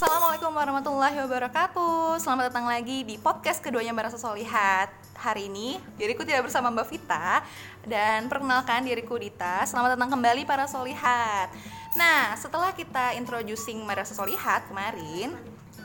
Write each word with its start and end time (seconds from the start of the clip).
Assalamualaikum 0.00 0.56
warahmatullahi 0.56 1.12
wabarakatuh. 1.28 2.24
Selamat 2.24 2.48
datang 2.48 2.64
lagi 2.64 3.04
di 3.04 3.20
podcast 3.20 3.60
keduanya 3.60 3.92
Barasa 3.92 4.16
Solihat. 4.16 4.88
Hari 5.12 5.52
ini 5.52 5.76
diriku 6.00 6.24
tidak 6.24 6.48
bersama 6.48 6.72
Mbak 6.72 6.88
Vita. 6.88 7.44
Dan 7.84 8.24
perkenalkan 8.32 8.88
diriku 8.88 9.20
Dita. 9.20 9.60
Selamat 9.68 10.00
datang 10.00 10.08
kembali 10.16 10.48
para 10.48 10.64
Solihat. 10.64 11.52
Nah 12.00 12.32
setelah 12.40 12.72
kita 12.72 13.12
introducing 13.12 13.84
Barasa 13.84 14.16
Solihat 14.16 14.72
kemarin 14.72 15.36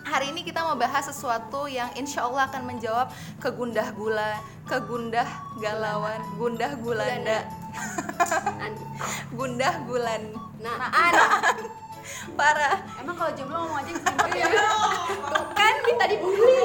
Hari 0.07 0.32
ini 0.32 0.47
kita 0.47 0.63
mau 0.63 0.79
bahas 0.79 1.11
sesuatu 1.11 1.68
yang 1.68 1.91
insya 2.00 2.23
Allah 2.23 2.47
akan 2.47 2.71
menjawab 2.71 3.11
kegundah 3.43 3.91
gula, 4.00 4.39
kegundah 4.63 5.27
galauan, 5.59 6.23
gundah 6.39 6.71
gulanda, 6.79 7.43
gundah 9.36 9.75
gulan, 9.84 10.23
Nah, 10.66 10.89
parah. 12.38 12.78
emang 13.02 13.16
kalau 13.16 13.32
jomblo 13.34 13.58
ngomong 13.66 13.80
aja 13.82 13.92
gitu 13.92 14.38
ya. 14.38 14.48
Tuh 15.32 15.46
kan 15.54 15.75
minta 15.86 16.06
dibully. 16.10 16.57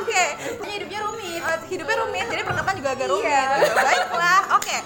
Oke, 0.00 0.24
Pokoknya 0.58 0.74
hidupnya 0.80 1.00
rumit. 1.06 1.40
Eh, 1.40 1.58
hidupnya 1.70 1.96
rumit, 2.02 2.26
jadi 2.28 2.42
perkataan 2.42 2.76
juga 2.80 2.90
agak 2.96 3.08
rumit. 3.12 3.28
Iya. 3.30 3.44
Baiklah, 3.76 4.40
oke. 4.58 4.76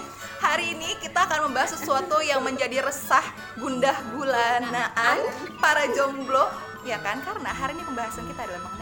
Hari 0.43 0.65
ini 0.77 0.89
kita 1.01 1.25
akan 1.25 1.49
membahas 1.49 1.73
sesuatu 1.79 2.21
yang 2.21 2.43
menjadi 2.43 2.83
resah 2.85 3.23
gundah 3.57 3.95
gulanaan 4.13 5.17
para 5.57 5.89
jomblo, 5.95 6.45
ya 6.85 7.01
kan? 7.01 7.23
Karena 7.23 7.49
hari 7.49 7.73
ini 7.73 7.83
pembahasan 7.87 8.27
kita 8.29 8.45
adalah. 8.45 8.74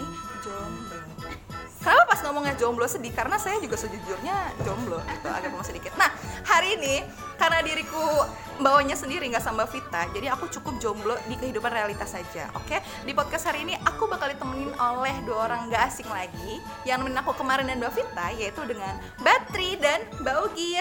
Kenapa 1.84 2.16
pas 2.16 2.24
ngomongnya 2.24 2.56
jomblo 2.56 2.88
sedih? 2.88 3.12
Karena 3.12 3.36
saya 3.36 3.60
juga 3.60 3.76
sejujurnya 3.76 4.56
jomblo, 4.64 5.04
gitu, 5.04 5.28
agak 5.28 5.52
mau 5.52 5.60
sedikit. 5.68 5.92
Nah, 6.00 6.08
hari 6.48 6.80
ini 6.80 7.04
karena 7.36 7.60
diriku 7.60 8.24
bawanya 8.64 8.96
sendiri 8.96 9.28
nggak 9.28 9.44
sama 9.44 9.68
Vita, 9.68 10.08
jadi 10.16 10.32
aku 10.32 10.48
cukup 10.48 10.80
jomblo 10.80 11.20
di 11.28 11.36
kehidupan 11.36 11.76
realitas 11.76 12.16
saja. 12.16 12.48
Oke, 12.56 12.80
di 13.04 13.12
podcast 13.12 13.52
hari 13.52 13.68
ini 13.68 13.76
aku 13.84 14.08
bakal 14.08 14.32
ditemenin 14.32 14.72
oleh 14.80 15.12
dua 15.28 15.52
orang 15.52 15.68
nggak 15.68 15.84
asing 15.92 16.08
lagi 16.08 16.64
yang 16.88 17.04
nemenin 17.04 17.20
aku 17.20 17.36
kemarin 17.36 17.68
dan 17.68 17.84
Mbak 17.84 17.92
Vita, 18.00 18.28
yaitu 18.32 18.64
dengan 18.64 18.96
Batri 19.20 19.76
dan 19.76 20.08
Mbak 20.24 20.36
Ugi. 20.48 20.80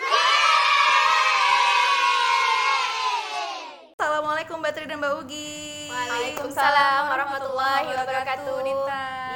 Assalamualaikum 3.98 4.62
Batri 4.62 4.86
dan 4.86 5.02
Mbak 5.02 5.12
Ugi. 5.18 5.90
Waalaikumsalam 5.90 7.02
warahmatullahi 7.10 7.90
wabarakatuh. 7.90 8.54
Dita. 8.62 9.31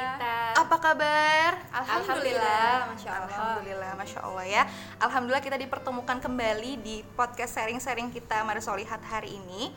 Apa 0.67 0.83
kabar? 0.83 1.63
Alhamdulillah, 1.71 2.91
Masya 2.91 3.07
Allah. 3.07 3.31
Alhamdulillah, 3.31 3.91
Masya 3.95 4.19
Allah 4.19 4.45
ya. 4.51 4.63
Alhamdulillah 4.99 5.39
kita 5.39 5.55
dipertemukan 5.55 6.19
kembali 6.19 6.83
di 6.83 7.07
podcast 7.15 7.55
sharing-sharing 7.55 8.11
kita 8.11 8.43
Mari 8.43 8.59
Solihat 8.59 8.99
hari 9.07 9.39
ini. 9.39 9.71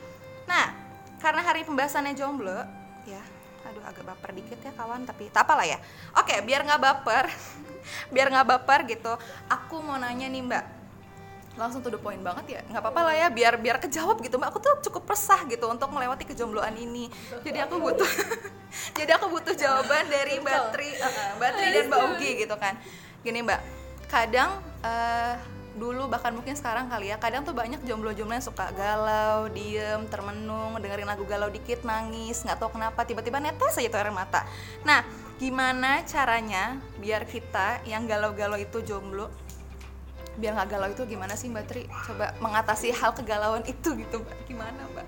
Nah, 0.50 0.74
karena 1.22 1.46
hari 1.46 1.62
pembahasannya 1.62 2.18
jomblo 2.18 2.66
Ya, 3.06 3.22
aduh 3.70 3.86
agak 3.86 4.02
baper 4.02 4.34
dikit 4.34 4.58
ya 4.66 4.74
kawan 4.74 5.06
Tapi 5.06 5.30
tak 5.30 5.46
apalah 5.46 5.62
ya. 5.62 5.78
Oke, 6.18 6.42
biar 6.42 6.66
nggak 6.66 6.82
baper 6.82 7.30
Biar 8.14 8.26
nggak 8.26 8.50
baper 8.50 8.90
gitu 8.90 9.14
Aku 9.46 9.78
mau 9.86 9.94
nanya 9.94 10.26
nih 10.26 10.42
mbak. 10.42 10.64
Langsung 11.54 11.86
to 11.86 11.94
the 11.94 12.02
point 12.02 12.18
banget 12.18 12.58
ya 12.58 12.60
nggak 12.66 12.82
apa-apa 12.82 13.00
lah 13.06 13.14
ya 13.14 13.26
biar 13.30 13.62
biar 13.62 13.78
kejawab 13.78 14.18
gitu 14.26 14.42
mbak. 14.42 14.50
Aku 14.50 14.58
tuh 14.58 14.74
cukup 14.90 15.06
resah 15.06 15.38
gitu 15.46 15.70
untuk 15.70 15.86
melewati 15.94 16.26
kejombloan 16.26 16.74
ini. 16.74 17.06
Jadi 17.46 17.62
aku 17.62 17.78
butuh 17.78 18.10
jadi 18.96 19.16
aku 19.18 19.26
butuh 19.30 19.54
jawaban 19.54 20.06
dari 20.08 20.38
mbak 20.38 20.74
Tri 20.74 20.88
eh, 20.94 21.12
mbak 21.38 21.50
Tri 21.54 21.66
dan 21.74 21.84
mbak 21.90 22.00
Ugi 22.14 22.30
gitu 22.46 22.56
kan 22.56 22.74
gini 23.22 23.44
mbak 23.44 23.60
kadang 24.08 24.62
eh, 24.82 25.34
dulu 25.70 26.10
bahkan 26.10 26.34
mungkin 26.34 26.58
sekarang 26.58 26.90
kali 26.90 27.14
ya 27.14 27.16
kadang 27.22 27.46
tuh 27.46 27.54
banyak 27.54 27.78
jomblo-jomblo 27.86 28.34
yang 28.34 28.42
suka 28.42 28.74
galau 28.74 29.46
diem 29.54 30.02
termenung 30.10 30.74
dengerin 30.82 31.06
lagu 31.06 31.22
galau 31.24 31.46
dikit 31.46 31.86
nangis 31.86 32.42
nggak 32.42 32.58
tahu 32.58 32.74
kenapa 32.74 33.06
tiba-tiba 33.06 33.38
netes 33.38 33.78
aja 33.78 33.86
tuh 33.86 33.98
air 34.02 34.10
mata 34.10 34.42
nah 34.82 35.06
gimana 35.38 36.02
caranya 36.04 36.76
biar 36.98 37.24
kita 37.24 37.86
yang 37.86 38.04
galau-galau 38.04 38.58
itu 38.58 38.82
jomblo 38.82 39.30
biar 40.40 40.56
nggak 40.56 40.68
galau 40.72 40.88
itu 40.88 41.02
gimana 41.04 41.36
sih 41.36 41.52
Mbak 41.52 41.64
Tri? 41.68 41.84
Coba 42.06 42.32
mengatasi 42.40 42.94
hal 42.96 43.12
kegalauan 43.12 43.60
itu 43.68 43.92
gitu 43.92 44.24
Mbak. 44.24 44.36
Gimana 44.48 44.80
Mbak? 44.96 45.06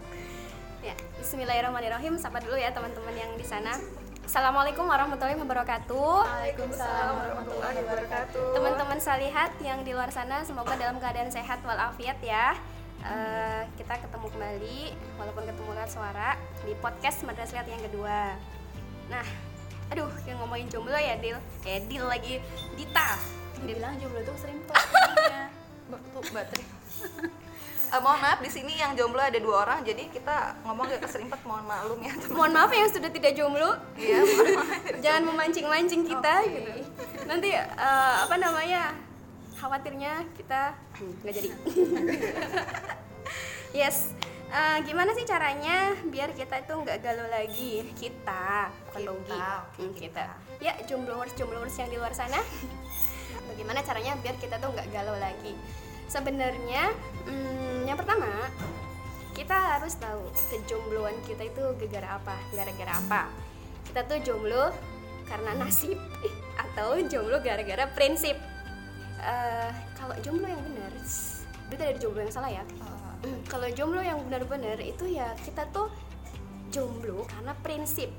Ya, 0.82 0.98
Bismillahirrahmanirrahim. 1.22 2.18
Sapa 2.18 2.42
dulu 2.42 2.58
ya 2.58 2.74
teman-teman 2.74 3.14
yang 3.14 3.30
di 3.38 3.46
sana. 3.46 3.78
Assalamualaikum 4.26 4.82
warahmatullahi 4.82 5.38
wabarakatuh. 5.38 6.26
Waalaikumsalam 6.26 7.14
warahmatullahi 7.22 7.78
wabarakatuh. 7.86 8.46
Teman-teman 8.58 8.98
salihat 8.98 9.54
yang 9.62 9.86
di 9.86 9.94
luar 9.94 10.10
sana 10.10 10.42
semoga 10.42 10.74
dalam 10.74 10.98
keadaan 10.98 11.30
sehat 11.30 11.62
walafiat 11.62 12.18
ya. 12.18 12.58
Eh, 12.98 13.62
kita 13.78 13.94
ketemu 13.94 14.26
kembali 14.26 14.80
walaupun 15.22 15.42
ketemu 15.46 15.70
lewat 15.70 15.90
suara 15.90 16.34
di 16.66 16.74
podcast 16.82 17.22
Madrasah 17.22 17.62
yang 17.62 17.82
kedua. 17.86 18.34
Nah, 19.06 19.26
aduh 19.86 20.10
yang 20.26 20.42
ngomongin 20.42 20.66
jomblo 20.66 20.98
ya 20.98 21.14
Dil, 21.22 21.38
eh 21.62 21.78
Dil 21.86 22.02
lagi 22.02 22.42
Dita. 22.74 23.18
dibilang 23.62 23.94
jomblo 24.02 24.18
itu 24.18 24.34
sering 24.34 24.58
tuh 24.66 24.74
Mbak 26.34 26.44
Tri. 26.50 26.64
Eh, 27.92 28.00
mohon 28.00 28.24
maaf 28.24 28.40
di 28.40 28.48
sini 28.48 28.72
yang 28.80 28.96
jomblo 28.96 29.20
ada 29.20 29.36
dua 29.36 29.68
orang 29.68 29.84
jadi 29.84 30.08
kita 30.08 30.64
ngomong 30.64 30.88
gak 30.88 31.04
keserimpet 31.04 31.36
mohon 31.44 31.60
maklum 31.68 32.00
ya 32.00 32.16
teman. 32.16 32.32
Mohon 32.40 32.52
maaf 32.56 32.72
yang 32.72 32.88
sudah 32.88 33.10
tidak 33.12 33.32
jomblo, 33.36 33.76
Iya, 34.00 34.24
jangan 35.04 35.28
memancing-mancing 35.28 36.08
kita 36.08 36.34
Oke. 36.40 36.56
gitu. 36.56 36.72
Nanti 37.28 37.52
eh, 37.52 38.14
apa 38.24 38.34
namanya? 38.40 38.96
Khawatirnya 39.60 40.24
kita 40.32 40.72
nggak 41.20 41.34
jadi. 41.36 41.48
yes. 43.84 44.16
Eh, 44.48 44.78
gimana 44.88 45.12
sih 45.12 45.28
caranya 45.28 45.92
biar 46.08 46.32
kita 46.32 46.64
itu 46.64 46.72
nggak 46.72 46.96
galau 47.04 47.28
lagi? 47.28 47.84
Kita, 47.92 48.72
bukan 48.88 49.20
Kita, 49.20 49.68
oke, 49.68 49.80
Hmm, 49.84 49.92
kita. 49.92 50.24
Ya, 50.64 50.80
jombloers 50.88 51.36
jombloers 51.36 51.76
yang 51.76 51.92
di 51.92 52.00
luar 52.00 52.16
sana. 52.16 52.40
Bagaimana 53.52 53.84
caranya 53.84 54.16
biar 54.16 54.40
kita 54.40 54.56
tuh 54.56 54.72
nggak 54.72 54.88
galau 54.92 55.16
lagi? 55.20 55.52
Sebenarnya, 56.12 56.92
hmm, 57.24 57.88
yang 57.88 57.96
pertama 57.96 58.28
kita 59.32 59.56
harus 59.56 59.96
tahu 59.96 60.28
kejombloan 60.52 61.16
kita 61.24 61.48
itu 61.48 61.64
gara-gara 61.80 62.20
apa? 62.20 62.36
Gara-gara 62.52 62.92
apa? 63.00 63.22
Kita 63.88 64.04
tuh 64.04 64.20
jomblo 64.20 64.76
karena 65.24 65.56
nasib 65.56 65.96
atau 66.60 67.00
jomblo 67.08 67.40
gara-gara 67.40 67.88
prinsip. 67.96 68.36
Eh, 69.24 69.70
kalau 69.96 70.12
jomblo 70.20 70.52
yang 70.52 70.60
benar 70.60 70.92
berarti 71.72 71.84
ada 71.88 71.96
jomblo 71.96 72.20
yang 72.20 72.34
salah 72.36 72.52
ya? 72.52 72.64
Eh, 73.24 73.38
kalau 73.52 73.72
jomblo 73.72 74.04
yang 74.04 74.20
benar-benar 74.28 74.84
itu 74.84 75.08
ya 75.08 75.32
kita 75.48 75.64
tuh 75.72 75.88
jomblo 76.68 77.24
karena 77.24 77.56
prinsip. 77.64 78.12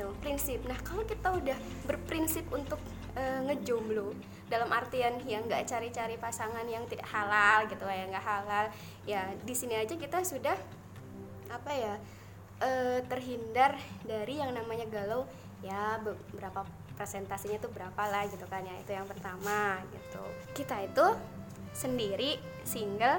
Tuh 0.00 0.16
prinsip. 0.24 0.64
Nah 0.64 0.80
kalau 0.80 1.04
kita 1.04 1.28
udah 1.28 1.58
berprinsip 1.84 2.48
untuk 2.56 2.80
eh, 3.18 3.40
ngejomblo 3.50 4.14
dalam 4.48 4.70
artian 4.70 5.18
yang 5.26 5.44
nggak 5.44 5.66
cari-cari 5.68 6.16
pasangan 6.16 6.64
yang 6.64 6.86
tidak 6.86 7.04
halal 7.10 7.66
gitu 7.66 7.84
ya 7.84 8.04
nggak 8.06 8.26
halal. 8.26 8.64
Ya 9.04 9.22
di 9.42 9.54
sini 9.54 9.74
aja 9.74 9.98
kita 9.98 10.22
sudah 10.22 10.54
apa 11.50 11.72
ya 11.74 11.94
eh, 12.62 12.98
terhindar 13.10 13.74
dari 14.06 14.38
yang 14.38 14.54
namanya 14.54 14.86
galau. 14.86 15.26
Ya 15.58 15.98
beberapa 15.98 16.62
presentasinya 16.94 17.58
tuh 17.58 17.70
berapa 17.74 18.02
lah 18.06 18.26
gitu 18.30 18.46
kan 18.46 18.62
ya 18.62 18.74
itu 18.78 18.94
yang 18.94 19.06
pertama 19.10 19.82
gitu. 19.90 20.22
Kita 20.54 20.78
itu 20.86 21.06
sendiri 21.74 22.38
single 22.62 23.18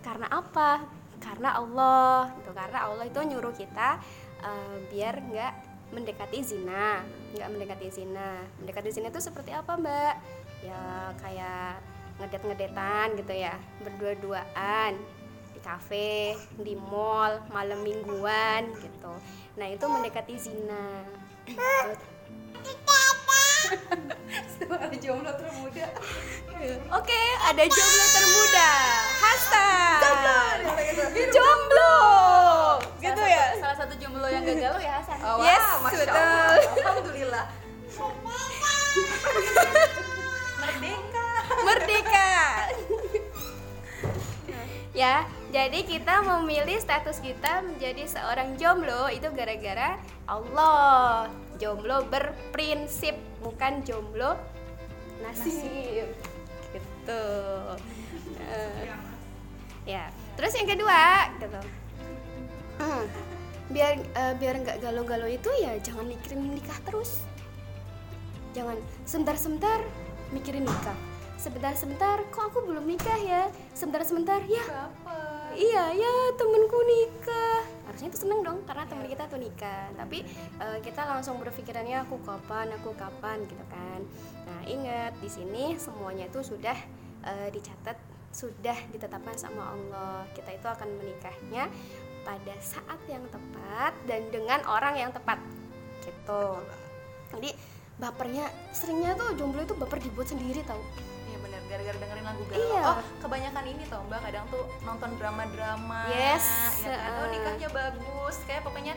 karena 0.00 0.28
apa? 0.28 0.84
Karena 1.20 1.56
Allah 1.56 2.28
gitu 2.40 2.52
karena 2.52 2.84
Allah 2.84 3.04
itu 3.08 3.20
nyuruh 3.20 3.52
kita 3.52 4.00
eh, 4.42 4.76
biar 4.92 5.14
nggak 5.20 5.73
mendekati 5.94 6.38
zina. 6.42 7.06
Nggak 7.32 7.48
mendekati 7.54 7.86
zina. 7.88 8.42
Mendekati 8.58 8.90
zina 8.90 9.08
itu 9.08 9.20
seperti 9.22 9.54
apa 9.54 9.78
mbak? 9.78 10.14
Ya 10.66 11.14
kayak 11.22 11.80
ngedet 12.18 12.42
ngedetan 12.42 13.08
gitu 13.16 13.32
ya. 13.32 13.54
Berdua-duaan. 13.86 14.98
Di 15.54 15.60
kafe 15.62 16.34
di 16.58 16.74
mall 16.74 17.38
malam 17.54 17.80
mingguan 17.86 18.74
gitu. 18.82 19.14
Nah 19.54 19.66
itu 19.70 19.84
mendekati 19.86 20.34
zina 20.34 21.06
Ada 24.74 24.96
jomblo 25.00 25.32
termuda. 25.36 25.86
Oke, 26.96 27.22
ada 27.44 27.64
jomblo 27.66 28.04
termuda. 28.14 28.70
Hasan. 29.22 30.58
Jomblo. 31.34 31.96
Gitu 33.02 33.22
ya. 33.22 33.44
salah 33.60 33.76
satu 33.76 33.94
jomblo 34.00 34.26
yang 34.28 34.42
gak 34.48 34.56
galau 34.58 34.80
ya 34.80 34.92
Hasan 35.02 35.18
Oh, 35.20 35.36
wow, 35.36 35.44
Yes, 35.44 35.66
Masya 35.84 36.04
betul. 36.04 36.14
Allah. 36.16 36.56
Alhamdulillah. 36.84 37.44
Merdeka. 40.62 41.28
Merdeka. 41.64 42.30
ya, 44.94 45.14
jadi 45.52 45.80
kita 45.84 46.14
memilih 46.22 46.78
status 46.80 47.18
kita 47.20 47.60
menjadi 47.66 48.08
seorang 48.08 48.56
jomblo 48.56 49.10
itu 49.12 49.28
gara-gara 49.34 50.00
Allah. 50.24 51.28
Jomblo 51.56 52.06
berprinsip, 52.10 53.14
bukan 53.40 53.86
jomblo 53.86 54.34
nasib. 55.22 56.10
Gitu. 56.74 57.24
Eh, 58.42 58.90
ya. 59.86 60.10
Terus 60.34 60.52
yang 60.58 60.68
kedua 60.68 61.30
gitu. 61.38 61.60
Hmm, 62.74 63.04
biar 63.70 64.02
eh, 64.02 64.34
biar 64.34 64.54
nggak 64.60 64.78
galau-galau 64.82 65.30
itu 65.30 65.46
ya 65.62 65.78
jangan 65.78 66.10
mikirin 66.10 66.52
nikah 66.52 66.78
terus. 66.82 67.22
Jangan 68.54 68.78
sebentar-sebentar 69.06 69.82
mikirin 70.34 70.66
nikah. 70.66 70.98
Sebentar-sebentar 71.34 72.22
kok 72.30 72.54
aku 72.54 72.66
belum 72.66 72.86
nikah 72.86 73.18
ya? 73.20 73.42
Sebentar-sebentar 73.74 74.42
ya. 74.46 74.90
Iya 75.54 75.84
ya 75.94 76.14
temenku 76.34 76.78
nikah 76.82 77.62
harusnya 77.94 78.10
itu 78.10 78.26
seneng 78.26 78.42
dong 78.42 78.58
karena 78.66 78.90
temen 78.90 79.06
kita 79.06 79.30
tuh 79.30 79.38
nikah. 79.38 79.86
Tapi 79.94 80.26
eh, 80.58 80.78
kita 80.82 81.06
langsung 81.06 81.38
berpikirannya 81.38 82.02
aku 82.02 82.18
kapan 82.26 82.74
aku 82.74 82.90
kapan 82.98 83.38
gitu 83.46 83.62
kan. 83.70 84.02
Nah 84.50 84.60
ingat 84.66 85.14
di 85.22 85.30
sini 85.30 85.78
semuanya 85.78 86.26
itu 86.26 86.42
sudah 86.42 86.74
eh, 87.22 87.48
dicatat 87.54 87.94
sudah 88.34 88.74
ditetapkan 88.90 89.38
sama 89.38 89.78
Allah. 89.78 90.26
Kita 90.34 90.50
itu 90.50 90.66
akan 90.66 90.90
menikahnya 90.98 91.70
pada 92.26 92.54
saat 92.58 92.98
yang 93.06 93.22
tepat 93.30 93.94
dan 94.10 94.26
dengan 94.34 94.58
orang 94.66 94.98
yang 94.98 95.14
tepat. 95.14 95.38
Gitu. 96.02 96.44
Jadi 97.30 97.54
bapernya 97.94 98.50
seringnya 98.74 99.14
tuh 99.14 99.38
jomblo 99.38 99.62
itu 99.62 99.78
baper 99.78 100.02
dibuat 100.02 100.26
sendiri 100.26 100.66
tau 100.66 100.82
gara-gara 101.74 101.98
dengerin 101.98 102.24
lagu 102.24 102.42
galau. 102.46 102.62
Iya. 102.62 102.82
Oh, 102.86 102.98
kebanyakan 103.18 103.64
ini 103.66 103.82
tau 103.90 104.02
Mbak, 104.06 104.20
kadang 104.30 104.44
tuh 104.46 104.64
nonton 104.86 105.10
drama-drama. 105.18 106.00
Yes, 106.14 106.46
Ya 106.86 106.94
kan? 106.94 107.10
Oh, 107.18 107.26
uh. 107.26 107.28
nikahnya 107.34 107.68
bagus. 107.74 108.36
Kayak 108.46 108.62
pokoknya 108.62 108.94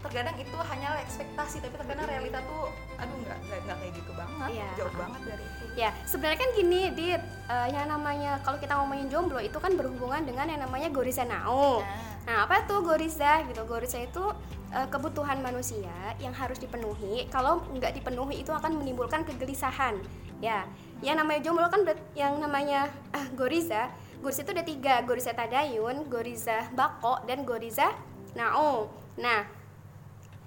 terkadang 0.00 0.36
itu 0.36 0.56
hanyalah 0.56 1.00
ekspektasi, 1.04 1.56
tapi 1.64 1.74
terkadang 1.80 2.04
realita 2.08 2.40
tuh 2.44 2.68
aduh 3.00 3.16
nggak 3.24 3.38
nggak 3.64 3.76
kayak 3.76 3.92
gitu 3.92 4.10
banget. 4.16 4.48
Iya. 4.56 4.68
Jauh 4.80 4.94
banget 4.96 5.20
dari 5.28 5.44
itu. 5.44 5.64
Ya, 5.76 5.90
sebenarnya 6.08 6.38
kan 6.40 6.50
gini, 6.56 6.80
Dit. 6.96 7.22
Eh, 7.24 7.68
yang 7.76 7.86
namanya 7.88 8.40
kalau 8.40 8.56
kita 8.56 8.72
ngomongin 8.80 9.08
jomblo 9.12 9.40
itu 9.40 9.56
kan 9.60 9.72
berhubungan 9.76 10.24
dengan 10.24 10.48
yang 10.48 10.60
namanya 10.64 10.88
goriza 10.88 11.28
nao. 11.28 11.84
Nah. 11.84 12.14
Nah, 12.24 12.36
apa 12.48 12.64
tuh 12.64 12.80
goriza 12.80 13.44
gitu? 13.44 13.64
Goriza 13.68 14.00
itu 14.00 14.24
eh, 14.72 14.88
kebutuhan 14.88 15.44
manusia 15.44 15.92
yang 16.20 16.32
harus 16.32 16.56
dipenuhi. 16.56 17.28
Kalau 17.28 17.64
nggak 17.72 17.96
dipenuhi 18.00 18.44
itu 18.44 18.52
akan 18.52 18.80
menimbulkan 18.80 19.24
kegelisahan. 19.28 20.00
Ya, 20.44 20.68
yang 21.04 21.20
namanya 21.20 21.44
jomblo 21.44 21.68
kan 21.68 21.84
yang 22.16 22.40
namanya 22.40 22.88
ah, 23.12 23.28
goriza. 23.36 23.92
Goriza 24.24 24.40
itu 24.40 24.52
ada 24.56 24.64
tiga, 24.64 24.94
goriza 25.04 25.36
tadayun, 25.36 26.08
goriza 26.08 26.64
bako, 26.72 27.20
dan 27.28 27.44
goriza 27.44 27.92
nao. 28.32 28.88
Nah, 29.20 29.44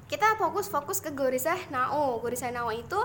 kita 0.10 0.34
fokus 0.42 0.66
fokus 0.66 0.98
ke 0.98 1.14
goriza 1.14 1.54
nao. 1.70 2.18
Goriza 2.18 2.50
nao 2.50 2.74
itu 2.74 2.98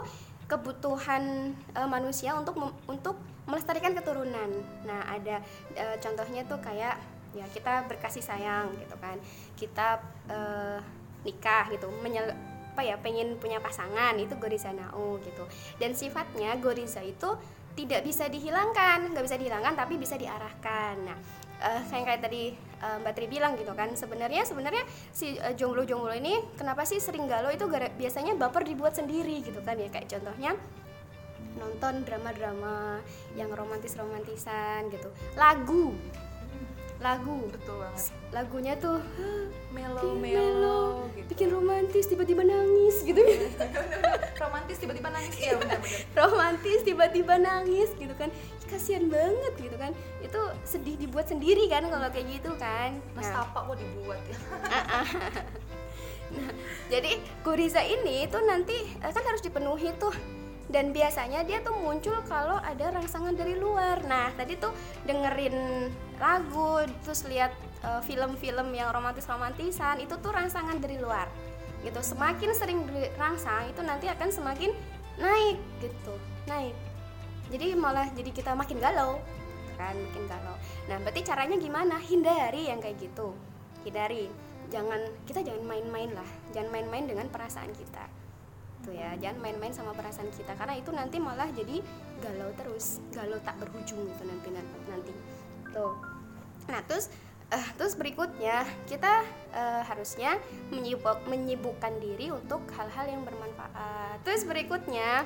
kebutuhan 0.49 1.52
eh, 1.76 1.88
manusia 1.88 2.32
untuk 2.32 2.56
mem- 2.56 2.78
untuk 2.88 3.20
melestarikan 3.44 3.93
keturunan. 3.93 4.48
Nah, 4.88 5.05
ada 5.12 5.44
eh, 5.76 5.96
contohnya 6.00 6.48
tuh 6.48 6.56
kayak 6.64 6.96
ya 7.37 7.44
kita 7.52 7.84
berkasih 7.84 8.25
sayang 8.25 8.72
gitu 8.81 8.96
kan. 8.96 9.20
Kita 9.60 10.00
eh, 10.32 10.81
nikah 11.28 11.69
gitu, 11.69 11.93
menyel 12.00 12.32
apa 12.72 12.80
ya 12.88 12.96
pengen 12.96 13.36
punya 13.36 13.60
pasangan 13.60 14.16
itu 14.16 14.32
goriza 14.40 14.72
nao 14.72 15.20
gitu. 15.20 15.44
Dan 15.76 15.92
sifatnya 15.92 16.56
goriza 16.56 17.04
itu 17.04 17.36
tidak 17.76 18.00
bisa 18.04 18.32
dihilangkan, 18.32 19.12
nggak 19.12 19.24
bisa 19.24 19.36
dihilangkan 19.36 19.76
tapi 19.76 20.00
bisa 20.00 20.16
diarahkan. 20.16 20.96
Nah, 21.04 21.19
eh, 21.62 21.82
yang 21.92 22.04
kayak 22.08 22.22
tadi 22.24 22.56
eh, 22.56 22.96
Mbak 23.04 23.12
Tri 23.14 23.26
bilang 23.30 23.52
gitu 23.54 23.72
kan 23.76 23.94
sebenarnya 23.94 24.42
sebenarnya 24.42 24.82
si 25.14 25.38
eh, 25.38 25.54
jomblo-jomblo 25.54 26.16
ini 26.16 26.40
kenapa 26.58 26.82
sih 26.82 26.98
sering 26.98 27.30
galau 27.30 27.52
itu 27.52 27.69
gara- 27.70 27.92
biasanya 27.94 28.34
baper 28.34 28.66
dibuat 28.66 28.98
sendiri 28.98 29.44
gitu 29.44 29.62
kan 29.62 29.78
ya 29.78 29.88
kayak 29.92 30.10
contohnya 30.10 30.56
nonton 31.52 32.02
drama-drama 32.08 33.04
yang 33.36 33.52
romantis-romantisan 33.52 34.88
gitu 34.88 35.12
lagu 35.36 35.92
lagu 37.02 37.50
Betul 37.50 37.76
banget. 37.76 38.04
lagunya 38.31 38.75
tuh 38.76 39.02
Melo 39.69 40.14
melo 40.14 40.81
gitu. 41.10 41.26
bikin 41.28 41.49
romantis 41.49 42.04
tiba-tiba 42.06 42.43
nangis 42.43 43.00
gitu 43.00 43.19
Romantis 44.43 44.76
tiba-tiba 44.76 45.08
nangis 45.08 45.34
ya 45.34 45.54
benar-benar. 45.54 46.00
romantis 46.20 46.81
tiba-tiba 46.82 47.34
nangis 47.37 47.90
gitu 47.94 48.12
kan 48.12 48.28
Ih, 48.28 48.66
kasihan 48.69 49.06
banget 49.06 49.52
gitu 49.58 49.76
kan 49.76 49.93
itu 50.20 50.40
sedih 50.62 50.96
dibuat 50.96 51.26
sendiri 51.26 51.66
kan 51.66 51.84
kalau 51.84 52.08
kayak 52.08 52.28
gitu 52.32 52.52
kan 52.54 52.96
Mas 53.12 53.26
Nah, 53.26 53.43
apa 53.43 53.58
kok 53.62 53.76
dibuat 53.76 54.20
ya? 54.22 54.37
jadi 56.90 57.10
goriza 57.43 57.81
ini 57.81 58.25
tuh 58.26 58.40
nanti 58.40 58.72
eh, 58.94 59.10
kan 59.10 59.25
harus 59.25 59.40
dipenuhi 59.40 59.93
tuh 59.96 60.12
dan 60.70 60.94
biasanya 60.94 61.42
dia 61.42 61.58
tuh 61.64 61.74
muncul 61.74 62.14
kalau 62.28 62.60
ada 62.62 62.94
rangsangan 62.94 63.34
dari 63.34 63.58
luar. 63.58 64.04
Nah 64.06 64.30
tadi 64.38 64.54
tuh 64.54 64.70
dengerin 65.08 65.90
lagu 66.22 66.86
terus 67.02 67.26
lihat 67.26 67.50
eh, 67.82 68.02
film-film 68.06 68.70
yang 68.70 68.94
romantis-romantisan 68.94 69.98
itu 70.04 70.14
tuh 70.22 70.30
rangsangan 70.30 70.78
dari 70.78 71.00
luar. 71.02 71.26
Gitu. 71.82 71.98
Semakin 71.98 72.50
sering 72.54 72.86
dirangsang 72.86 73.74
itu 73.74 73.82
nanti 73.82 74.06
akan 74.06 74.28
semakin 74.30 74.70
naik 75.18 75.58
gitu. 75.82 76.14
Naik. 76.46 76.76
Jadi 77.50 77.74
malah 77.74 78.06
jadi 78.14 78.30
kita 78.30 78.54
makin 78.54 78.78
galau. 78.78 79.18
Kan 79.74 79.98
makin 79.98 80.24
galau. 80.30 80.56
Nah 80.86 80.96
berarti 81.02 81.26
caranya 81.26 81.58
gimana? 81.58 81.98
Hindari 81.98 82.70
yang 82.70 82.78
kayak 82.78 83.02
gitu. 83.02 83.34
Hindari. 83.82 84.30
Jangan 84.70 85.04
kita 85.26 85.42
jangan 85.42 85.66
main-main 85.66 86.14
lah. 86.14 86.28
Jangan 86.54 86.70
main-main 86.70 87.04
dengan 87.04 87.26
perasaan 87.28 87.74
kita 87.74 88.21
tuh 88.82 88.94
ya. 88.94 89.14
Jangan 89.19 89.38
main-main 89.38 89.73
sama 89.73 89.94
perasaan 89.94 90.29
kita 90.34 90.52
karena 90.58 90.75
itu 90.76 90.90
nanti 90.90 91.17
malah 91.23 91.49
jadi 91.55 91.81
galau 92.20 92.50
terus 92.58 93.00
galau 93.14 93.38
tak 93.40 93.56
berujung 93.62 94.02
itu 94.05 94.23
nanti 94.26 94.49
nanti. 94.90 95.12
Tuh. 95.70 95.94
Nah 96.69 96.81
terus 96.84 97.08
eh, 97.50 97.67
terus 97.79 97.94
berikutnya 97.94 98.67
kita 98.90 99.25
eh, 99.55 99.82
harusnya 99.87 100.37
menyibuk, 100.75 101.23
menyibukkan 101.31 102.02
diri 102.02 102.34
untuk 102.34 102.67
hal-hal 102.76 103.06
yang 103.08 103.23
bermanfaat. 103.23 104.20
Terus 104.26 104.43
berikutnya 104.44 105.25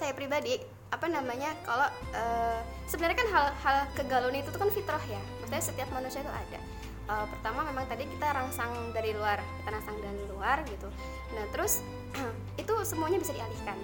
saya 0.00 0.16
pribadi 0.16 0.56
apa 0.90 1.06
namanya 1.06 1.54
kalau 1.62 1.86
eh, 2.14 2.58
sebenarnya 2.90 3.18
kan 3.20 3.28
hal-hal 3.30 3.76
kegalauan 3.94 4.38
itu 4.38 4.48
tuh 4.50 4.60
kan 4.62 4.70
fitrah 4.72 5.04
ya. 5.06 5.20
Maksudnya 5.42 5.62
setiap 5.62 5.88
manusia 5.92 6.22
itu 6.22 6.32
ada 6.32 6.60
Eh, 7.10 7.26
pertama 7.26 7.66
memang 7.66 7.90
tadi 7.90 8.06
kita 8.06 8.30
rangsang 8.30 8.70
dari 8.94 9.10
luar 9.10 9.42
kita 9.62 9.68
rangsang 9.74 9.98
dari 9.98 10.22
luar 10.30 10.62
gitu. 10.62 10.86
Nah 11.34 11.44
terus 11.50 11.82
itu 12.62 12.74
semuanya 12.86 13.18
bisa 13.18 13.34
dialihkan. 13.34 13.74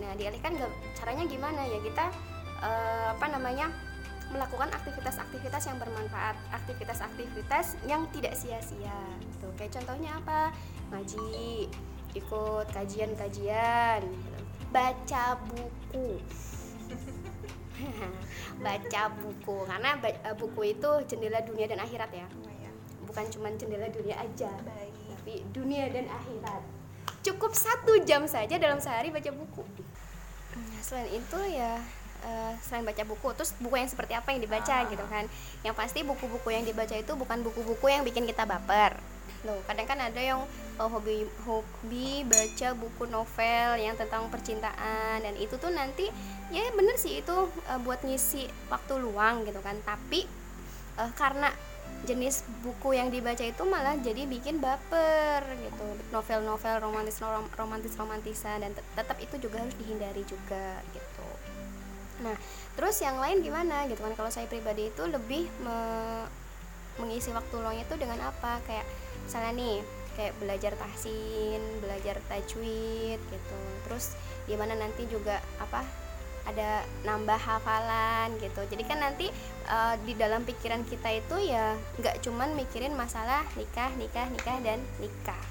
Nah 0.00 0.16
dialihkan 0.16 0.56
gak, 0.56 0.72
caranya 0.96 1.28
gimana 1.28 1.60
ya? 1.68 1.76
Kita 1.84 2.08
eh, 2.64 3.08
apa 3.12 3.26
namanya 3.28 3.68
melakukan 4.32 4.72
aktivitas-aktivitas 4.72 5.68
yang 5.68 5.76
bermanfaat 5.76 6.38
aktivitas-aktivitas 6.56 7.76
yang 7.84 8.08
tidak 8.16 8.32
sia-sia 8.32 8.96
gitu. 9.28 9.52
Kayak 9.60 9.76
contohnya 9.76 10.16
apa? 10.16 10.40
Ngaji 10.88 11.68
ikut 12.16 12.66
kajian-kajian 12.72 14.08
baca 14.72 15.36
buku. 15.52 16.16
Baca 18.60 19.08
buku 19.24 19.64
karena 19.64 19.96
buku 20.36 20.76
itu 20.76 20.90
jendela 21.08 21.40
dunia 21.40 21.64
dan 21.64 21.80
akhirat 21.80 22.12
ya 22.12 22.28
bukan 23.10 23.26
cuma 23.34 23.50
jendela 23.58 23.90
dunia 23.90 24.14
aja 24.22 24.54
Baik. 24.62 24.94
tapi 25.18 25.42
dunia 25.50 25.90
dan 25.90 26.06
akhirat. 26.06 26.62
Cukup 27.26 27.52
satu 27.52 27.98
jam 28.06 28.22
saja 28.30 28.54
dalam 28.56 28.78
sehari 28.78 29.10
baca 29.10 29.28
buku. 29.34 29.66
Nah, 30.54 30.80
selain 30.80 31.10
itu 31.10 31.38
ya 31.50 31.82
eh, 32.22 32.52
selain 32.62 32.86
baca 32.86 33.02
buku 33.02 33.28
terus 33.34 33.50
buku 33.58 33.76
yang 33.76 33.90
seperti 33.90 34.14
apa 34.14 34.30
yang 34.30 34.40
dibaca 34.40 34.76
gitu 34.86 35.04
kan? 35.10 35.26
Yang 35.66 35.74
pasti 35.74 36.00
buku-buku 36.06 36.48
yang 36.54 36.62
dibaca 36.62 36.94
itu 36.94 37.12
bukan 37.18 37.42
buku-buku 37.42 37.86
yang 37.90 38.06
bikin 38.06 38.24
kita 38.30 38.46
baper. 38.46 38.96
Loh 39.42 39.58
kadang 39.64 39.90
kan 39.90 39.98
ada 39.98 40.20
yang 40.20 40.40
eh, 40.78 40.88
hobi 40.88 41.26
hobi 41.44 42.24
baca 42.24 42.68
buku 42.78 43.04
novel 43.10 43.68
yang 43.82 43.98
tentang 43.98 44.30
percintaan 44.30 45.24
dan 45.24 45.34
itu 45.34 45.58
tuh 45.58 45.74
nanti 45.74 46.06
ya 46.54 46.62
bener 46.72 46.94
sih 46.94 47.20
itu 47.20 47.36
eh, 47.68 47.80
buat 47.82 48.00
ngisi 48.06 48.46
waktu 48.70 49.02
luang 49.02 49.44
gitu 49.44 49.60
kan. 49.60 49.76
Tapi 49.82 50.24
eh, 50.96 51.10
karena 51.18 51.50
jenis 52.08 52.46
buku 52.64 52.96
yang 52.96 53.12
dibaca 53.12 53.44
itu 53.44 53.62
malah 53.68 53.96
jadi 54.00 54.24
bikin 54.24 54.58
baper 54.58 55.44
gitu. 55.60 55.86
Novel-novel 56.14 56.80
romantis 56.80 57.20
romantis 57.56 57.94
romantisan 57.96 58.64
dan 58.64 58.72
tet- 58.72 58.88
tetap 58.96 59.16
itu 59.20 59.36
juga 59.36 59.60
harus 59.60 59.76
dihindari 59.76 60.24
juga 60.24 60.80
gitu. 60.96 61.28
Nah 62.24 62.36
terus 62.76 62.96
yang 63.04 63.20
lain 63.20 63.44
gimana 63.44 63.84
gitu 63.88 64.00
kan? 64.00 64.16
Kalau 64.16 64.32
saya 64.32 64.48
pribadi 64.48 64.88
itu 64.88 65.02
lebih 65.04 65.48
me- 65.60 66.28
mengisi 67.00 67.32
waktu 67.32 67.54
luangnya 67.60 67.84
itu 67.84 67.96
dengan 68.00 68.20
apa? 68.32 68.60
Kayak 68.64 68.88
misalnya 69.28 69.52
nih 69.56 69.76
kayak 70.16 70.34
belajar 70.40 70.72
tahsin 70.80 71.60
belajar 71.84 72.16
tajwid 72.32 73.20
gitu. 73.20 73.60
Terus 73.88 74.16
gimana 74.48 74.74
nanti 74.74 75.04
juga 75.06 75.38
apa 75.60 75.84
ada 76.48 76.84
nambah 77.04 77.36
hafalan 77.36 78.36
gitu. 78.40 78.60
Jadi 78.70 78.82
kan 78.86 78.98
nanti 79.00 79.28
eh, 79.68 79.94
di 80.04 80.16
dalam 80.16 80.44
pikiran 80.44 80.82
kita 80.88 81.08
itu 81.12 81.52
ya 81.52 81.76
nggak 82.00 82.24
cuman 82.24 82.56
mikirin 82.56 82.96
masalah 82.96 83.44
nikah 83.56 83.92
nikah 84.00 84.26
nikah 84.32 84.56
dan 84.64 84.80
nikah. 85.00 85.44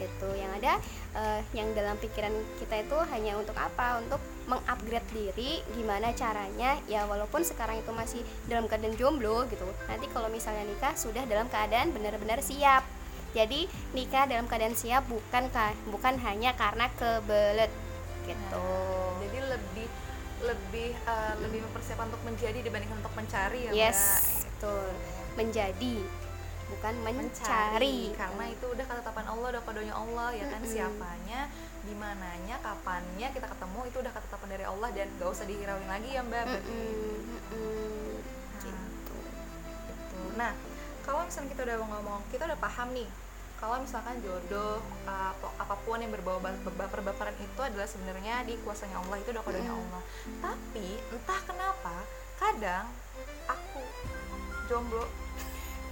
Gitu. 0.00 0.28
Yang 0.32 0.52
ada 0.64 0.72
eh, 1.12 1.40
yang 1.52 1.68
dalam 1.76 1.96
pikiran 2.00 2.32
kita 2.56 2.86
itu 2.86 2.96
hanya 3.12 3.36
untuk 3.36 3.54
apa? 3.58 4.00
Untuk 4.00 4.20
mengupgrade 4.48 5.06
diri 5.12 5.60
gimana 5.76 6.10
caranya? 6.16 6.80
Ya 6.88 7.04
walaupun 7.04 7.44
sekarang 7.44 7.78
itu 7.84 7.92
masih 7.92 8.24
dalam 8.48 8.64
keadaan 8.64 8.96
jomblo 8.96 9.44
gitu. 9.52 9.68
Nanti 9.86 10.08
kalau 10.08 10.32
misalnya 10.32 10.64
nikah 10.64 10.96
sudah 10.96 11.28
dalam 11.28 11.46
keadaan 11.52 11.92
benar-benar 11.92 12.40
siap. 12.40 12.82
Jadi 13.30 13.70
nikah 13.94 14.26
dalam 14.26 14.50
keadaan 14.50 14.74
siap 14.74 15.06
bukan 15.06 15.52
ka- 15.54 15.78
bukan 15.86 16.18
hanya 16.24 16.50
karena 16.58 16.90
kebelet. 16.98 17.70
Gitu. 18.26 18.68
Jadi 19.22 19.38
lebih 19.38 19.86
lebih 20.40 20.96
eh, 20.96 21.34
lebih 21.44 21.60
mempersiapkan 21.68 22.08
untuk 22.08 22.22
menjadi 22.24 22.58
dibandingkan 22.60 22.98
untuk 23.00 23.14
mencari 23.14 23.60
ya 23.68 23.72
yes. 23.72 24.00
Mbak. 24.00 24.20
betul. 24.44 24.86
Menjadi 25.36 25.94
bukan 26.70 26.94
mencari, 27.02 27.26
mencari. 27.26 27.98
karena 28.14 28.44
itu 28.46 28.66
udah 28.70 28.86
ketetapan 28.86 29.26
Allah 29.26 29.46
udah 29.58 29.62
kodonya 29.66 29.90
Allah 29.90 30.28
ya 30.30 30.46
kan? 30.46 30.62
Mm-mm. 30.62 30.70
siapanya 30.70 31.40
di 31.82 31.94
mananya 31.98 32.56
kapannya 32.62 33.26
kita 33.34 33.46
ketemu 33.50 33.80
itu 33.90 33.96
udah 33.98 34.12
ketetapan 34.14 34.48
dari 34.54 34.64
Allah 34.70 34.88
dan 34.94 35.08
gak 35.18 35.30
usah 35.34 35.46
dihirauin 35.50 35.88
lagi 35.90 36.14
ya 36.14 36.22
mbak 36.22 36.44
mm-mm, 36.46 37.26
Nah, 37.50 38.62
gitu. 38.62 39.16
gitu. 39.82 40.20
nah 40.38 40.52
kalau 41.02 41.26
misalnya 41.26 41.50
kita 41.50 41.62
udah 41.66 41.76
ngomong 41.82 42.20
kita 42.30 42.42
udah 42.46 42.58
paham 42.62 42.88
nih 42.94 43.08
kalau 43.60 43.76
misalkan 43.76 44.16
jodoh 44.18 44.80
apa- 45.04 45.52
apa 45.54 45.74
pun 45.78 46.00
yang 46.00 46.08
berbau 46.08 46.40
baper-baperan 46.40 47.36
itu 47.36 47.60
adalah 47.60 47.84
sebenarnya 47.84 48.42
di 48.42 48.56
kuasanya 48.58 48.96
Allah 48.98 49.16
itu 49.16 49.30
udah 49.30 49.44
kodonya 49.44 49.68
Mm. 49.68 49.78
Allah. 49.78 50.02
Tapi 50.40 50.86
entah 51.06 51.40
kenapa 51.44 51.94
kadang 52.34 52.88
aku 53.46 53.84
jomblo 54.64 55.04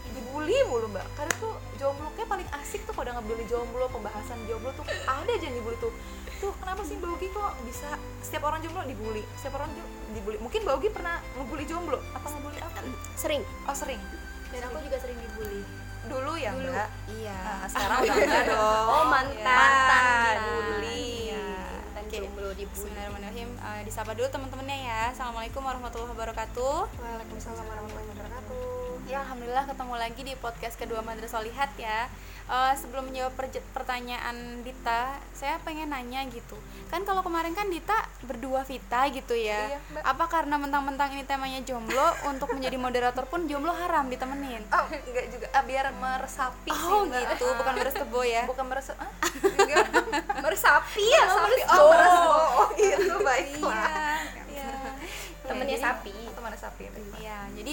dibully 0.09 0.57
mulu 0.65 0.89
mbak. 0.89 1.05
Karena 1.13 1.33
tuh 1.37 1.53
jomblo 1.77 2.09
kayak 2.17 2.27
paling 2.27 2.49
asik 2.57 2.81
tuh 2.83 2.97
kalau 2.97 3.13
ngebully 3.13 3.45
jomblo 3.45 3.85
pembahasan 3.87 4.41
jomblo 4.49 4.73
tuh 4.73 4.89
ada 5.05 5.29
aja 5.29 5.45
yang 5.45 5.53
dibully 5.55 5.77
tuh. 5.77 5.93
Tuh 6.39 6.55
kenapa 6.57 6.81
sih 6.83 6.97
Ugi 6.97 7.29
kok 7.29 7.53
bisa 7.63 7.93
setiap 8.23 8.47
orang 8.47 8.63
jomblo 8.63 8.81
dibully? 8.83 9.21
Setiap 9.37 9.61
orang 9.61 9.69
jo- 9.71 9.93
dibully. 10.15 10.39
Mungkin 10.39 10.65
Ugi 10.65 10.89
pernah 10.89 11.21
ngebully 11.37 11.69
jomblo 11.69 12.01
apa 12.17 12.27
ngebully 12.27 12.59
apa? 12.59 12.81
Sering. 13.13 13.45
Oh 13.69 13.77
sering. 13.77 14.01
Dan 14.49 14.65
aku 14.65 14.81
juga 14.81 14.97
sering 14.97 15.21
dibully. 15.21 15.61
Dulu 16.09 16.33
ya 16.35 16.51
Dulu. 16.51 16.71
mbak 16.71 16.89
Iya. 17.11 17.39
Nah, 17.39 17.67
sekarang 17.73 17.99
udah 18.01 18.17
enggak 18.19 18.45
dong 18.47 18.87
Oh, 18.89 19.05
mantan. 19.07 19.55
mantan 19.55 20.35
Iya. 20.35 20.49
bully 20.49 21.07
Iya. 21.27 21.47
mantan 21.87 22.05
Oke. 22.05 22.17
jomblo 22.19 22.49
dibully 22.51 22.67
Bismillahirrahmanirrahim. 22.69 23.49
Eh, 23.55 23.81
disapa 23.85 24.11
dulu 24.13 24.27
teman-temannya 24.27 24.79
ya. 24.83 25.01
Assalamualaikum 25.11 25.61
warahmatullahi 25.61 26.11
wabarakatuh. 26.11 26.77
Waalaikumsalam 26.95 27.65
warahmatullahi 27.65 28.09
wabarakatuh 28.11 28.68
Ya 29.09 29.25
alhamdulillah 29.25 29.65
ketemu 29.65 29.95
lagi 29.97 30.21
di 30.21 30.35
podcast 30.37 30.77
kedua 30.77 31.01
Madrasah 31.01 31.41
Lihat 31.41 31.73
ya. 31.81 32.13
Eh, 32.45 32.75
sebelum 32.77 33.09
menjawab 33.09 33.33
pertanyaan 33.73 34.37
Dita, 34.61 35.17
saya 35.33 35.57
pengen 35.61 35.89
nanya 35.89 36.29
gitu. 36.29 36.57
Kan 36.89 37.05
kalau 37.05 37.21
kemarin 37.21 37.53
kan 37.53 37.69
Dita 37.69 37.97
berdua 38.21 38.65
Vita 38.65 39.09
gitu 39.09 39.33
ya. 39.33 39.65
Iya, 39.67 39.79
Mbak. 39.91 40.03
Apa 40.05 40.25
karena 40.29 40.57
mentang-mentang 40.57 41.09
ini 41.13 41.25
temanya 41.25 41.61
jomblo 41.61 42.05
untuk 42.33 42.53
menjadi 42.53 42.77
moderator 42.77 43.25
pun 43.25 43.45
jomblo 43.45 43.73
haram 43.73 44.09
ditemenin? 44.09 44.61
oh 44.69 44.85
enggak 44.85 45.27
juga 45.29 45.47
ah, 45.51 45.65
biar 45.65 45.89
meresapi 45.91 46.69
sih 46.69 46.89
Oh 46.89 47.05
Mbak. 47.05 47.21
gitu, 47.33 47.47
bukan 47.57 47.75
beres 47.77 47.97
tebo 47.97 48.21
ya. 48.21 48.45
bukan 48.45 48.65
meresap 48.67 48.97
ah? 48.99 49.11
Enggak. 49.41 49.87
meresapi 50.39 51.05
ya 51.07 51.23
meresapi 51.25 51.61
oh 51.67 51.85
meresap 51.89 52.29
oh 52.29 52.69
gitu 52.77 53.15
baiklah 53.29 54.21
Iya. 54.49 54.69
temennya 55.45 55.77
Jadi- 55.77 55.85
sapi 55.85 56.13
teman 56.29 56.53
sapi 56.55 56.83
baiklah. 56.87 57.19
Iya, 57.19 57.39
jadi 57.57 57.73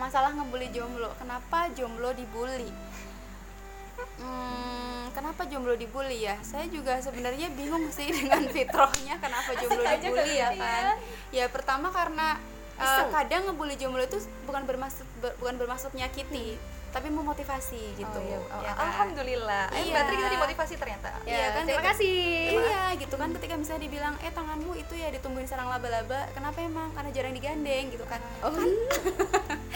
masalah 0.00 0.32
ngebully 0.32 0.72
jomblo. 0.72 1.12
Kenapa 1.20 1.68
jomblo 1.76 2.16
dibully? 2.16 2.72
Hmm, 4.16 5.12
kenapa 5.12 5.44
jomblo 5.44 5.76
dibully 5.76 6.24
ya? 6.24 6.40
Saya 6.40 6.64
juga 6.72 6.96
sebenarnya 7.04 7.52
bingung 7.52 7.84
sih 7.92 8.08
dengan 8.16 8.40
fitrahnya 8.48 9.20
kenapa 9.20 9.52
jomblo 9.60 9.84
dibully 9.84 10.40
ya 10.40 10.48
ya. 10.48 10.48
kan. 10.56 10.84
Ya 11.28 11.44
pertama 11.52 11.92
karena 11.92 12.40
uh, 12.80 13.04
kadang 13.12 13.44
ngebully 13.52 13.76
jomblo 13.76 14.00
itu 14.00 14.16
bukan 14.48 14.64
bermaksud 14.64 15.04
ber- 15.20 15.36
bukan 15.36 15.60
bermaksud 15.60 15.92
nyakiti, 15.92 16.56
tapi 16.90 17.08
memotivasi 17.08 17.94
gitu. 17.94 18.10
oh, 18.12 18.22
iya. 18.22 18.38
Oh, 18.44 18.60
ya 18.60 18.72
kan? 18.72 18.84
alhamdulillah. 18.84 19.64
Eh 19.70 19.80
Iya. 19.80 19.92
berarti 19.92 20.14
kita 20.14 20.30
dimotivasi 20.30 20.74
ternyata? 20.76 21.08
Iya 21.22 21.36
ya, 21.36 21.48
kan, 21.50 21.62
terima 21.64 21.78
kayak- 21.78 21.90
kasih. 21.92 22.18
Iya 22.52 22.82
gitu 22.96 23.14
kan 23.14 23.28
ketika 23.32 23.54
misalnya 23.54 23.82
dibilang 23.82 24.14
eh 24.18 24.30
tanganmu 24.30 24.72
itu 24.74 24.94
ya 24.94 25.08
ditumbuhin 25.08 25.44
sarang 25.44 25.68
laba-laba 25.68 26.26
kenapa 26.30 26.58
emang? 26.60 26.90
Karena 26.90 27.10
jarang 27.10 27.32
digandeng 27.32 27.84
gitu 27.88 28.04
kan. 28.04 28.20
Oh 28.40 28.50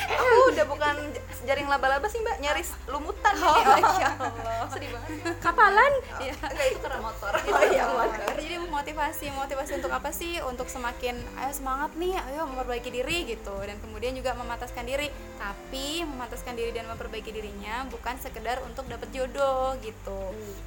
aku 0.04 0.25
udah 0.50 0.66
bukan 0.66 0.94
jaring 1.42 1.66
laba-laba 1.66 2.06
sih 2.06 2.18
mbak. 2.18 2.38
Nyaris 2.38 2.75
lumutan 2.87 3.35
Oh. 3.37 3.56
Masya 3.56 4.09
Allah. 4.16 4.66
sedih 4.73 4.90
banget. 4.90 5.11
Kapalan? 5.38 5.92
Iya. 6.18 6.35
enggak 6.40 6.66
itu 6.68 6.78
karena 6.80 6.99
motor. 7.00 7.33
Oh 7.33 7.62
iya 7.64 7.83
Oh, 7.85 7.94
motor. 8.00 8.26
Jadi 8.35 8.56
motivasi 8.59 9.26
motivasi 9.30 9.71
untuk 9.76 9.92
apa 9.92 10.11
sih? 10.11 10.40
Untuk 10.42 10.66
semakin 10.66 11.14
ayo 11.37 11.52
semangat 11.52 11.94
nih 11.94 12.16
ayo 12.25 12.44
memperbaiki 12.44 12.90
diri 12.90 13.25
gitu. 13.26 13.54
Dan 13.61 13.78
kemudian 13.78 14.12
juga 14.12 14.35
memataskan 14.35 14.83
diri. 14.83 15.09
Tapi 15.37 16.02
memataskan 16.02 16.54
diri 16.54 16.71
dan 16.71 16.87
memperbaiki 16.87 17.04
dirinya 17.13 17.85
bukan 17.91 18.17
sekedar 18.21 18.61
untuk 18.65 18.87
dapat 18.87 19.09
jodoh 19.11 19.75
gitu. 19.83 20.21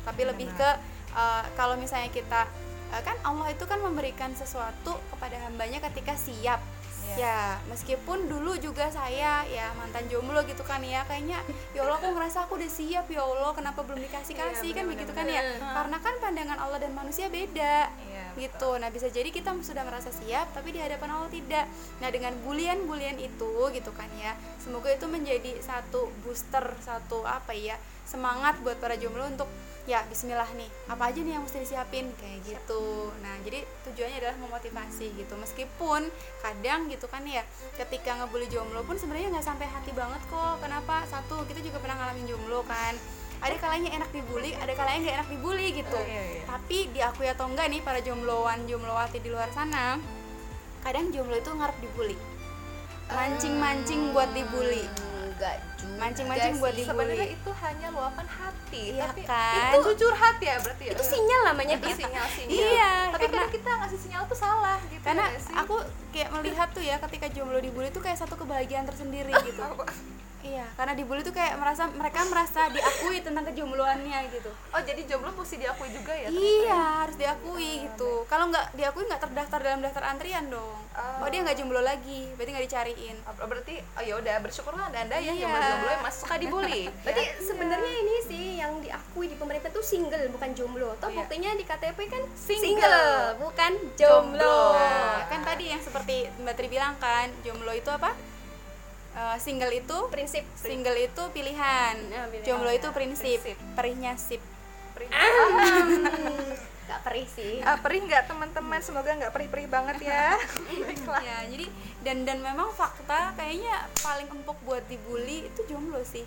Tapi 0.03 0.21
lebih 0.27 0.49
ke 0.53 0.69
uh, 1.15 1.43
kalau 1.55 1.79
misalnya 1.79 2.11
kita 2.11 2.45
uh, 2.93 3.01
kan 3.01 3.17
Allah 3.23 3.53
itu 3.53 3.63
kan 3.65 3.79
memberikan 3.81 4.33
sesuatu 4.35 4.97
kepada 5.13 5.37
hambanya 5.47 5.81
ketika 5.89 6.13
siap. 6.17 6.59
Iya. 7.07 7.23
ya 7.23 7.39
meskipun 7.71 8.27
dulu 8.27 8.59
juga 8.59 8.91
saya 8.91 9.47
ya 9.47 9.71
mantan 9.79 10.11
jomblo 10.11 10.43
gitu 10.43 10.59
kan 10.67 10.83
ya 10.83 11.07
kayaknya 11.07 11.39
ya 11.71 11.87
Allah 11.87 12.03
aku 12.03 12.11
ngerasa 12.11 12.43
aku 12.43 12.59
udah 12.59 12.67
siap 12.67 13.07
ya 13.07 13.23
Allah 13.23 13.55
kenapa 13.55 13.79
belum 13.87 14.03
dikasih 14.03 14.35
kasih 14.35 14.75
kan 14.75 14.83
begitu 14.91 15.11
kan 15.15 15.23
ya. 15.23 15.55
Karena 15.55 15.97
kan 16.03 16.13
pandangan 16.19 16.59
Allah 16.59 16.83
dan 16.83 16.91
manusia 16.91 17.31
beda 17.31 17.87
gitu. 18.37 18.77
Nah 18.77 18.93
bisa 18.93 19.09
jadi 19.09 19.27
kita 19.33 19.51
sudah 19.59 19.83
merasa 19.83 20.13
siap 20.13 20.53
tapi 20.53 20.71
di 20.71 20.79
hadapan 20.79 21.17
Allah 21.17 21.31
tidak. 21.33 21.65
Nah 21.99 22.09
dengan 22.13 22.33
bulian-bulian 22.45 23.17
itu 23.17 23.51
gitu 23.73 23.91
kan 23.97 24.07
ya 24.21 24.37
semoga 24.61 24.93
itu 24.93 25.09
menjadi 25.09 25.57
satu 25.59 26.07
booster 26.21 26.63
satu 26.85 27.25
apa 27.25 27.51
ya 27.57 27.75
semangat 28.07 28.55
buat 28.63 28.79
para 28.79 28.95
jomblo 28.95 29.27
untuk 29.27 29.49
ya 29.87 30.03
Bismillah 30.11 30.47
nih 30.55 30.67
apa 30.91 31.11
aja 31.11 31.19
nih 31.23 31.33
yang 31.39 31.43
mesti 31.43 31.63
disiapin 31.63 32.11
kayak 32.19 32.43
gitu. 32.43 33.11
Nah 33.23 33.39
jadi 33.43 33.63
tujuannya 33.87 34.17
adalah 34.19 34.37
memotivasi 34.39 35.15
gitu. 35.15 35.33
Meskipun 35.39 36.07
kadang 36.43 36.91
gitu 36.91 37.07
kan 37.07 37.23
ya 37.23 37.43
ketika 37.79 38.19
ngebully 38.19 38.47
jomblo 38.51 38.83
pun 38.83 38.99
sebenarnya 38.99 39.31
nggak 39.31 39.47
sampai 39.47 39.67
hati 39.67 39.91
banget 39.95 40.19
kok. 40.27 40.59
Kenapa? 40.59 41.07
Satu 41.07 41.43
kita 41.47 41.63
juga 41.63 41.79
pernah 41.79 41.99
ngalamin 41.99 42.27
jomblo 42.27 42.63
kan 42.67 42.95
ada 43.39 43.55
kalanya 43.55 43.89
enak 43.93 44.09
dibully 44.09 44.51
ada 44.53 44.73
kalanya 44.73 44.99
nggak 44.99 45.15
enak 45.15 45.29
dibully 45.29 45.67
gitu. 45.71 45.93
Oh, 45.93 46.03
iya, 46.03 46.23
iya. 46.31 46.43
tapi 46.43 46.77
diakui 46.89 47.27
atau 47.27 47.45
enggak 47.45 47.67
nih 47.67 47.81
para 47.81 47.99
jombloan 47.99 48.63
jomblowati 48.63 49.17
di 49.17 49.29
luar 49.29 49.49
sana 49.49 50.01
kadang 50.79 51.09
jomblo 51.09 51.35
itu 51.35 51.49
ngarep 51.49 51.77
dibully. 51.77 52.17
Mancing-mancing 53.07 54.11
buat 54.11 54.29
dibully. 54.31 54.83
Enggak 54.83 55.55
juga 55.75 55.95
Mancing-mancing 55.97 56.55
buat 56.57 56.73
sih. 56.73 56.81
di- 56.81 56.87
sebenarnya 56.87 57.27
itu 57.29 57.51
hanya 57.55 57.87
luapan 57.89 58.27
hati 58.27 58.83
Iya 58.91 59.03
tapi 59.05 59.21
kan? 59.23 59.69
itu 59.69 59.79
jujur 59.87 60.11
hati 60.11 60.45
ya 60.45 60.57
berarti 60.59 60.83
ya? 60.83 60.93
Itu 60.93 61.03
sinyal 61.05 61.41
namanya 61.45 61.75
itu 61.77 61.87
sinyal 61.93 62.25
sinyal. 62.27 62.57
Iya, 62.57 62.91
tapi 63.07 63.25
karena- 63.27 63.53
kita 63.53 63.71
ngasih 63.71 63.99
sinyal 64.01 64.23
tuh 64.25 64.35
salah 64.35 64.79
gitu 64.83 65.03
karena 65.03 65.25
sih? 65.35 65.53
aku 65.55 65.75
kayak 66.09 66.29
melihat 66.33 66.67
tuh 66.69 66.81
ya 66.81 66.97
ketika 66.99 67.25
jomblo 67.29 67.59
dibully 67.59 67.87
tuh 67.89 68.01
kayak 68.01 68.17
satu 68.17 68.33
kebahagiaan 68.35 68.83
tersendiri 68.83 69.29
gitu 69.47 69.61
iya 70.47 70.65
karena 70.73 70.93
dibully 70.93 71.21
tuh 71.21 71.31
kayak 71.31 71.55
merasa 71.55 71.83
mereka 71.89 72.23
merasa 72.25 72.61
diakui 72.69 73.19
tentang 73.19 73.43
kejombloannya 73.45 74.19
gitu 74.29 74.47
oh 74.49 74.81
jadi 74.81 75.01
jomblo 75.05 75.31
mesti 75.33 75.55
diakui 75.57 75.89
juga 75.89 76.13
ya 76.13 76.27
iya 76.29 76.81
harus 77.01 77.15
diakui 77.15 77.85
gitu 77.85 78.23
kalau 78.25 78.47
nggak 78.47 78.71
diakui 78.73 79.03
nggak 79.03 79.21
terdaftar 79.21 79.59
dalam 79.59 79.79
daftar 79.79 80.03
antrian 80.07 80.47
dong 80.47 80.79
Oh. 80.97 81.21
oh 81.21 81.29
dia 81.29 81.45
nggak 81.45 81.53
jomblo 81.55 81.77
lagi 81.77 82.25
berarti 82.33 82.51
nggak 82.51 82.65
dicariin 82.65 83.17
Oh, 83.23 83.45
berarti 83.45 83.77
oh 83.93 84.01
ya 84.01 84.17
udah 84.17 84.41
bersyukurlah 84.41 84.89
anda 84.89 85.05
anda 85.05 85.13
ya 85.15 85.29
Iya. 85.29 85.45
jomblo-jomblo 85.45 85.89
yang 85.91 86.01
masih 86.01 86.19
suka 86.25 86.35
dibully 86.37 86.83
Berarti 87.05 87.21
Ya. 87.21 87.33
sebenarnya 87.37 87.93
ini 87.95 88.15
sih 88.25 88.43
yang 88.57 88.81
diakui 88.81 89.29
di 89.29 89.37
pemerintah 89.37 89.69
tuh 89.69 89.85
single 89.85 90.25
bukan 90.27 90.49
jomblo. 90.51 90.97
Toh 90.97 91.05
Iya. 91.07 91.21
buktinya 91.21 91.53
di 91.53 91.63
KTP 91.63 91.99
kan 92.07 92.23
Single. 92.33 93.37
bukan 93.37 93.71
jomblo. 93.93 94.73
Nah, 94.73 95.29
kan 95.29 95.41
tadi 95.43 95.69
yang 95.69 95.77
seperti 95.79 96.33
Mbak 96.35 96.53
Tri 96.55 96.67
bilang 96.67 96.97
kan, 96.97 97.29
jomblo 97.41 97.69
itu 97.71 97.87
apa? 97.87 98.17
Eh, 99.17 99.37
single 99.41 99.73
itu 99.73 99.97
Prinsip 100.13 100.45
single 100.53 100.93
itu 100.95 101.23
pilihan, 101.33 101.95
Nah, 102.07 102.29
pilihan. 102.29 102.45
jomblo 102.45 102.69
itu 102.69 102.85
prinsip, 102.93 103.41
Prinsip. 103.41 103.57
perihnya 103.73 104.13
sip. 104.13 104.41
Gak 106.87 107.01
perih 107.03 107.27
sih. 107.27 107.59
Ah, 107.61 107.75
perih 107.75 107.99
nggak 107.99 108.31
teman-teman 108.31 108.79
semoga 108.79 109.11
nggak 109.11 109.33
perih-perih 109.35 109.67
banget 109.67 110.07
ya 110.07 110.39
baiklah 110.87 111.19
Ya, 111.19 111.37
jadi 111.43 111.67
dan 111.99 112.23
dan 112.23 112.39
memang 112.39 112.71
fakta 112.71 113.35
kayaknya 113.35 113.75
paling 113.99 114.29
empuk 114.31 114.55
buat 114.63 114.85
dibully 114.87 115.49
itu 115.49 115.61
jomblo 115.67 115.99
sih. 116.01 116.23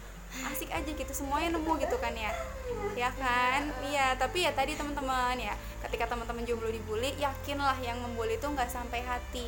Asik 0.47 0.71
aja 0.71 0.87
gitu 0.87 1.11
semuanya 1.11 1.57
nemu 1.57 1.81
gitu 1.81 1.97
kan 1.97 2.13
ya. 2.13 2.31
Ya 2.93 3.11
kan? 3.11 3.73
Iya, 3.83 4.15
tapi 4.15 4.45
ya 4.45 4.53
tadi 4.53 4.77
teman-teman 4.77 5.35
ya, 5.35 5.57
ketika 5.83 6.07
teman-teman 6.07 6.45
jomblo 6.45 6.69
dibully, 6.69 7.17
yakinlah 7.17 7.75
yang 7.81 7.99
membuli 7.99 8.37
itu 8.37 8.47
nggak 8.47 8.69
sampai 8.69 9.01
hati. 9.01 9.47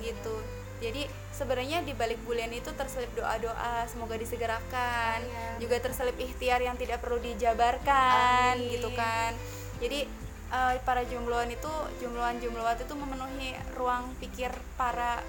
gitu 0.00 0.32
jadi 0.80 1.04
sebenarnya 1.36 1.84
di 1.84 1.92
balik 1.92 2.16
bulian 2.24 2.48
itu 2.56 2.72
terselip 2.72 3.12
doa-doa 3.12 3.84
semoga 3.86 4.16
disegerakan. 4.16 5.20
Iya. 5.20 5.46
juga 5.60 5.76
terselip 5.76 6.16
ikhtiar 6.16 6.64
yang 6.64 6.80
tidak 6.80 7.04
perlu 7.04 7.20
dijabarkan 7.20 8.56
Amin. 8.56 8.72
gitu 8.72 8.88
kan. 8.96 9.36
Jadi 9.76 10.08
eh, 10.50 10.74
para 10.82 11.04
jombloan 11.04 11.52
itu 11.52 11.72
jombloan 12.00 12.40
jombloat 12.40 12.80
itu 12.80 12.94
memenuhi 12.96 13.52
ruang 13.76 14.08
pikir 14.24 14.50
para 14.80 15.20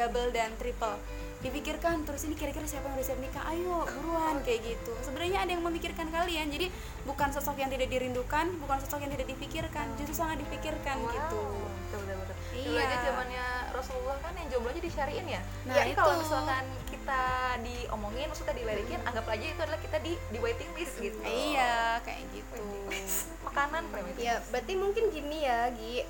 double 0.00 0.32
dan 0.32 0.48
triple. 0.56 0.96
Dipikirkan 1.40 2.04
terus 2.04 2.28
ini 2.28 2.36
kira-kira 2.36 2.68
siapa 2.68 2.88
yang 2.88 3.00
udah 3.00 3.06
siap 3.08 3.20
nikah? 3.20 3.44
Ayo 3.48 3.84
buruan 4.00 4.44
kayak 4.44 4.60
gitu. 4.64 4.92
Sebenarnya 5.04 5.44
ada 5.44 5.56
yang 5.56 5.64
memikirkan 5.64 6.08
kalian. 6.12 6.52
Jadi 6.52 6.68
bukan 7.04 7.32
sosok 7.32 7.56
yang 7.60 7.72
tidak 7.72 7.88
dirindukan 7.88 8.48
bukan 8.60 8.76
sosok 8.80 9.04
yang 9.04 9.12
tidak 9.12 9.28
dipikirkan 9.28 9.88
justru 10.00 10.20
sangat 10.20 10.40
dipikirkan 10.40 11.00
gitu. 11.00 11.40
Betul 11.88 12.00
betul 12.00 12.16
betul 12.16 12.36
dulu 12.62 12.76
Iya. 12.76 12.84
aja 12.84 12.96
zamannya 13.02 13.46
Rasulullah 13.70 14.18
kan 14.18 14.32
yang 14.34 14.48
jomblo 14.48 14.68
aja 14.68 14.82
disyariin 14.82 15.26
ya? 15.26 15.40
Nah, 15.64 15.74
ya 15.74 15.80
ini 15.84 15.94
kalau 15.94 16.14
misalkan 16.16 16.64
kita 16.86 17.22
diomongin 17.60 18.26
maksudnya 18.26 18.54
dilirikin 18.54 19.00
anggap 19.02 19.26
aja 19.26 19.44
itu 19.46 19.60
adalah 19.60 19.80
kita 19.80 19.98
di 20.00 20.12
di 20.16 20.38
waiting 20.38 20.70
list 20.74 20.94
gitu. 20.98 21.18
Iya 21.20 21.98
kayak 22.02 22.22
gitu. 22.30 22.64
Makanan 23.46 23.82
primitif 23.88 24.20
ya 24.20 24.38
berarti 24.48 24.72
mungkin 24.74 25.04
gini 25.08 25.38
ya 25.42 25.70
Gi. 25.72 26.04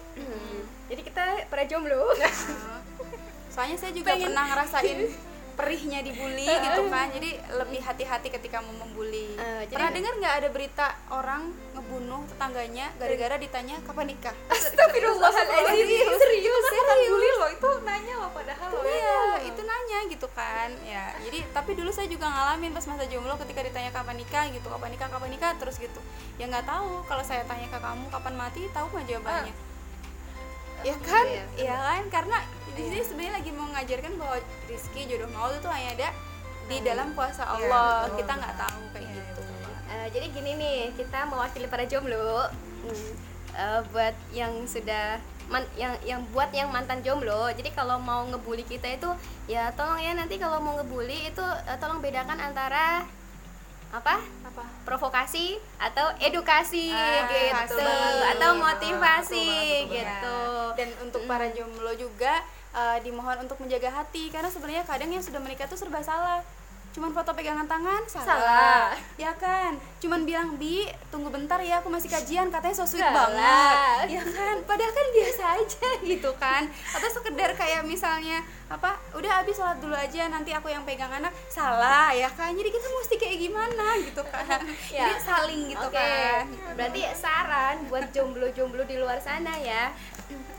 Jadi 0.89 1.01
kita 1.01 1.25
para 1.47 1.63
jomblo. 1.65 2.11
Soalnya 3.55 3.77
saya 3.77 3.91
juga 3.91 4.15
pernah 4.15 4.45
ngerasain 4.47 4.99
perihnya 5.61 6.01
dibully 6.01 6.49
gitu 6.49 6.83
kan. 6.89 7.07
Jadi 7.13 7.31
lebih 7.53 7.81
hati-hati 7.85 8.29
ketika 8.33 8.65
mau 8.65 8.75
membuli 8.81 9.37
Eh, 9.37 9.69
jadi- 9.69 9.77
pernah 9.77 9.93
dengar 9.93 10.13
nggak 10.17 10.35
ada 10.41 10.49
berita 10.49 10.87
orang 11.13 11.53
ngebunuh 11.77 12.25
tetangganya 12.33 12.87
gara-gara 12.97 13.37
ditanya 13.37 13.77
kapan 13.85 14.17
nikah? 14.17 14.35
Astagfirullahaladzim. 14.49 15.87
Serius 16.17 16.65
serius 16.65 17.09
bully 17.09 17.31
loh. 17.37 17.49
Itu 17.53 17.69
nanya 17.85 18.15
loh 18.17 18.31
padahal 18.33 18.69
loh 18.73 18.85
ya. 18.85 18.97
Iya, 18.97 19.21
itu 19.53 19.61
nanya 19.61 19.99
gitu 20.09 20.27
kan. 20.33 20.71
Ya, 20.83 21.13
jadi 21.21 21.45
tapi 21.53 21.77
dulu 21.77 21.93
saya 21.93 22.09
juga 22.09 22.27
ngalamin 22.27 22.73
pas 22.73 22.85
masa 22.89 23.05
jomblo 23.07 23.37
ketika 23.47 23.61
ditanya 23.61 23.91
kapan 23.93 24.17
nikah? 24.17 24.45
gitu, 24.51 24.67
kapan 24.67 24.91
nikah, 24.97 25.09
kapan 25.13 25.31
nikah? 25.31 25.53
terus 25.61 25.77
gitu. 25.77 26.01
Ya 26.41 26.49
nggak 26.49 26.65
tahu 26.65 27.05
kalau 27.05 27.21
saya 27.21 27.45
tanya 27.45 27.69
ke 27.69 27.79
kamu 27.79 28.09
kapan 28.09 28.35
mati, 28.35 28.65
tahu 28.73 28.87
nggak 28.91 29.07
jawabannya? 29.07 29.55
Ya 30.81 30.95
kan? 30.99 31.25
Iya. 31.27 31.45
Iya 31.57 31.75
kan? 31.77 32.03
Karena 32.11 32.39
di 32.71 32.83
sini 32.83 33.01
sebenarnya 33.01 33.35
lagi 33.37 33.51
mau 33.51 33.69
ngajarkan 33.69 34.13
bahwa 34.17 34.37
rizki 34.65 35.05
jodoh 35.05 35.29
maut 35.29 35.53
itu 35.53 35.69
hanya 35.69 35.91
ada 35.95 36.09
di 36.67 36.79
dalam 36.81 37.13
kuasa 37.13 37.43
Iya, 37.43 37.53
Allah. 37.67 37.93
betul. 38.07 38.17
Kita 38.19 38.33
nggak 38.35 38.57
tahu 38.57 38.81
kayak 38.91 39.05
Iya, 39.05 39.15
gitu. 39.21 39.43
Eh, 39.91 40.07
jadi 40.09 40.27
gini 40.31 40.51
nih 40.57 40.79
kita 40.95 41.19
mewakili 41.27 41.67
para 41.67 41.85
jomblo 41.85 42.47
Hmm, 42.81 43.13
eh, 43.53 43.81
buat 43.91 44.15
yang 44.31 44.65
sudah 44.65 45.19
man- 45.47 45.69
yang 45.75 45.93
yang 46.01 46.23
buat 46.29 46.49
yang 46.51 46.71
mantan 46.71 47.03
jomblo 47.03 47.51
jadi 47.51 47.69
kalau 47.71 47.99
mau 47.99 48.25
ngebully 48.25 48.63
kita 48.63 48.87
itu 48.89 49.11
ya 49.47 49.69
tolong 49.71 49.99
ya 49.99 50.15
nanti 50.15 50.39
kalau 50.39 50.57
mau 50.59 50.79
ngebully 50.79 51.29
itu 51.29 51.43
eh, 51.43 51.77
tolong 51.77 51.99
bedakan 51.99 52.39
antara 52.41 53.05
apa? 53.91 54.23
Apa? 54.47 54.63
Provokasi 54.87 55.59
atau 55.77 56.15
edukasi 56.19 56.95
Ah, 56.95 57.27
gitu. 57.27 57.75
atau 58.31 58.51
motivasi 58.55 59.51
betul 59.87 59.93
gitu. 59.93 60.39
Dan 60.79 60.89
untuk 61.03 61.23
para 61.27 61.51
jomblo 61.51 61.91
juga 61.95 62.39
eh, 62.71 62.99
dimohon 63.03 63.43
untuk 63.43 63.59
menjaga 63.59 63.91
hati 63.91 64.31
karena 64.31 64.47
sebenarnya 64.47 64.87
kadang 64.87 65.11
yang 65.11 65.23
sudah 65.23 65.43
menikah 65.43 65.67
tuh 65.67 65.75
serba 65.75 65.99
salah. 66.01 66.39
Cuman 66.91 67.15
foto 67.15 67.31
pegangan 67.31 67.71
tangan 67.71 68.03
salah. 68.05 68.27
Salah. 68.27 68.87
Ya 69.15 69.31
kan? 69.33 69.79
Cuman 70.03 70.27
bilang, 70.27 70.59
"Bi, 70.59 70.91
tunggu 71.07 71.31
bentar 71.31 71.63
ya, 71.63 71.79
aku 71.79 71.87
masih 71.87 72.11
kajian." 72.11 72.51
Katanya 72.51 72.75
so 72.75 72.83
sweet 72.83 72.99
Salah. 73.01 73.31
banget. 73.31 74.19
Ya 74.19 74.23
kan? 74.27 74.57
Padahal 74.67 74.91
kan 74.91 75.07
biasa 75.15 75.43
aja 75.55 75.89
gitu 76.11 76.31
kan. 76.35 76.67
Atau 76.91 77.09
sekedar 77.09 77.55
kayak 77.55 77.87
misalnya 77.87 78.43
apa? 78.67 78.99
Udah 79.15 79.39
habis 79.39 79.55
sholat 79.55 79.79
dulu 79.79 79.95
aja, 79.95 80.27
nanti 80.27 80.51
aku 80.51 80.67
yang 80.67 80.83
pegang 80.83 81.15
anak. 81.15 81.31
Salah 81.47 82.11
ya 82.11 82.27
kan? 82.27 82.51
Jadi 82.53 82.69
kita 82.69 82.87
mesti 82.91 83.15
kayak 83.17 83.39
gimana 83.39 83.87
gitu 84.03 84.23
kan. 84.27 84.59
Ya. 84.91 85.07
Jadi 85.07 85.23
saling 85.23 85.61
gitu 85.71 85.87
Oke, 85.87 85.95
kan. 85.95 86.51
berarti 86.75 87.01
saran 87.15 87.87
buat 87.87 88.11
jomblo-jomblo 88.11 88.83
di 88.83 88.99
luar 88.99 89.23
sana 89.23 89.55
ya. 89.55 89.95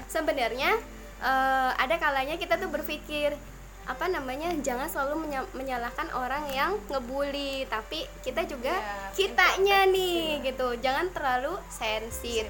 Sebenarnya 0.08 0.80
eh, 1.20 1.72
ada 1.76 1.96
kalanya 2.00 2.40
kita 2.40 2.56
tuh 2.56 2.72
berpikir 2.72 3.36
apa 3.84 4.06
namanya 4.08 4.54
jangan 4.58 4.86
selalu 4.86 5.26
menya- 5.26 5.50
menyalahkan 5.52 6.08
orang 6.12 6.46
yang 6.48 6.72
ngebully 6.88 7.66
tapi 7.66 8.04
kita 8.22 8.46
juga 8.46 8.72
Ya, 8.72 9.12
kitanya 9.12 9.80
nih 9.86 10.40
gitu 10.42 10.78
jangan 10.78 11.10
terlalu 11.10 11.58
sensitif 11.68 12.48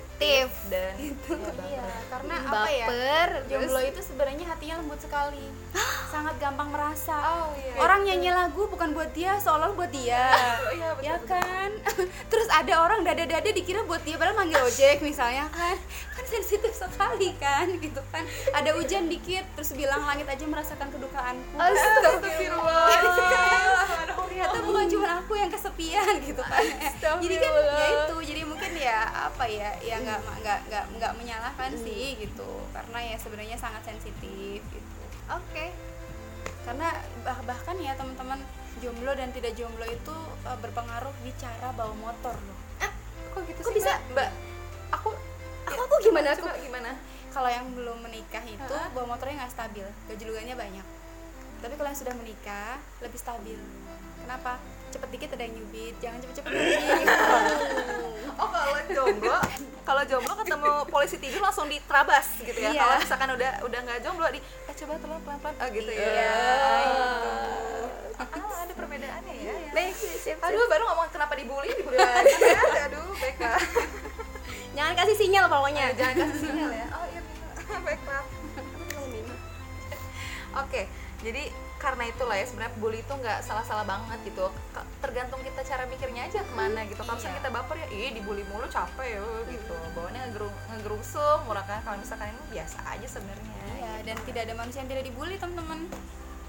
dan 0.68 0.94
Gitu. 1.02 1.34
Iya, 1.34 1.82
karena 2.08 2.36
apa 2.42 2.68
ya? 2.68 2.86
baper 2.86 3.30
Jomblo 3.48 3.80
terus 3.80 3.90
itu 3.90 4.02
sebenarnya 4.06 4.46
hatinya 4.46 4.76
lembut 4.78 5.00
sekali. 5.00 5.46
Sangat 6.12 6.36
gampang 6.38 6.70
merasa. 6.70 7.16
oh 7.16 7.50
iya 7.54 7.74
Orang 7.76 8.04
nyanyi 8.04 8.30
lagu 8.30 8.68
bukan 8.68 8.92
buat 8.92 9.12
dia, 9.12 9.36
seolah 9.38 9.72
buat 9.72 9.90
dia. 9.90 10.30
Oh, 10.62 10.72
iya, 10.72 10.90
betul, 10.92 11.04
ya 11.04 11.16
betul. 11.18 11.28
kan? 11.34 11.70
Terus 12.32 12.48
ada 12.50 12.74
orang 12.78 13.02
dada-dada 13.02 13.50
dikira 13.50 13.82
buat 13.82 14.04
dia 14.04 14.16
padahal 14.16 14.38
manggil 14.38 14.62
ojek 14.62 15.02
misalnya 15.02 15.48
kan. 15.50 15.76
Kan 16.12 16.26
sensitif 16.26 16.72
sekali 16.72 17.34
kan 17.36 17.66
gitu 17.78 18.00
kan. 18.06 18.24
Ada 18.52 18.72
hujan 18.74 19.08
dikit 19.08 19.44
terus 19.54 19.74
bilang 19.74 20.04
langit 20.04 20.28
aja 20.28 20.46
merasakan 20.46 20.92
kedukaanku. 21.22 21.56
Astagfirullah 21.62 22.88
ternyata 24.42 24.58
bukan 24.66 24.86
cuma 24.90 25.10
aku 25.22 25.34
yang 25.38 25.52
kesepian 25.54 26.14
gitu 26.24 26.42
kan 26.42 26.66
jadi 27.22 27.36
kan 27.38 27.52
ya 27.62 27.86
itu 27.94 28.16
jadi 28.26 28.42
mungkin 28.48 28.72
ya 28.74 29.00
apa 29.30 29.46
ya 29.46 29.70
ya 29.86 30.02
nggak 30.02 30.20
nggak 30.42 30.60
nggak 30.72 30.84
nggak 30.98 31.12
menyalahkan 31.20 31.72
sih 31.78 32.18
gitu. 32.18 32.50
Karena 32.74 32.98
ya 33.06 33.16
sebenarnya 33.22 33.58
sangat 33.60 33.86
sensitif 33.86 34.64
gitu. 34.66 35.02
Oke. 35.30 35.70
Karena 36.66 36.90
bah- 37.22 37.44
bahkan 37.46 37.78
ya 37.78 37.94
teman-teman 37.94 38.42
jomblo 38.82 39.14
dan 39.14 39.30
tidak 39.30 39.54
jomblo 39.54 39.86
itu 39.86 40.16
uh, 40.48 40.58
berpengaruh 40.58 41.14
di 41.22 41.32
cara 41.38 41.70
bawa 41.76 41.94
motor 41.94 42.34
loh. 42.34 42.60
Kok 43.32 43.42
gitu 43.46 43.62
Kok 43.62 43.72
sih 43.72 43.78
bisa? 43.78 43.94
mbak? 44.10 44.12
Mbak, 44.16 44.30
aku 44.96 45.10
aku 45.70 45.80
aku 45.86 45.96
gimana? 46.02 46.28
aku 46.34 46.48
coba 46.50 46.58
gimana? 46.58 46.92
Kalau 47.32 47.48
yang 47.48 47.66
belum 47.72 47.98
menikah 48.04 48.44
itu 48.44 48.74
Ha-ha. 48.76 48.92
bawa 48.92 49.16
motornya 49.16 49.46
nggak 49.46 49.54
stabil. 49.54 49.86
Gajulukannya 50.10 50.56
banyak 50.58 50.86
tapi 51.62 51.74
kalau 51.78 51.90
yang 51.94 52.00
sudah 52.02 52.14
menikah 52.18 52.82
lebih 53.06 53.20
stabil. 53.22 53.60
Kenapa? 54.26 54.58
Cepet 54.92 55.10
dikit 55.14 55.30
ada 55.40 55.44
yang 55.48 55.56
nyubit 55.56 55.96
jangan 56.04 56.20
cepet-cepet 56.20 56.52
oh 58.42 58.48
kalau 58.52 58.76
jomblo 58.92 59.38
kalau 59.88 60.04
jomblo 60.04 60.34
ketemu 60.36 60.72
polisi 60.92 61.16
tidur 61.16 61.40
langsung 61.40 61.68
diterabas 61.72 62.28
gitu 62.44 62.60
ya. 62.60 62.76
Iya. 62.76 62.82
kalau 62.82 62.96
misalkan 63.00 63.30
udah 63.40 63.52
udah 63.64 63.80
nggak 63.88 64.00
jomblo 64.04 64.28
di 64.36 64.40
eh 64.44 64.76
coba 64.76 64.92
tolong 65.00 65.22
pelan 65.24 65.40
pelan 65.40 65.56
oh 65.56 65.70
gitu 65.72 65.92
ya. 65.96 66.04
Iya. 66.04 66.36
Ah, 68.20 68.60
ada 68.62 68.74
perbedaannya 68.78 69.34
ya, 69.34 69.54
ya. 69.58 69.72
baik 69.74 69.96
aduh 70.44 70.66
baru 70.70 70.84
ngomong 70.92 71.08
kenapa 71.10 71.34
dibully 71.40 71.72
dibully 71.74 71.98
lagi 71.98 72.36
ya 72.78 72.84
aduh 72.92 73.16
baiklah 73.18 73.62
jangan 74.76 74.94
kasih 75.00 75.16
sinyal 75.16 75.46
pokoknya. 75.48 75.86
Jangan 75.96 76.16
kasih 76.20 76.40
sinyal 76.52 76.72
ya. 76.76 76.88
Oh 76.92 77.06
iya 77.08 77.22
baiklah 77.88 78.24
Oke, 80.52 80.84
jadi 81.22 81.44
karena 81.78 82.06
itulah 82.06 82.38
ya 82.38 82.46
sebenarnya 82.46 82.78
bully 82.78 83.02
itu 83.02 83.10
nggak 83.10 83.42
salah-salah 83.42 83.86
banget 83.90 84.22
gitu. 84.22 84.54
Tergantung 85.02 85.42
kita 85.42 85.66
cara 85.66 85.90
mikirnya 85.90 86.30
aja 86.30 86.46
ke 86.46 86.54
mana 86.54 86.86
gitu. 86.86 87.02
Kalau 87.02 87.18
misalnya 87.18 87.38
Iya. 87.38 87.42
kita 87.42 87.50
baper 87.58 87.76
ya, 87.82 87.88
ih 87.90 88.10
dibully 88.14 88.44
mulu 88.46 88.70
capek 88.70 89.18
ya 89.18 89.22
gitu. 89.50 89.74
Bawaannya 89.98 90.22
ngegeru- 90.30 90.60
ngegerusum, 90.70 91.38
murah 91.50 91.66
kan. 91.66 91.82
Kalau 91.82 91.98
misalkan 91.98 92.30
ini 92.30 92.42
biasa 92.54 92.78
aja 92.86 93.08
sebenarnya. 93.10 93.58
Iya, 93.82 93.94
dan 94.06 94.16
tidak 94.30 94.42
ada 94.46 94.54
manusia 94.54 94.86
yang 94.86 94.90
tidak 94.94 95.06
dibully, 95.10 95.42
teman-teman. 95.42 95.90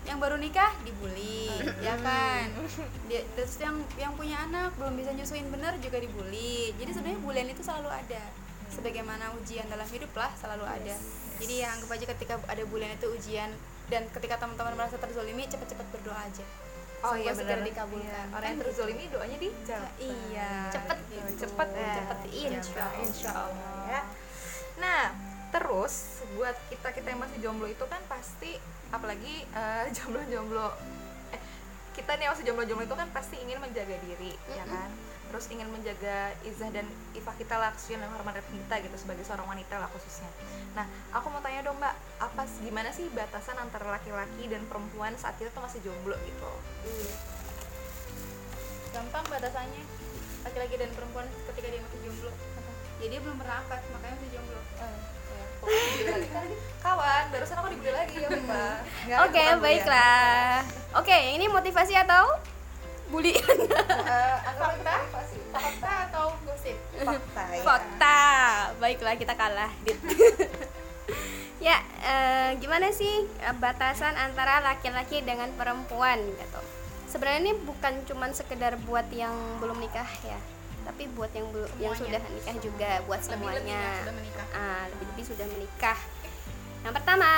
Yang 0.04 0.18
baru 0.20 0.36
nikah 0.36 0.72
dibully, 0.84 1.48
ya 1.86 1.94
kan? 1.96 2.52
Dia, 3.08 3.24
terus 3.32 3.56
yang 3.56 3.80
yang 3.96 4.12
punya 4.12 4.36
anak 4.36 4.76
belum 4.76 5.00
bisa 5.00 5.16
nyusuin 5.16 5.48
bener 5.48 5.80
juga 5.80 5.96
dibully. 5.96 6.76
Jadi 6.76 6.90
sebenarnya 6.92 7.20
bulian 7.24 7.48
itu 7.48 7.64
selalu 7.64 7.88
ada. 7.88 8.20
Sebagaimana 8.68 9.32
ujian 9.40 9.64
dalam 9.68 9.88
hidup 9.88 10.12
lah 10.12 10.28
selalu 10.36 10.64
ada. 10.68 10.96
Jadi 11.40 11.64
ya 11.64 11.72
anggap 11.72 11.88
aja 11.88 12.04
ketika 12.04 12.34
ada 12.44 12.62
bulian 12.68 12.92
itu 12.92 13.08
ujian 13.08 13.48
dan 13.92 14.08
ketika 14.08 14.40
teman-teman 14.40 14.72
merasa 14.72 14.96
terzolimi 14.96 15.44
cepat-cepat 15.44 15.86
berdoa 15.92 16.16
aja. 16.16 16.44
Oh 17.02 17.12
Semoga 17.12 17.20
iya 17.20 17.32
segera 17.36 17.60
benar. 17.60 17.68
dikabulkan. 17.68 18.08
Iya, 18.08 18.22
Orang 18.32 18.48
yang 18.48 18.60
terzolimi 18.64 19.04
doanya 19.12 19.38
dijawab. 19.42 19.92
Iya. 20.00 20.52
Cepet 20.72 20.98
gitu. 21.12 21.30
cepet 21.44 21.68
ya. 21.76 21.92
Cepet, 22.00 22.18
insya 22.32 22.80
Allah. 22.80 23.02
insya 23.04 23.30
Allah 23.36 23.72
ya. 23.90 24.00
Nah, 24.80 25.02
terus 25.52 26.24
buat 26.38 26.56
kita 26.72 26.88
kita 26.96 27.06
yang 27.12 27.20
masih 27.20 27.38
jomblo 27.44 27.68
itu 27.68 27.84
kan 27.84 28.00
pasti 28.08 28.56
apalagi 28.88 29.44
eh, 29.44 29.84
jomblo-jomblo 30.00 30.72
eh, 31.36 31.40
kita 31.92 32.16
nih 32.16 32.24
yang 32.24 32.32
masih 32.32 32.44
jomblo-jomblo 32.48 32.86
itu 32.88 32.96
kan 32.96 33.08
pasti 33.12 33.36
ingin 33.44 33.60
menjaga 33.60 33.96
diri, 34.00 34.32
ya 34.56 34.64
kan? 34.64 34.88
Terus 35.32 35.48
ingin 35.48 35.64
menjaga 35.72 36.36
izah 36.44 36.68
dan 36.68 36.84
ifah 37.16 37.32
kita 37.40 37.56
lah, 37.56 37.72
khususnya 37.72 38.04
dan 38.04 38.12
hormat 38.12 38.36
kita 38.36 38.74
gitu 38.84 38.96
sebagai 39.00 39.24
seorang 39.24 39.48
wanita 39.48 39.80
lah 39.80 39.88
khususnya. 39.88 40.28
Nah, 40.76 40.84
aku 41.16 41.32
mau 41.32 41.40
tanya 41.40 41.64
dong 41.64 41.80
mbak, 41.80 41.96
apa 42.20 42.44
gimana 42.60 42.92
sih 42.92 43.08
batasan 43.16 43.56
antara 43.56 43.88
laki-laki 43.88 44.52
dan 44.52 44.60
perempuan 44.68 45.16
saat 45.16 45.40
kita 45.40 45.48
tuh 45.56 45.64
masih 45.64 45.80
jomblo 45.80 46.20
gitu? 46.28 46.52
gampang 48.92 49.24
batasannya 49.32 49.82
laki-laki 50.44 50.76
dan 50.76 50.90
perempuan 50.92 51.26
ketika 51.48 51.68
dia 51.72 51.80
masih 51.80 51.98
jomblo 52.04 52.32
ya 53.00 53.06
dia 53.08 53.20
belum 53.24 53.36
pernah 53.40 53.56
akad 53.64 53.80
makanya 53.90 54.14
masih 54.20 54.30
jomblo 54.36 54.60
Kawan, 56.82 57.24
barusan 57.30 57.54
aku 57.54 57.70
dibully 57.70 57.94
lagi 57.94 58.18
ya, 58.18 58.26
Mbak. 58.26 58.78
Oke, 59.30 59.38
ya. 59.38 59.54
baiklah. 59.62 60.66
Oke, 60.98 61.14
ini 61.38 61.46
motivasi 61.46 61.94
atau 61.94 62.34
bully 63.12 63.36
Eh, 64.12 64.36
anggap 64.48 64.72
Fakta? 64.80 64.96
fakta 65.52 65.92
atau 66.08 66.32
gosip? 66.48 66.76
Fakta 66.96 67.42
ya. 67.52 67.60
fakta. 67.60 68.20
Baiklah 68.80 69.14
kita 69.20 69.36
kalah. 69.36 69.72
Ya 71.62 71.78
eh, 72.02 72.58
gimana 72.58 72.90
sih 72.90 73.22
eh, 73.22 73.54
batasan 73.54 74.18
antara 74.18 74.58
laki-laki 74.58 75.22
dengan 75.22 75.46
perempuan 75.54 76.18
gitu? 76.18 76.60
Sebenarnya 77.06 77.40
ini 77.46 77.54
bukan 77.62 78.02
cuman 78.02 78.34
sekedar 78.34 78.74
buat 78.82 79.06
yang 79.14 79.30
belum 79.62 79.78
nikah 79.78 80.10
ya 80.26 80.40
tapi 80.82 81.06
buat 81.14 81.30
yang 81.30 81.46
belum 81.54 81.70
yang 81.78 81.94
sudah 81.94 82.18
nikah 82.18 82.56
juga 82.58 82.90
buat 83.06 83.22
semuanya. 83.22 83.78
yang 83.78 84.02
sudah 84.02 84.14
menikah. 84.18 84.46
Ah 84.50 84.82
lebih-lebih 84.90 85.24
sudah 85.30 85.46
menikah. 85.46 85.98
Yang 86.82 86.92
pertama 86.98 87.30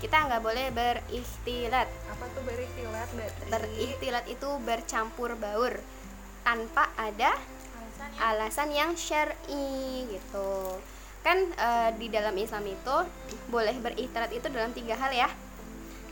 kita 0.00 0.16
nggak 0.28 0.42
boleh 0.44 0.68
berikhtilat 0.72 1.88
apa 1.88 2.24
tuh 2.36 2.42
berikhtilat 2.44 3.08
berarti 3.16 3.42
berikhtilat 3.48 4.24
itu 4.28 4.48
bercampur 4.60 5.32
baur 5.40 5.74
tanpa 6.44 6.92
ada 7.00 7.32
alasan 8.20 8.70
yang 8.70 8.92
syar'i 8.94 10.06
gitu. 10.12 10.78
Kan 11.24 11.40
eh, 11.56 11.90
di 11.96 12.12
dalam 12.12 12.36
Islam 12.36 12.68
itu 12.68 12.96
boleh 13.48 13.74
berikhtilat 13.80 14.30
itu 14.30 14.46
dalam 14.52 14.70
tiga 14.76 14.94
hal 15.00 15.10
ya. 15.10 15.28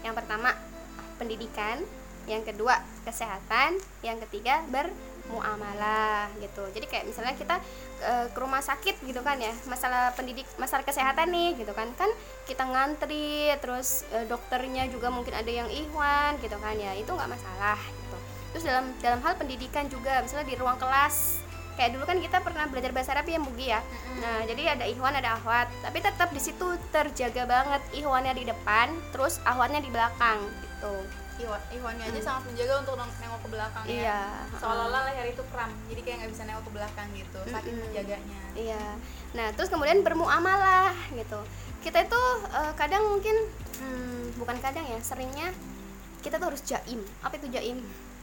Yang 0.02 0.14
pertama 0.24 0.56
pendidikan. 1.20 1.84
Yang 2.24 2.54
kedua 2.54 2.80
kesehatan. 3.04 3.76
Yang 4.00 4.26
ketiga 4.26 4.64
bermuamalah 4.72 6.32
gitu. 6.40 6.64
Jadi 6.72 6.86
kayak 6.88 7.04
misalnya 7.06 7.36
kita 7.36 7.60
eh, 8.02 8.26
ke 8.28 8.38
rumah 8.38 8.60
sakit 8.60 9.06
gitu 9.06 9.22
kan 9.22 9.38
ya. 9.38 9.54
Masalah 9.70 10.12
pendidik 10.18 10.44
masalah 10.58 10.82
kesehatan 10.82 11.30
nih 11.30 11.56
gitu 11.62 11.72
kan. 11.72 11.88
Kan 11.94 12.10
kita 12.44 12.66
ngantri 12.66 13.54
terus 13.62 14.04
eh, 14.10 14.26
dokternya 14.26 14.90
juga 14.90 15.08
mungkin 15.08 15.32
ada 15.32 15.48
yang 15.48 15.70
ihwan 15.70 16.36
gitu 16.42 16.58
kan 16.58 16.74
ya. 16.74 16.92
Itu 16.98 17.14
nggak 17.14 17.30
masalah 17.30 17.78
gitu. 17.78 18.16
Terus 18.52 18.64
dalam 18.66 18.86
dalam 19.00 19.20
hal 19.22 19.38
pendidikan 19.38 19.86
juga 19.86 20.20
misalnya 20.20 20.46
di 20.50 20.56
ruang 20.58 20.76
kelas. 20.76 21.40
Kayak 21.72 21.96
dulu 21.96 22.04
kan 22.04 22.20
kita 22.20 22.44
pernah 22.44 22.68
belajar 22.68 22.92
bahasa 22.92 23.16
Arab 23.16 23.24
ya 23.24 23.40
Bugi 23.40 23.72
ya. 23.72 23.80
Nah 24.20 24.44
jadi 24.44 24.76
ada 24.76 24.84
ihwan 24.90 25.16
ada 25.16 25.40
ahwat. 25.40 25.72
Tapi 25.80 25.98
tetap 26.04 26.28
di 26.34 26.42
situ 26.42 26.76
terjaga 26.92 27.48
banget 27.48 27.80
ihwannya 27.96 28.36
di 28.36 28.44
depan 28.44 28.92
terus 29.14 29.40
ahwatnya 29.48 29.80
di 29.80 29.88
belakang 29.88 30.42
gitu 30.82 31.21
Iwan, 31.42 31.60
Iwannya 31.70 32.04
aja 32.06 32.20
sangat 32.22 32.42
menjaga 32.46 32.74
untuk 32.78 32.94
neng- 32.94 33.16
nengok 33.18 33.40
ke 33.40 33.48
belakang 33.50 33.84
Iya, 33.84 34.00
ya 34.00 34.20
seolah-olah 34.54 35.02
leher 35.04 35.26
itu 35.28 35.42
kram 35.48 35.70
jadi 35.86 36.00
kayak 36.00 36.16
nggak 36.18 36.30
bisa 36.30 36.42
nengok 36.44 36.64
ke 36.64 36.72
belakang 36.72 37.08
gitu 37.12 37.40
saking 37.44 37.74
Mm-mm. 37.74 37.84
menjaganya 37.84 38.40
Iya. 38.52 38.84
Nah, 39.32 39.46
terus 39.50 39.68
kemudian 39.68 40.00
bermuamalah 40.00 40.92
gitu. 41.10 41.40
Kita 41.80 41.98
itu 42.00 42.20
eh, 42.52 42.72
kadang 42.74 43.02
mungkin 43.08 43.36
hmm, 43.78 44.36
bukan 44.36 44.56
kadang 44.58 44.84
ya, 44.84 44.98
seringnya 44.98 45.50
kita 46.20 46.36
tuh 46.36 46.48
harus 46.48 46.62
jaim. 46.62 47.00
Apa 47.18 47.34
itu 47.36 47.48
jaim? 47.48 47.80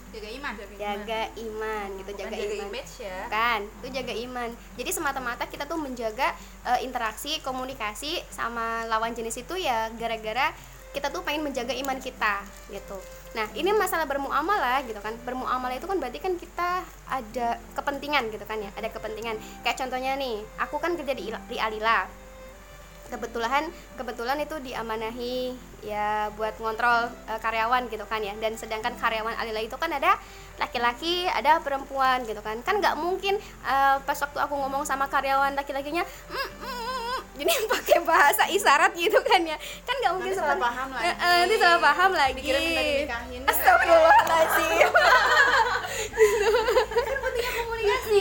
jaga 0.10 0.26
iman 0.32 0.54
Jaga 0.74 1.22
iman 1.38 1.88
gitu, 1.94 2.10
Bukan 2.10 2.22
jaga, 2.26 2.34
jaga 2.36 2.50
iman. 2.52 2.66
image 2.66 2.94
ya 2.98 3.20
Kan, 3.30 3.62
itu 3.62 3.88
jaga 3.92 4.14
iman. 4.20 4.50
Jadi 4.74 4.90
semata-mata 4.90 5.46
kita 5.46 5.64
tuh 5.64 5.78
menjaga 5.78 6.34
eh, 6.64 6.82
interaksi, 6.82 7.38
komunikasi 7.40 8.18
sama 8.28 8.86
lawan 8.86 9.14
jenis 9.14 9.38
itu 9.40 9.54
ya 9.56 9.86
gara-gara 9.94 10.50
kita 10.90 11.14
tuh 11.14 11.22
pengen 11.22 11.46
menjaga 11.46 11.74
iman 11.74 11.98
kita 12.02 12.42
gitu. 12.74 12.98
Nah, 13.38 13.46
ini 13.54 13.70
masalah 13.78 14.10
bermuamalah 14.10 14.82
gitu 14.90 14.98
kan. 15.06 15.14
Bermuamalah 15.22 15.78
itu 15.78 15.86
kan 15.86 16.02
berarti 16.02 16.18
kan 16.18 16.34
kita 16.34 16.82
ada 17.06 17.62
kepentingan 17.78 18.34
gitu 18.34 18.42
kan 18.50 18.58
ya, 18.58 18.74
ada 18.74 18.90
kepentingan. 18.90 19.38
Kayak 19.62 19.86
contohnya 19.86 20.18
nih, 20.18 20.42
aku 20.58 20.82
kan 20.82 20.98
kerja 20.98 21.14
di, 21.14 21.30
di 21.30 21.58
Alila. 21.62 22.10
Kebetulan 23.10 23.66
kebetulan 23.98 24.38
itu 24.38 24.54
diamanahi 24.62 25.58
ya 25.82 26.30
buat 26.38 26.62
ngontrol 26.62 27.10
eh, 27.26 27.40
karyawan 27.42 27.90
gitu 27.90 28.06
kan 28.10 28.22
ya. 28.26 28.34
Dan 28.38 28.58
sedangkan 28.58 28.98
karyawan 28.98 29.38
Alila 29.38 29.62
itu 29.62 29.78
kan 29.78 29.94
ada 29.94 30.18
laki-laki, 30.58 31.30
ada 31.30 31.62
perempuan 31.62 32.26
gitu 32.26 32.42
kan. 32.42 32.62
Kan 32.66 32.82
nggak 32.82 32.98
mungkin 32.98 33.38
eh, 33.66 33.98
pas 34.02 34.18
waktu 34.18 34.38
aku 34.42 34.54
ngomong 34.58 34.90
sama 34.90 35.06
karyawan 35.06 35.54
laki-lakinya 35.54 36.02
"Mm, 36.02 36.38
mm, 36.38 36.50
mm, 36.66 36.66
mm," 36.66 36.99
jadi 37.40 37.52
pakai 37.74 37.98
bahasa 38.04 38.44
isyarat 38.52 38.92
gitu 39.00 39.16
kan 39.24 39.40
ya. 39.48 39.56
Kan 39.88 39.96
nggak 40.04 40.12
mungkin 40.20 40.36
Nanti 40.36 40.44
salah 40.44 40.60
paham 40.60 40.90
lagi. 40.92 41.08
Eh, 41.08 41.16
nanti 41.40 41.56
salah 41.56 41.80
paham 41.80 42.12
lagi. 42.12 42.34
dikira 42.36 42.60
minta 42.60 42.82
dinikahin. 42.84 43.42
Astagfirullahaladzim. 43.48 44.92
Komunikasi 47.40 48.18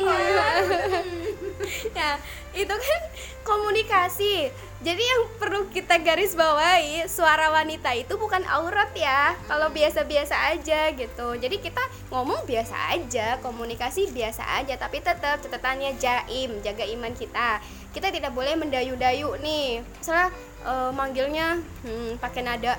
Ya 1.95 2.11
itu 2.55 2.75
kan 2.75 3.01
komunikasi. 3.43 4.35
Jadi 4.79 5.03
yang 5.03 5.23
perlu 5.43 5.67
kita 5.75 5.99
garis 5.99 6.39
bawahi 6.39 7.11
Suara 7.11 7.51
wanita 7.51 7.91
itu 7.99 8.15
bukan 8.15 8.47
aurat 8.47 8.95
ya. 8.95 9.35
Kalau 9.51 9.75
biasa-biasa 9.75 10.55
aja 10.55 10.95
gitu. 10.95 11.35
Jadi 11.35 11.59
kita 11.59 11.83
ngomong 12.15 12.47
biasa 12.47 12.95
aja 12.95 13.43
Komunikasi 13.43 14.15
biasa 14.15 14.47
aja 14.63 14.79
Tapi 14.79 15.03
tetap 15.03 15.43
catatannya 15.43 15.99
jaim 15.99 16.63
Jaga 16.63 16.87
iman 16.95 17.11
kita 17.11 17.59
Kita 17.92 18.12
tidak 18.12 18.37
boleh 18.37 18.55
mendayu-dayu 18.55 19.40
nih. 19.40 19.81
Misalnya 19.81 20.29
eh, 20.64 20.90
manggilnya 20.92 21.46
hmm, 21.85 22.20
pakai 22.20 22.42
nada. 22.44 22.74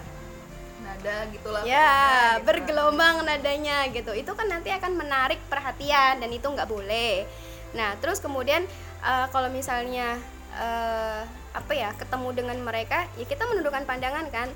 Nada 0.86 1.16
gitulah. 1.34 1.62
Ya 1.66 2.38
gitu. 2.38 2.46
bergelombang 2.46 3.26
nadanya 3.26 3.90
gitu. 3.90 4.14
Itu 4.14 4.38
kan 4.38 4.48
nanti 4.48 4.70
akan 4.70 4.96
menarik 4.96 5.42
perhatian 5.50 6.22
dan 6.22 6.30
itu 6.30 6.46
nggak 6.46 6.70
boleh. 6.70 7.26
Nah 7.74 7.98
terus 8.02 8.22
kemudian 8.22 8.66
eh, 9.04 9.26
kalau 9.34 9.50
misalnya 9.50 10.18
eh, 10.56 11.22
apa 11.50 11.74
ya 11.74 11.90
ketemu 11.98 12.30
dengan 12.46 12.58
mereka 12.62 13.10
ya 13.18 13.26
kita 13.26 13.50
menundukkan 13.50 13.86
pandangan 13.90 14.28
kan. 14.30 14.50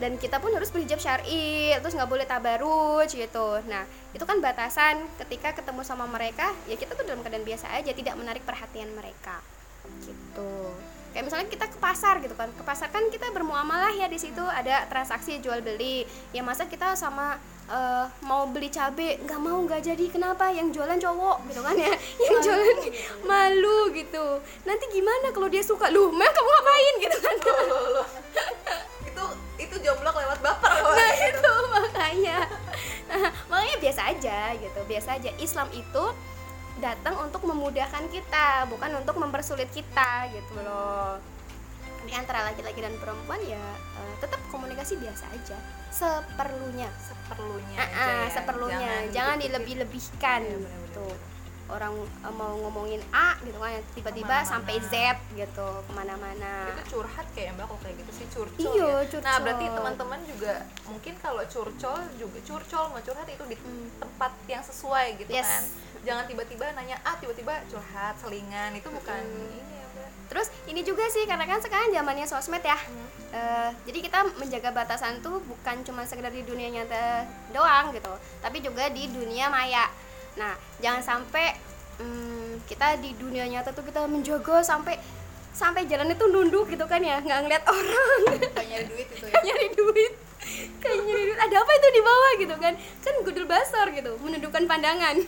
Dan 0.00 0.16
kita 0.16 0.40
pun 0.40 0.48
harus 0.56 0.72
berhijab 0.72 0.96
syar'i 0.96 1.76
terus 1.76 1.92
nggak 1.92 2.08
boleh 2.08 2.24
tabaruj 2.24 3.04
gitu. 3.12 3.60
Nah 3.68 3.84
itu 4.16 4.24
kan 4.24 4.40
batasan 4.40 5.04
ketika 5.20 5.52
ketemu 5.60 5.84
sama 5.84 6.08
mereka 6.08 6.56
ya 6.64 6.80
kita 6.80 6.96
tuh 6.96 7.04
dalam 7.04 7.20
keadaan 7.20 7.44
biasa 7.44 7.68
aja 7.76 7.92
tidak 7.92 8.16
menarik 8.16 8.40
perhatian 8.48 8.88
mereka 8.96 9.44
gitu. 10.04 10.52
Kayak 11.10 11.24
misalnya 11.26 11.48
kita 11.50 11.66
ke 11.66 11.78
pasar 11.82 12.22
gitu 12.22 12.34
kan. 12.38 12.48
Ke 12.54 12.62
pasar 12.62 12.88
kan 12.94 13.02
kita 13.10 13.34
bermuamalah 13.34 13.90
ya 13.90 14.06
di 14.06 14.18
situ. 14.18 14.42
Ada 14.42 14.86
transaksi 14.86 15.42
jual 15.42 15.58
beli. 15.58 16.06
Ya 16.30 16.42
masa 16.46 16.70
kita 16.70 16.94
sama 16.94 17.34
eh, 17.66 18.06
mau 18.22 18.46
beli 18.46 18.70
cabe 18.70 19.18
nggak 19.26 19.40
mau 19.42 19.58
nggak 19.66 19.82
jadi. 19.90 20.04
Kenapa? 20.06 20.54
Yang 20.54 20.78
jualan 20.78 20.98
cowok 21.02 21.36
gitu 21.50 21.60
kan 21.66 21.74
ya. 21.74 21.90
Yang 22.30 22.36
jualan 22.46 22.78
malu 23.26 23.90
gitu. 23.90 24.26
Nanti 24.62 24.84
gimana 24.94 25.34
kalau 25.34 25.50
dia 25.50 25.62
suka? 25.66 25.90
Lu 25.90 26.14
mel 26.14 26.30
kamu 26.30 26.46
ngapain? 26.46 26.94
Gitu 27.02 27.18
kan. 27.18 27.36
Loh, 27.50 27.66
loh, 27.66 27.82
loh. 28.00 28.06
itu 29.02 29.24
itu 29.58 29.74
jomblo 29.82 30.14
lewat 30.14 30.38
baper 30.38 30.70
loh. 30.78 30.94
Nah 30.94 31.12
itu 31.18 31.52
makanya. 31.74 32.38
Nah, 33.10 33.34
makanya 33.50 33.76
biasa 33.82 34.00
aja 34.14 34.38
gitu. 34.54 34.80
Biasa 34.86 35.18
aja. 35.18 35.30
Islam 35.42 35.66
itu 35.74 36.04
datang 36.80 37.14
untuk 37.20 37.42
memudahkan 37.42 38.04
kita 38.08 38.46
bukan 38.66 38.90
untuk 38.96 39.16
mempersulit 39.16 39.68
kita 39.68 40.10
gitu 40.30 40.56
loh 40.58 41.20
di 42.00 42.12
antara 42.12 42.42
laki-laki 42.44 42.80
dan 42.80 42.96
perempuan 42.96 43.38
ya 43.42 43.60
eh, 43.94 44.14
tetap 44.18 44.40
komunikasi 44.48 44.96
biasa 44.96 45.24
aja 45.30 45.56
seperlunya 45.90 46.88
seperlunya 46.98 47.76
Ah, 47.76 47.84
aja 47.84 48.00
ah, 48.00 48.08
ya. 48.18 48.28
seperlunya 48.32 48.90
jangan, 49.10 49.36
dipikir- 49.36 49.44
dilebih-lebihkan 49.52 50.40
benar-benar. 50.42 50.80
gitu 50.82 51.06
orang 51.68 51.92
eh, 52.00 52.32
mau 52.32 52.52
ngomongin 52.58 52.98
A 53.10 53.36
gitu 53.38 53.54
kan 53.54 53.70
tiba-tiba 53.92 54.26
Ke 54.26 54.34
mana-mana. 54.34 54.50
sampai 54.50 54.74
Z 54.82 54.94
gitu 55.36 55.68
ke 55.78 55.92
mana-mana 55.92 56.52
itu 56.68 56.82
curhat 56.90 57.26
kayak 57.30 57.54
mbak 57.54 57.68
kalau 57.68 57.78
kayak 57.78 57.96
gitu 58.00 58.12
sih 58.12 58.26
curcol 58.28 58.64
Iya, 58.66 58.80
ya. 58.80 58.98
curcol. 59.04 59.22
nah 59.22 59.36
berarti 59.38 59.66
teman-teman 59.70 60.20
juga 60.24 60.54
mungkin 60.84 61.14
kalau 61.16 61.42
curcol 61.44 61.98
juga 62.16 62.38
curcol 62.42 62.84
mau 62.88 63.00
curhat 63.00 63.28
itu 63.28 63.44
di 63.46 63.56
tempat 63.94 64.32
yang 64.46 64.62
sesuai 64.62 65.06
gitu 65.16 65.30
Yes. 65.30 65.46
kan 65.46 65.62
jangan 66.00 66.24
tiba-tiba 66.24 66.72
nanya 66.72 66.96
ah 67.04 67.16
tiba-tiba 67.20 67.60
curhat 67.68 68.16
selingan 68.20 68.72
itu 68.72 68.88
bukan 68.88 69.20
Mm. 69.20 69.58
ini 69.60 69.74
ya 69.76 69.86
mbak 69.92 70.10
Terus 70.30 70.46
ini 70.70 70.80
juga 70.86 71.02
sih 71.10 71.26
karena 71.26 71.42
kan 71.42 71.58
sekarang 71.58 71.90
zamannya 71.90 72.22
sosmed 72.22 72.62
ya. 72.62 72.78
Eh, 73.34 73.70
jadi 73.90 73.98
kita 73.98 74.18
menjaga 74.38 74.70
batasan 74.70 75.18
tuh 75.26 75.42
bukan 75.42 75.82
cuma 75.82 76.06
sekedar 76.06 76.30
di 76.30 76.46
dunia 76.46 76.70
nyata 76.70 77.26
doang 77.50 77.90
gitu, 77.90 78.14
tapi 78.38 78.62
juga 78.62 78.86
di 78.94 79.10
dunia 79.10 79.50
maya. 79.50 79.90
Nah, 80.38 80.54
jangan 80.78 81.02
sampai 81.02 81.58
hmm, 81.98 82.62
kita 82.70 83.02
di 83.02 83.10
dunia 83.18 83.42
nyata 83.50 83.74
tuh 83.74 83.82
kita 83.82 84.06
menjaga 84.06 84.62
sampai 84.62 85.02
sampai 85.50 85.90
jalan 85.90 86.14
itu 86.14 86.24
nunduk 86.30 86.70
gitu 86.70 86.86
kan 86.86 87.02
ya, 87.02 87.18
nggak 87.18 87.38
ngeliat 87.50 87.64
orang, 87.66 88.22
kayak 88.54 88.66
nyari 88.70 88.86
duit 88.86 89.08
itu 89.10 89.26
ya 89.26 89.34
nyari 89.50 89.68
duit, 89.74 90.12
kayak 90.78 90.98
nyari 91.10 91.22
duit. 91.26 91.38
Ada 91.42 91.56
apa 91.58 91.72
itu 91.74 91.88
di 91.90 92.02
bawah 92.06 92.32
gitu 92.38 92.54
kan? 92.54 92.74
Kan 92.78 93.14
gudul 93.26 93.46
basor 93.50 93.86
gitu, 93.90 94.14
menundukkan 94.22 94.62
pandangan 94.70 95.26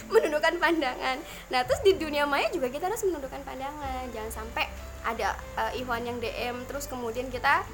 menundukkan 0.14 0.56
pandangan. 0.56 1.18
Nah, 1.52 1.60
terus 1.66 1.80
di 1.84 1.96
dunia 1.96 2.24
maya 2.24 2.48
juga 2.52 2.68
kita 2.72 2.88
harus 2.88 3.02
menundukkan 3.06 3.42
pandangan. 3.44 4.04
Jangan 4.14 4.32
sampai 4.32 4.64
ada 5.04 5.36
eh, 5.56 5.80
Ikhwan 5.80 6.04
yang 6.04 6.18
DM 6.20 6.68
terus 6.68 6.84
kemudian 6.86 7.32
kita 7.32 7.64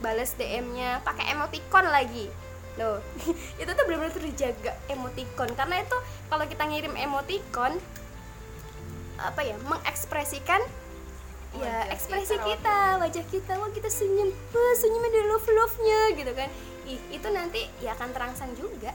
balas 0.00 0.34
DM-nya 0.38 1.04
pakai 1.04 1.34
emoticon 1.34 1.86
lagi. 1.88 2.26
Loh, 2.78 3.02
itu 3.60 3.70
tuh 3.70 3.84
benar-benar 3.84 4.14
terjaga 4.14 4.72
emoticon 4.88 5.50
karena 5.58 5.82
itu 5.82 5.98
kalau 6.30 6.44
kita 6.46 6.62
ngirim 6.64 6.94
emoticon 6.96 7.76
apa 9.20 9.40
ya, 9.44 9.56
mengekspresikan 9.68 10.64
ya 11.50 11.66
Wajah 11.82 11.92
ekspresi 11.98 12.38
kita, 12.38 12.46
kita, 12.46 12.78
wajah 13.02 13.24
kita, 13.26 13.52
wah 13.58 13.70
kita 13.74 13.90
senyum, 13.90 14.30
wah 14.30 14.74
senyumnya 14.78 15.10
ada 15.10 15.22
love 15.34 15.50
love-nya 15.50 16.00
gitu 16.14 16.32
kan. 16.32 16.48
Ih, 16.86 17.00
itu 17.10 17.28
nanti 17.28 17.66
ya 17.82 17.98
akan 17.98 18.14
terangsang 18.14 18.54
juga 18.54 18.94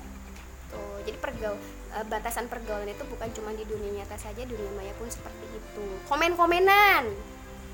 gitu 0.75 0.83
jadi 1.05 1.17
pergaul 1.21 1.59
eh, 1.95 2.05
batasan 2.05 2.51
pergaulan 2.51 2.91
itu 2.91 3.03
bukan 3.07 3.31
cuma 3.31 3.55
di 3.55 3.63
dunia 3.63 4.03
nyata 4.03 4.19
saja 4.19 4.43
dunia 4.43 4.71
maya 4.75 4.93
pun 4.99 5.07
seperti 5.07 5.45
itu. 5.55 5.85
Komen 6.11 6.35
komenan 6.35 7.07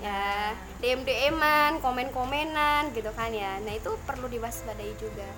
ya 0.01 0.57
dm 0.81 1.05
dman 1.05 1.77
komen 1.77 2.09
komenan 2.13 2.89
gitu 2.93 3.09
kan 3.13 3.33
ya. 3.33 3.57
Nah 3.61 3.73
itu 3.73 3.93
perlu 4.05 4.29
diwaspadai 4.29 4.93
juga. 4.97 5.29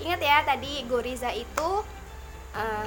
Ingat 0.00 0.20
ya 0.20 0.36
tadi 0.44 0.84
goriza 0.88 1.32
itu 1.32 1.70
eh, 2.56 2.86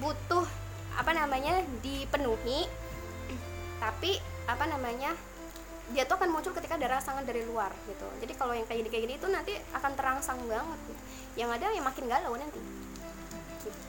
butuh 0.00 0.44
apa 0.92 1.12
namanya 1.16 1.64
dipenuhi 1.80 2.68
tapi 3.80 4.20
apa 4.44 4.68
namanya 4.68 5.16
dia 5.92 6.08
tuh 6.08 6.16
akan 6.16 6.32
muncul 6.32 6.56
ketika 6.56 6.80
ada 6.80 6.96
rangsangan 6.96 7.24
dari 7.24 7.44
luar 7.44 7.68
gitu. 7.84 8.06
Jadi 8.22 8.32
kalau 8.36 8.56
yang 8.56 8.64
kayak 8.64 8.84
gini 8.84 8.88
kayak 8.88 9.04
gini 9.08 9.14
itu 9.20 9.28
nanti 9.28 9.52
akan 9.76 9.92
terangsang 9.92 10.40
banget 10.48 10.78
gitu. 10.88 11.02
yang 11.32 11.48
ada 11.48 11.72
yang 11.72 11.84
makin 11.84 12.04
galau 12.12 12.36
nanti 12.36 12.60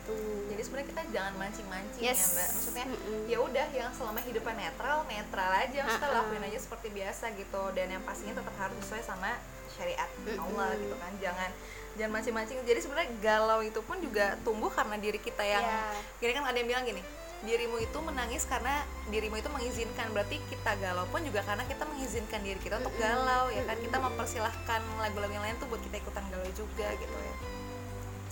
gitu. 0.03 0.15
Jadi 0.51 0.61
sebenarnya 0.61 0.89
kita 0.91 1.03
jangan 1.15 1.33
mancing-mancing 1.39 2.03
Yes. 2.03 2.19
ya 2.19 2.27
mbak. 2.27 2.47
Maksudnya 2.51 2.85
Mm-mm. 2.91 3.21
ya 3.31 3.37
udah 3.39 3.67
yang 3.71 3.91
selama 3.95 4.19
hidupnya 4.19 4.55
netral 4.59 4.97
netral 5.07 5.51
aja. 5.55 5.79
Maksudnya 5.79 6.09
Uh-uh. 6.11 6.19
lakuin 6.27 6.43
aja 6.43 6.59
seperti 6.59 6.87
biasa 6.91 7.25
gitu. 7.33 7.61
Dan 7.71 7.87
yang 7.89 8.03
pastinya 8.03 8.35
tetap 8.35 8.55
harus 8.59 8.77
sesuai 8.83 9.03
sama 9.03 9.31
syariat 9.71 10.09
Allah 10.35 10.67
Mm-mm. 10.75 10.83
gitu 10.83 10.95
kan. 10.99 11.11
Jangan 11.23 11.49
jangan 11.95 12.11
mancing-mancing. 12.19 12.57
Jadi 12.67 12.79
sebenarnya 12.83 13.09
galau 13.23 13.59
itu 13.63 13.79
pun 13.79 13.97
juga 13.97 14.35
tumbuh 14.43 14.69
karena 14.69 14.99
diri 14.99 15.17
kita 15.17 15.41
yang 15.41 15.63
Ya. 15.63 15.95
gini 16.19 16.31
kan 16.35 16.43
ada 16.43 16.57
yang 16.59 16.67
bilang 16.67 16.83
gini 16.83 17.03
dirimu 17.43 17.75
itu 17.75 17.99
menangis 17.99 18.47
karena 18.47 18.87
dirimu 19.11 19.35
itu 19.35 19.51
mengizinkan. 19.51 20.07
Berarti 20.15 20.39
kita 20.47 20.79
galau 20.79 21.03
pun 21.11 21.19
juga 21.27 21.43
karena 21.43 21.67
kita 21.67 21.83
mengizinkan 21.83 22.39
diri 22.39 22.55
kita 22.55 22.79
untuk 22.79 22.95
galau 22.95 23.51
ya 23.51 23.67
kan? 23.67 23.75
Kita 23.75 23.99
mempersilahkan 23.99 24.79
lagu-lagu 24.95 25.27
yang 25.35 25.43
lain 25.43 25.59
tuh 25.59 25.67
buat 25.67 25.83
kita 25.83 25.99
ikutan 25.99 26.23
galau 26.31 26.47
juga 26.55 26.87
gitu 26.95 27.11
ya 27.11 27.32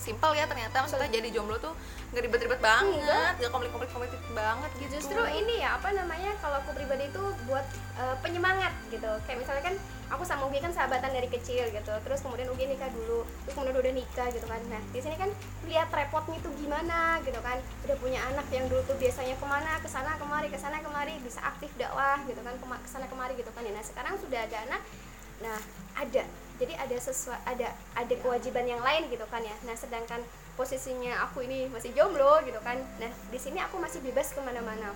simpel 0.02 0.34
ya 0.34 0.50
ternyata 0.50 0.82
maksudnya 0.82 1.06
jadi 1.06 1.30
jomblo 1.30 1.54
tuh 1.62 1.70
nggak 2.10 2.26
ribet-ribet 2.26 2.60
banget 2.60 3.32
nggak 3.38 3.50
komplit-komplit 3.54 4.10
banget 4.34 4.70
gitu. 4.82 4.98
Justru 4.98 5.22
ini 5.30 5.62
ya 5.62 5.78
apa 5.78 5.94
namanya 5.94 6.34
kalau 6.42 6.58
aku 6.58 6.74
pribadi 6.74 7.06
itu 7.08 7.22
buat 7.46 7.64
eh, 7.96 8.16
penyemangat 8.20 8.74
gitu. 8.90 9.08
Kayak 9.24 9.38
misalnya 9.46 9.62
kan 9.64 9.74
aku 10.12 10.26
sama 10.26 10.44
Ugi 10.50 10.60
kan 10.60 10.74
sahabatan 10.74 11.14
dari 11.14 11.30
kecil 11.30 11.70
gitu. 11.70 11.94
Terus 12.04 12.20
kemudian 12.20 12.50
Ugi 12.50 12.66
nikah 12.66 12.90
dulu 12.90 13.22
terus 13.46 13.54
kemudian 13.54 13.78
udah 13.78 13.92
nikah 13.94 14.28
gitu 14.34 14.44
kan. 14.44 14.60
Nah 14.68 14.82
di 14.90 15.00
sini 15.00 15.16
kan 15.16 15.30
lihat 15.70 15.88
repotnya 15.94 16.36
itu 16.42 16.50
gimana 16.60 17.22
gitu 17.22 17.38
kan. 17.40 17.62
Udah 17.86 17.96
punya 18.02 18.20
anak 18.28 18.44
yang 18.50 18.66
dulu 18.66 18.82
tuh 18.84 18.98
biasanya 18.98 19.38
ke 19.38 19.46
mana 19.46 19.78
ke 19.80 19.88
sana 19.88 20.18
kemari 20.18 20.50
ke 20.50 20.58
sana 20.58 20.82
kemari 20.82 21.16
bisa 21.22 21.40
aktif 21.40 21.70
dakwah 21.78 22.20
gitu 22.26 22.42
kan 22.42 22.58
ke 22.58 22.88
sana 22.90 23.06
kemari 23.06 23.38
gitu 23.38 23.48
kan. 23.54 23.62
Ya 23.62 23.72
nah 23.72 23.84
sekarang 23.86 24.18
sudah 24.18 24.42
ada 24.42 24.58
anak 24.68 24.82
nah 25.42 25.58
ada 25.98 26.22
jadi 26.60 26.74
ada 26.76 26.96
sesuatu 27.00 27.40
ada 27.48 27.72
ada 27.96 28.14
kewajiban 28.20 28.66
yang 28.68 28.82
lain 28.84 29.08
gitu 29.08 29.24
kan 29.30 29.40
ya. 29.40 29.54
Nah 29.64 29.76
sedangkan 29.76 30.20
posisinya 30.52 31.24
aku 31.24 31.44
ini 31.48 31.68
masih 31.72 31.96
jomblo 31.96 32.44
gitu 32.44 32.60
kan. 32.60 32.76
Nah 33.00 33.12
di 33.32 33.38
sini 33.40 33.58
aku 33.60 33.80
masih 33.80 34.04
bebas 34.04 34.36
ke 34.36 34.40
mana-mana. 34.44 34.92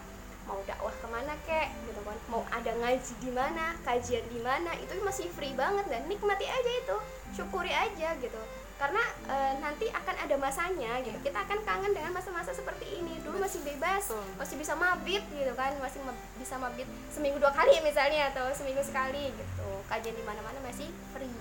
Mau 0.47 0.63
dakwah 0.63 0.95
ke 0.95 1.07
mana 1.11 1.35
kek 1.43 1.75
gitu 1.91 2.01
kan. 2.07 2.15
Mau 2.31 2.45
ada 2.53 2.71
ngaji 2.71 3.13
di 3.19 3.31
mana 3.35 3.75
kajian 3.83 4.23
di 4.31 4.39
mana 4.45 4.71
itu 4.79 4.95
masih 5.03 5.27
free 5.33 5.57
banget. 5.59 5.89
Dan 5.91 6.07
nikmati 6.07 6.47
aja 6.47 6.73
itu. 6.87 6.97
Syukuri 7.35 7.73
aja 7.75 8.15
gitu. 8.21 8.41
Karena 8.77 9.01
e, 9.25 9.37
nanti 9.59 9.89
akan 9.89 10.17
ada 10.29 10.37
masanya 10.37 11.01
gitu. 11.01 11.17
Kita 11.25 11.43
akan 11.49 11.65
kangen 11.65 11.97
dengan 11.97 12.13
masa-masa 12.13 12.53
seperti 12.53 13.01
ini. 13.01 13.19
Dulu 13.25 13.41
masih 13.41 13.65
bebas 13.65 14.13
masih 14.37 14.55
bisa 14.61 14.77
mabit 14.79 15.25
gitu 15.35 15.51
kan. 15.57 15.75
Masih 15.83 15.99
ma- 16.05 16.21
bisa 16.39 16.55
mabit 16.61 16.87
seminggu 17.11 17.41
dua 17.43 17.51
kali 17.51 17.83
misalnya 17.83 18.31
atau 18.31 18.47
seminggu 18.53 18.85
sekali 18.85 19.33
gitu. 19.33 19.69
Kajian 19.91 20.15
di 20.15 20.23
mana-mana 20.23 20.61
masih 20.63 20.93
free 21.11 21.33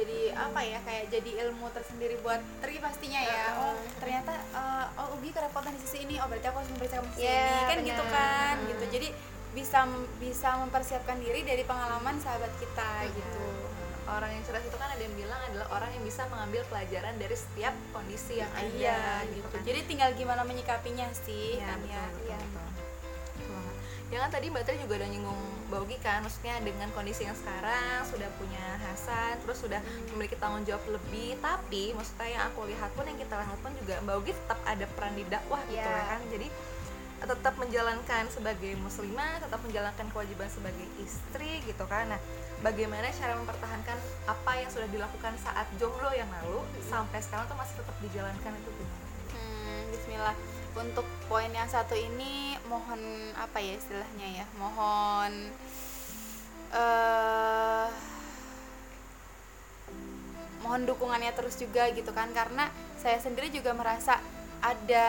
jadi 0.00 0.18
apa 0.32 0.60
ya 0.60 0.78
kayak 0.80 1.04
jadi 1.08 1.30
ilmu 1.44 1.68
tersendiri 1.70 2.16
buat 2.20 2.40
Tri 2.58 2.76
pastinya 2.78 3.20
ya. 3.20 3.44
Oh 3.58 3.72
ternyata 3.96 4.32
eh, 4.32 4.86
oh 4.96 5.14
Ugi 5.14 5.30
kerepotan 5.30 5.72
di 5.72 5.80
sisi 5.80 5.98
ini. 6.02 6.16
Oh 6.16 6.26
berarti 6.26 6.46
aku 6.46 6.58
harus 6.58 6.70
mempersiapkan 6.70 7.10
sisi 7.12 7.22
Iya, 7.22 7.36
ini. 7.36 7.60
Kan 7.62 7.76
benar. 7.76 7.86
gitu 7.86 8.04
kan 8.08 8.54
gitu. 8.66 8.84
Jadi 8.90 9.08
bisa 9.50 9.78
bisa 10.16 10.48
mempersiapkan 10.58 11.16
diri 11.18 11.42
dari 11.42 11.62
pengalaman 11.62 12.16
sahabat 12.18 12.52
kita 12.56 12.90
gitu. 13.10 13.44
Orang 14.06 14.26
yang 14.28 14.42
cerdas 14.42 14.64
itu 14.64 14.74
kan 14.74 14.90
ada 14.90 14.98
yang 14.98 15.14
bilang 15.14 15.38
adalah 15.44 15.66
orang 15.70 15.90
yang 15.92 16.02
bisa 16.02 16.26
mengambil 16.26 16.66
pelajaran 16.66 17.14
dari 17.14 17.36
setiap 17.36 17.70
kondisi 17.90 18.38
yang 18.38 18.50
ada 18.50 18.66
iya 18.66 18.98
gitu. 19.28 19.38
gitu 19.38 19.48
kan. 19.52 19.62
Jadi 19.62 19.80
tinggal 19.86 20.10
gimana 20.14 20.42
menyikapinya 20.42 21.06
sih 21.14 21.58
Iya, 21.58 21.66
kan 21.68 21.78
betul, 21.78 21.90
ya. 21.90 22.02
betul, 22.04 22.24
Iya. 22.26 22.38
betul. 22.38 22.50
Banget. 22.50 22.69
Ya 24.10 24.18
kan 24.18 24.30
tadi 24.30 24.50
Mbak 24.50 24.66
Tri 24.66 24.74
juga 24.82 24.98
udah 24.98 25.06
nyinggung 25.06 25.38
Mbak 25.70 25.80
Ugi 25.86 25.96
kan 26.02 26.18
Maksudnya 26.20 26.58
dengan 26.66 26.90
kondisi 26.90 27.22
yang 27.22 27.38
sekarang 27.38 28.02
Sudah 28.02 28.26
punya 28.34 28.58
Hasan 28.82 29.38
Terus 29.46 29.62
sudah 29.62 29.78
memiliki 30.10 30.34
tanggung 30.34 30.66
jawab 30.66 30.82
lebih 30.90 31.38
Tapi 31.38 31.94
maksudnya 31.94 32.26
yang 32.26 32.42
aku 32.50 32.66
lihat 32.66 32.90
pun 32.98 33.06
Yang 33.06 33.22
kita 33.22 33.34
lihat 33.38 33.58
pun 33.62 33.70
juga 33.78 33.94
Mbak 34.02 34.14
Ugi 34.18 34.32
tetap 34.34 34.58
ada 34.66 34.86
peran 34.90 35.14
di 35.14 35.24
dakwah 35.24 35.62
gitu 35.70 35.78
Iya. 35.78 35.94
ya 35.94 36.04
kan 36.10 36.20
Jadi 36.26 36.48
tetap 37.20 37.54
menjalankan 37.54 38.24
sebagai 38.34 38.72
muslimah 38.82 39.32
Tetap 39.38 39.60
menjalankan 39.62 40.06
kewajiban 40.10 40.48
sebagai 40.50 40.86
istri 40.98 41.62
gitu 41.62 41.84
kan 41.86 42.10
Nah 42.10 42.18
bagaimana 42.66 43.06
cara 43.14 43.38
mempertahankan 43.38 43.94
Apa 44.26 44.58
yang 44.58 44.74
sudah 44.74 44.90
dilakukan 44.90 45.38
saat 45.38 45.70
jomblo 45.78 46.10
yang 46.10 46.26
lalu 46.42 46.66
Sampai 46.82 47.22
sekarang 47.22 47.46
tuh 47.46 47.54
masih 47.54 47.78
tetap 47.78 47.94
dijalankan 48.02 48.52
itu 48.58 48.70
gimana? 48.74 49.06
Hmm, 49.30 49.82
Bismillah. 49.94 50.34
Untuk 50.76 51.06
poin 51.26 51.50
yang 51.50 51.66
satu 51.66 51.98
ini 51.98 52.54
mohon 52.70 53.00
apa 53.34 53.58
ya 53.58 53.74
istilahnya 53.74 54.42
ya? 54.42 54.46
Mohon 54.58 55.32
eh 56.70 57.88
mohon 60.62 60.86
dukungannya 60.86 61.34
terus 61.34 61.58
juga 61.58 61.90
gitu 61.90 62.14
kan? 62.14 62.30
Karena 62.30 62.70
saya 62.94 63.18
sendiri 63.18 63.50
juga 63.50 63.74
merasa 63.74 64.22
ada 64.60 65.08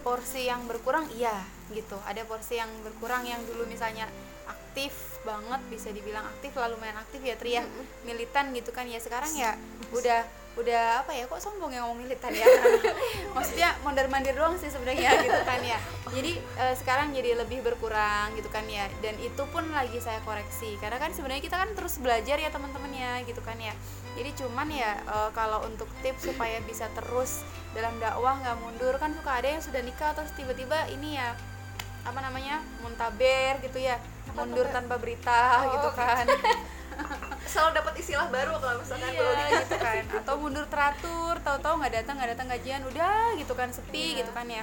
porsi 0.00 0.48
yang 0.48 0.64
berkurang 0.64 1.10
iya 1.12 1.34
gitu. 1.74 1.98
Ada 2.08 2.24
porsi 2.24 2.56
yang 2.56 2.70
berkurang 2.86 3.26
yang 3.26 3.42
dulu 3.44 3.68
misalnya 3.68 4.08
aktif 4.48 5.20
banget 5.26 5.60
bisa 5.68 5.92
dibilang 5.92 6.24
aktif 6.24 6.56
lalu 6.56 6.80
main 6.80 6.96
aktif 6.96 7.20
ya 7.20 7.36
Tri 7.36 7.60
ya 7.60 7.62
militan 8.08 8.56
gitu 8.56 8.72
kan? 8.72 8.88
Ya 8.88 9.02
sekarang 9.02 9.34
ya 9.36 9.58
udah 9.98 10.39
udah 10.60 11.02
apa 11.02 11.12
ya 11.16 11.24
kok 11.24 11.40
sombong 11.40 11.72
yang 11.72 11.88
ngomong 11.88 12.04
militan 12.04 12.30
ya 12.30 12.44
maksudnya 13.36 13.72
mondar 13.80 14.06
mandir 14.12 14.36
doang 14.36 14.54
sih 14.60 14.68
sebenarnya 14.68 15.16
gitu 15.24 15.40
kan 15.48 15.60
ya 15.64 15.80
jadi 16.12 16.32
eh, 16.36 16.74
sekarang 16.76 17.16
jadi 17.16 17.38
lebih 17.38 17.64
berkurang 17.64 18.34
gitu 18.36 18.50
kan 18.52 18.66
ya 18.68 18.90
dan 19.00 19.14
itu 19.22 19.42
pun 19.48 19.62
lagi 19.70 20.02
saya 20.02 20.18
koreksi. 20.26 20.74
Karena 20.82 20.98
kan 20.98 21.14
sebenarnya 21.14 21.38
kita 21.38 21.54
kan 21.54 21.70
terus 21.78 22.02
belajar 22.02 22.34
ya 22.34 22.50
teman-teman 22.50 22.90
ya 22.90 23.22
gitu 23.22 23.38
kan 23.46 23.54
ya 23.62 23.70
jadi 24.18 24.30
cuman 24.34 24.68
ya 24.74 24.98
eh, 25.06 25.30
kalau 25.32 25.62
untuk 25.64 25.86
tips 26.02 26.28
supaya 26.34 26.58
bisa 26.66 26.90
terus 26.98 27.46
dalam 27.72 27.94
dakwah 28.02 28.36
nggak 28.42 28.56
mundur 28.58 28.94
kan 28.98 29.14
suka 29.14 29.38
ada 29.38 29.48
yang 29.54 29.62
sudah 29.62 29.80
nikah 29.86 30.10
terus 30.18 30.34
tiba-tiba 30.34 30.90
ini 30.90 31.14
ya 31.16 31.32
apa 32.02 32.18
namanya 32.18 32.58
muntaber 32.82 33.62
gitu 33.62 33.78
ya. 33.78 33.96
Mundur 34.30 34.66
tanpa 34.70 34.94
berita 34.94 35.66
Oh, 35.66 35.74
gitu 35.74 35.90
kan 35.98 36.22
Selalu 37.50 37.70
dapat 37.74 37.94
istilah 37.98 38.28
baru 38.28 38.54
kalau 38.56 38.78
misalkan 38.78 39.10
iya 39.10 39.58
gitu 39.60 39.76
kan. 39.76 40.04
atau 40.22 40.34
mundur 40.38 40.66
teratur 40.66 41.34
tahu-tahu 41.42 41.74
nggak 41.82 41.94
datang 41.98 42.14
nggak 42.16 42.30
datang 42.32 42.46
gajian 42.48 42.82
udah 42.86 43.34
gitu 43.34 43.52
kan 43.52 43.68
sepi 43.68 44.14
Iya. 44.14 44.18
gitu 44.22 44.30
kan 44.30 44.46
ya. 44.46 44.62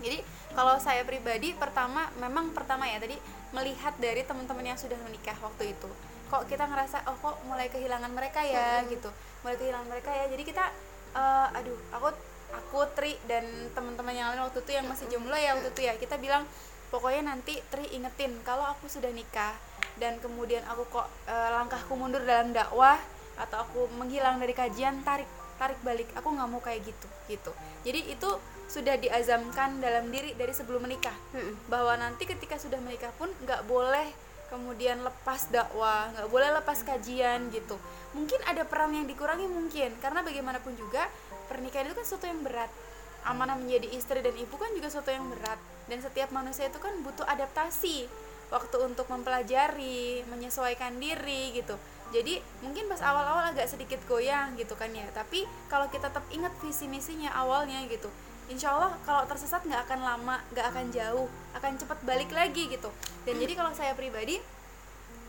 Jadi 0.00 0.18
kalau 0.52 0.76
saya 0.76 1.04
pribadi 1.04 1.52
pertama 1.52 2.08
memang 2.16 2.52
pertama 2.52 2.84
ya 2.84 2.96
tadi 2.96 3.16
melihat 3.50 3.96
dari 3.96 4.20
teman-teman 4.20 4.64
yang 4.66 4.78
sudah 4.78 4.96
menikah 5.00 5.36
waktu 5.40 5.72
itu 5.72 5.90
kok 6.30 6.46
kita 6.46 6.62
ngerasa 6.62 7.02
oh 7.10 7.16
kok 7.18 7.42
mulai 7.42 7.66
kehilangan 7.66 8.12
mereka 8.12 8.44
ya 8.44 8.84
gitu. 8.86 9.10
Mulai 9.42 9.56
kehilangan 9.56 9.88
mereka 9.88 10.10
ya. 10.12 10.24
Jadi 10.28 10.42
kita 10.44 10.64
eh, 11.12 11.58
aduh 11.58 11.78
aku 11.90 12.08
aku 12.50 12.78
Tri 12.92 13.18
dan 13.24 13.46
teman-teman 13.72 14.10
yang 14.10 14.28
lain 14.30 14.42
waktu 14.42 14.60
itu 14.60 14.72
yang 14.72 14.86
masih 14.86 15.06
jomblo 15.08 15.34
ya 15.34 15.54
waktu 15.54 15.70
itu 15.70 15.82
ya 15.82 15.94
kita 15.96 16.18
bilang 16.18 16.44
pokoknya 16.90 17.34
nanti 17.34 17.58
Tri 17.66 17.86
ingetin 17.94 18.34
kalau 18.42 18.66
aku 18.66 18.86
sudah 18.86 19.10
nikah 19.10 19.54
dan 20.00 20.16
kemudian 20.18 20.64
aku 20.66 20.88
kok 20.88 21.06
eh, 21.28 21.50
langkahku 21.54 21.92
mundur 21.94 22.24
dalam 22.24 22.50
dakwah 22.56 22.96
atau 23.36 23.62
aku 23.62 23.86
menghilang 24.00 24.40
dari 24.40 24.56
kajian 24.56 25.04
tarik 25.04 25.28
tarik 25.60 25.76
balik. 25.84 26.08
Aku 26.16 26.32
nggak 26.32 26.48
mau 26.48 26.64
kayak 26.64 26.88
gitu 26.88 27.06
gitu. 27.28 27.52
Jadi 27.84 28.16
itu 28.16 28.30
sudah 28.70 28.96
diazamkan 28.96 29.82
dalam 29.84 30.08
diri 30.08 30.32
dari 30.32 30.56
sebelum 30.56 30.88
menikah. 30.88 31.14
Mm-mm. 31.36 31.68
bahwa 31.68 32.00
nanti 32.00 32.24
ketika 32.24 32.56
sudah 32.56 32.80
menikah 32.80 33.12
pun 33.20 33.28
nggak 33.44 33.68
boleh 33.68 34.08
kemudian 34.48 34.98
lepas 35.06 35.46
dakwah 35.52 36.10
nggak 36.16 36.28
boleh 36.32 36.48
lepas 36.58 36.80
kajian 36.82 37.52
gitu. 37.52 37.76
Mungkin 38.16 38.40
ada 38.48 38.64
peran 38.64 38.96
yang 38.96 39.06
dikurangi 39.06 39.46
mungkin. 39.46 39.94
Karena 40.00 40.24
bagaimanapun 40.24 40.74
juga 40.80 41.06
pernikahan 41.46 41.92
itu 41.92 41.94
kan 41.94 42.04
sesuatu 42.08 42.26
yang 42.26 42.40
berat. 42.40 42.72
Amanah 43.20 43.60
menjadi 43.60 43.84
istri 43.92 44.24
dan 44.24 44.32
ibu 44.32 44.56
kan 44.56 44.72
juga 44.72 44.88
sesuatu 44.88 45.12
yang 45.12 45.28
berat. 45.28 45.60
Dan 45.86 46.00
setiap 46.00 46.32
manusia 46.32 46.72
itu 46.72 46.80
kan 46.80 46.94
butuh 47.04 47.28
adaptasi 47.28 48.08
waktu 48.50 48.76
untuk 48.82 49.06
mempelajari 49.08 50.26
menyesuaikan 50.26 50.98
diri 50.98 51.54
gitu. 51.54 51.78
Jadi 52.10 52.42
mungkin 52.66 52.90
pas 52.90 52.98
awal-awal 53.00 53.54
agak 53.54 53.70
sedikit 53.70 54.02
goyang 54.10 54.58
gitu 54.58 54.74
kan 54.74 54.90
ya. 54.90 55.06
Tapi 55.14 55.46
kalau 55.70 55.86
kita 55.88 56.10
tetap 56.10 56.26
ingat 56.34 56.50
visi 56.58 56.90
misinya 56.90 57.30
awalnya 57.38 57.86
gitu 57.86 58.10
insya 58.50 58.74
Allah 58.74 58.92
kalau 59.06 59.22
tersesat 59.30 59.62
nggak 59.62 59.86
akan 59.86 60.00
lama 60.02 60.36
nggak 60.50 60.66
akan 60.74 60.86
jauh 60.90 61.30
akan 61.54 61.72
cepat 61.78 61.98
balik 62.02 62.34
lagi 62.34 62.66
gitu. 62.66 62.90
Dan 63.22 63.38
jadi 63.38 63.54
kalau 63.54 63.70
saya 63.70 63.94
pribadi 63.94 64.42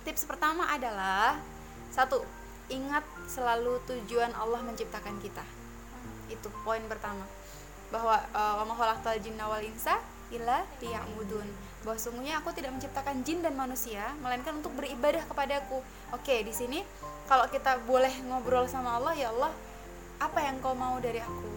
tips 0.01 0.25
pertama 0.25 0.65
adalah 0.73 1.37
satu 1.93 2.25
ingat 2.73 3.05
selalu 3.29 3.77
tujuan 3.85 4.33
Allah 4.33 4.65
menciptakan 4.65 5.21
kita. 5.21 5.45
Itu 6.33 6.49
poin 6.65 6.81
pertama. 6.89 7.23
Bahwa 7.93 8.17
uh, 8.33 8.53
wa 8.57 8.65
ma 8.65 8.73
khalaqtal 8.73 9.21
jinna 9.21 9.45
wal 9.45 9.61
insa 9.61 10.01
illa 10.33 10.65
liya'budun 10.81 11.45
bahwa 11.81 11.97
sungguhnya 11.97 12.37
aku 12.37 12.53
tidak 12.53 12.77
menciptakan 12.77 13.25
jin 13.25 13.41
dan 13.41 13.57
manusia 13.57 14.13
melainkan 14.21 14.57
untuk 14.61 14.73
beribadah 14.77 15.25
kepadaku. 15.25 15.81
Oke 16.13 16.45
di 16.45 16.53
sini 16.53 16.85
kalau 17.25 17.49
kita 17.49 17.81
boleh 17.89 18.11
ngobrol 18.29 18.69
sama 18.69 19.01
Allah 19.01 19.13
ya 19.17 19.33
Allah 19.33 19.53
apa 20.21 20.39
yang 20.45 20.61
kau 20.61 20.77
mau 20.77 21.01
dari 21.01 21.17
aku? 21.17 21.49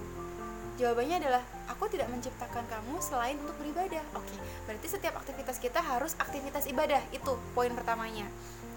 Jawabannya 0.75 1.23
adalah 1.23 1.43
aku 1.71 1.87
tidak 1.87 2.11
menciptakan 2.11 2.67
kamu 2.67 2.99
selain 2.99 3.37
untuk 3.39 3.55
beribadah. 3.61 4.03
Oke 4.17 4.35
berarti 4.65 4.87
setiap 4.89 5.21
aktivitas 5.21 5.61
kita 5.61 5.85
harus 5.85 6.17
aktivitas 6.17 6.65
ibadah. 6.73 7.05
Itu 7.13 7.37
poin 7.53 7.71
pertamanya. 7.77 8.25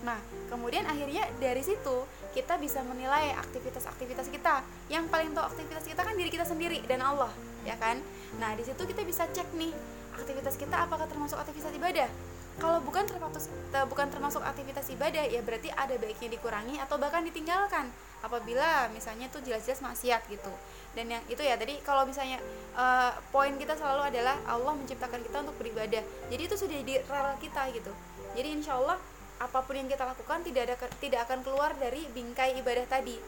Nah 0.03 0.19
kemudian 0.51 0.83
akhirnya 0.83 1.25
dari 1.39 1.63
situ 1.63 2.05
kita 2.35 2.59
bisa 2.59 2.83
menilai 2.83 3.33
aktivitas-aktivitas 3.39 4.27
kita. 4.29 4.61
Yang 4.91 5.09
paling 5.09 5.31
tahu 5.31 5.47
aktivitas 5.47 5.87
kita 5.87 6.01
kan 6.03 6.13
diri 6.13 6.29
kita 6.29 6.43
sendiri 6.43 6.83
dan 6.85 7.01
Allah 7.01 7.31
ya 7.63 7.79
kan? 7.79 8.03
Nah 8.37 8.51
di 8.53 8.67
situ 8.67 8.83
kita 8.83 9.01
bisa 9.07 9.25
cek 9.31 9.55
nih 9.55 9.96
aktivitas 10.17 10.55
kita 10.57 10.75
apakah 10.75 11.05
termasuk 11.05 11.37
aktivitas 11.37 11.71
ibadah? 11.77 12.09
Kalau 12.57 12.81
bukan 12.81 13.05
termasuk 13.05 13.53
bukan 13.85 14.07
termasuk 14.09 14.41
aktivitas 14.41 14.89
ibadah 14.89 15.21
ya 15.29 15.45
berarti 15.45 15.69
ada 15.69 15.93
baiknya 16.01 16.33
dikurangi 16.33 16.81
atau 16.81 16.97
bahkan 16.97 17.21
ditinggalkan 17.21 17.85
apabila 18.25 18.89
misalnya 18.89 19.29
tuh 19.29 19.45
jelas-jelas 19.45 19.77
maksiat 19.85 20.25
gitu. 20.25 20.49
Dan 20.97 21.13
yang 21.13 21.21
itu 21.29 21.37
ya 21.45 21.53
tadi 21.53 21.77
kalau 21.85 22.09
misalnya 22.09 22.41
uh, 22.73 23.13
poin 23.29 23.53
kita 23.61 23.77
selalu 23.77 24.09
adalah 24.09 24.41
Allah 24.49 24.73
menciptakan 24.73 25.21
kita 25.21 25.45
untuk 25.45 25.53
beribadah. 25.61 26.01
Jadi 26.33 26.41
itu 26.41 26.55
sudah 26.57 26.77
di 26.81 26.97
rel 26.97 27.37
kita 27.37 27.69
gitu. 27.77 27.93
Jadi 28.33 28.47
insya 28.57 28.73
Allah 28.81 28.97
apa 29.37 29.61
pun 29.61 29.77
yang 29.77 29.85
kita 29.85 30.01
lakukan 30.01 30.41
tidak 30.41 30.61
ada 30.65 30.75
tidak 30.97 31.29
akan 31.29 31.45
keluar 31.45 31.77
dari 31.77 32.09
bingkai 32.09 32.57
ibadah 32.57 32.89
tadi 32.89 33.21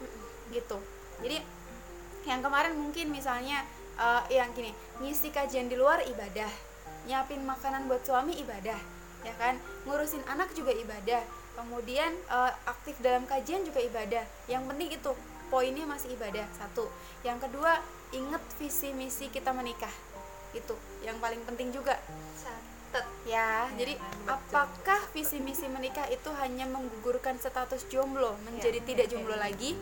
gitu. 0.50 0.82
Jadi 1.22 1.38
yang 2.26 2.42
kemarin 2.42 2.74
mungkin 2.74 3.14
misalnya 3.14 3.62
uh, 3.94 4.26
yang 4.26 4.50
gini 4.58 4.74
ngisi 4.98 5.30
kajian 5.30 5.70
di 5.70 5.78
luar 5.78 6.02
ibadah 6.02 6.69
nyiapin 7.08 7.44
makanan 7.46 7.88
buat 7.88 8.02
suami 8.04 8.36
ibadah 8.40 9.00
ya 9.24 9.34
kan? 9.36 9.56
Ngurusin 9.84 10.24
anak 10.28 10.52
juga 10.56 10.72
ibadah. 10.72 11.22
Kemudian 11.56 12.12
uh, 12.32 12.52
aktif 12.64 12.96
dalam 13.04 13.28
kajian 13.28 13.64
juga 13.66 13.82
ibadah. 13.84 14.24
Yang 14.48 14.62
penting 14.72 14.88
itu 14.96 15.10
poinnya 15.52 15.84
masih 15.84 16.14
ibadah 16.16 16.46
satu. 16.56 16.88
Yang 17.26 17.48
kedua 17.48 17.80
inget 18.16 18.42
visi 18.56 18.96
misi 18.96 19.28
kita 19.28 19.52
menikah. 19.52 19.92
Itu 20.56 20.74
yang 21.04 21.20
paling 21.20 21.42
penting 21.44 21.74
juga. 21.74 22.00
Catat 22.40 23.06
ya 23.22 23.70
jadi 23.78 23.94
apakah 24.26 24.98
visi 25.14 25.38
misi 25.38 25.70
menikah 25.70 26.10
itu 26.10 26.26
hanya 26.42 26.66
menggugurkan 26.66 27.38
status 27.38 27.86
jomblo 27.86 28.34
menjadi 28.42 28.82
Ya, 28.82 28.86
tidak 28.86 29.06
ya, 29.06 29.10
jomblo 29.14 29.36
ya. 29.38 29.46
lagi? 29.46 29.76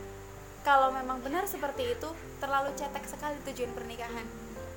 Kalau 0.66 0.92
memang 0.92 1.22
benar 1.24 1.48
seperti 1.48 1.96
itu 1.96 2.09
terlalu 2.42 2.74
cetek 2.76 3.07
sekali 3.09 3.38
tujuan 3.48 3.72
pernikahan 3.72 4.26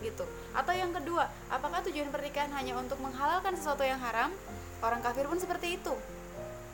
gitu. 0.01 0.25
Atau 0.51 0.73
yang 0.75 0.91
kedua 0.91 1.29
apakah 1.47 1.85
tujuan 1.87 2.09
pernikahan 2.09 2.51
hanya 2.57 2.75
untuk 2.75 2.97
menghalalkan 2.99 3.53
sesuatu 3.55 3.85
yang 3.85 4.01
haram? 4.01 4.33
Orang 4.81 4.99
kafir 5.05 5.29
pun 5.29 5.37
seperti 5.37 5.77
itu. 5.77 5.93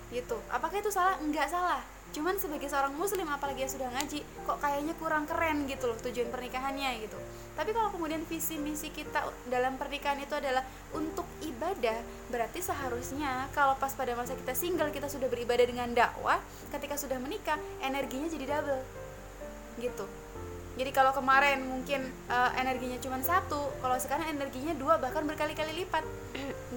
Gitu. 0.10 0.40
Apakah 0.48 0.80
itu 0.80 0.90
salah? 0.90 1.20
Enggak 1.20 1.52
salah. 1.52 1.84
Cuman 2.16 2.40
sebagai 2.40 2.72
seorang 2.72 2.96
muslim 2.96 3.28
apalagi 3.28 3.68
yang 3.68 3.74
sudah 3.76 3.92
ngaji 3.92 4.24
kok 4.24 4.58
kayaknya 4.64 4.96
kurang 4.96 5.28
keren 5.28 5.68
gitu 5.68 5.92
loh 5.92 6.00
tujuan 6.00 6.32
pernikahannya 6.32 7.04
gitu. 7.04 7.20
Tapi 7.60 7.76
kalau 7.76 7.92
kemudian 7.92 8.24
visi 8.24 8.56
misi 8.56 8.88
kita 8.96 9.28
dalam 9.52 9.76
pernikahan 9.76 10.16
itu 10.24 10.32
adalah 10.32 10.64
untuk 10.96 11.28
ibadah 11.44 12.00
berarti 12.32 12.64
seharusnya 12.64 13.52
kalau 13.52 13.76
pas 13.76 13.92
pada 13.92 14.16
masa 14.16 14.40
kita 14.40 14.56
single 14.56 14.88
kita 14.96 15.12
sudah 15.12 15.28
beribadah 15.28 15.68
dengan 15.68 15.92
dakwah 15.92 16.40
ketika 16.72 16.96
sudah 16.96 17.20
menikah 17.20 17.60
energinya 17.84 18.32
jadi 18.32 18.56
double. 18.56 18.82
Gitu 19.84 20.08
jadi 20.78 20.94
kalau 20.94 21.10
kemarin 21.10 21.66
mungkin 21.66 22.06
eh, 22.30 22.52
energinya 22.62 23.02
cuma 23.02 23.18
satu 23.26 23.74
kalau 23.82 23.98
sekarang 23.98 24.30
energinya 24.30 24.78
dua 24.78 25.02
bahkan 25.02 25.26
berkali-kali 25.26 25.74
lipat. 25.84 26.06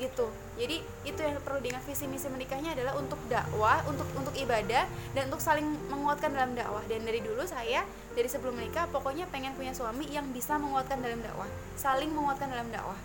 Gitu. 0.00 0.26
Jadi 0.56 0.80
itu 1.04 1.20
yang 1.20 1.36
perlu 1.44 1.60
diingat 1.60 1.84
visi 1.84 2.08
misi 2.08 2.32
menikahnya 2.32 2.72
adalah 2.72 2.96
untuk 2.96 3.20
dakwah 3.28 3.84
untuk 3.84 4.08
untuk 4.16 4.32
ibadah 4.32 4.88
dan 5.12 5.22
untuk 5.28 5.44
saling 5.44 5.68
menguatkan 5.92 6.32
dalam 6.32 6.56
dakwah. 6.56 6.80
Dan 6.88 7.04
dari 7.04 7.20
dulu 7.20 7.44
saya 7.44 7.84
dari 8.16 8.24
sebelum 8.24 8.56
menikah 8.56 8.88
pokoknya 8.88 9.28
pengen 9.28 9.52
punya 9.52 9.76
suami 9.76 10.08
yang 10.08 10.24
bisa 10.32 10.56
menguatkan 10.56 11.04
dalam 11.04 11.20
dakwah. 11.20 11.48
Saling 11.76 12.08
menguatkan 12.08 12.48
dalam 12.48 12.72
dakwah. 12.72 12.96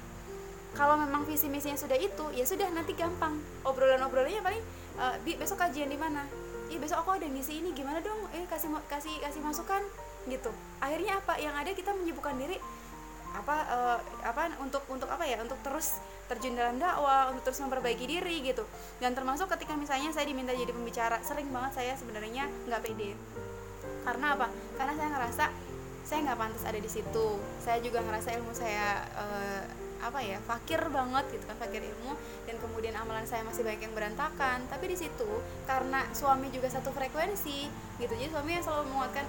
Kalau 0.80 0.96
memang 0.96 1.28
visi 1.28 1.52
misinya 1.52 1.76
sudah 1.76 2.00
itu 2.00 2.32
ya 2.32 2.48
sudah 2.48 2.72
nanti 2.72 2.96
gampang. 2.96 3.36
Obrolan 3.68 4.00
obrolannya 4.08 4.40
paling 4.40 4.64
bi 5.28 5.36
besok 5.36 5.60
kajian 5.60 5.92
di 5.92 6.00
mana? 6.00 6.24
Ih 6.72 6.80
besok 6.80 7.04
aku 7.04 7.20
ada 7.20 7.28
ngisi 7.28 7.60
ini 7.60 7.76
gimana 7.76 8.00
dong? 8.00 8.32
Eh 8.32 8.48
kasih 8.48 8.72
kasih 8.88 9.12
kasih 9.20 9.44
masukan 9.44 9.84
gitu. 10.30 10.52
Akhirnya 10.82 11.22
apa? 11.22 11.38
Yang 11.38 11.56
ada 11.62 11.72
kita 11.74 11.92
menyibukkan 11.94 12.36
diri 12.38 12.58
apa 13.36 13.56
eh, 13.68 14.00
apa 14.24 14.42
untuk 14.64 14.84
untuk 14.90 15.10
apa 15.12 15.24
ya? 15.28 15.42
Untuk 15.42 15.60
terus 15.62 16.00
terjun 16.26 16.58
dalam 16.58 16.82
dakwah 16.82 17.30
untuk 17.30 17.46
terus 17.52 17.62
memperbaiki 17.62 18.06
diri 18.10 18.42
gitu. 18.42 18.66
Dan 18.98 19.14
termasuk 19.14 19.50
ketika 19.58 19.78
misalnya 19.78 20.10
saya 20.10 20.26
diminta 20.26 20.54
jadi 20.54 20.74
pembicara 20.74 21.22
sering 21.22 21.50
banget 21.54 21.78
saya 21.78 21.94
sebenarnya 21.98 22.50
nggak 22.66 22.82
pede. 22.82 23.14
Karena 24.06 24.34
apa? 24.38 24.48
Karena 24.78 24.94
saya 24.98 25.10
ngerasa 25.14 25.46
saya 26.06 26.20
nggak 26.22 26.38
pantas 26.38 26.64
ada 26.66 26.80
di 26.82 26.90
situ. 26.90 27.28
Saya 27.62 27.78
juga 27.82 28.02
ngerasa 28.02 28.30
ilmu 28.38 28.54
saya 28.54 29.06
eh, 29.06 29.64
apa 30.06 30.22
ya 30.22 30.38
fakir 30.44 30.78
banget 30.94 31.26
gitu 31.34 31.46
kan 31.50 31.58
fakir 31.62 31.82
ilmu. 31.82 32.18
Dan 32.50 32.58
kemudian 32.62 32.94
amalan 32.98 33.26
saya 33.30 33.46
masih 33.46 33.62
banyak 33.62 33.86
yang 33.86 33.94
berantakan. 33.94 34.66
Tapi 34.66 34.86
di 34.90 34.98
situ 34.98 35.30
karena 35.70 36.06
suami 36.14 36.50
juga 36.50 36.70
satu 36.74 36.90
frekuensi 36.90 37.70
gitu. 38.02 38.14
Jadi 38.18 38.30
suami 38.34 38.58
yang 38.58 38.66
selalu 38.66 38.90
menguatkan 38.90 39.26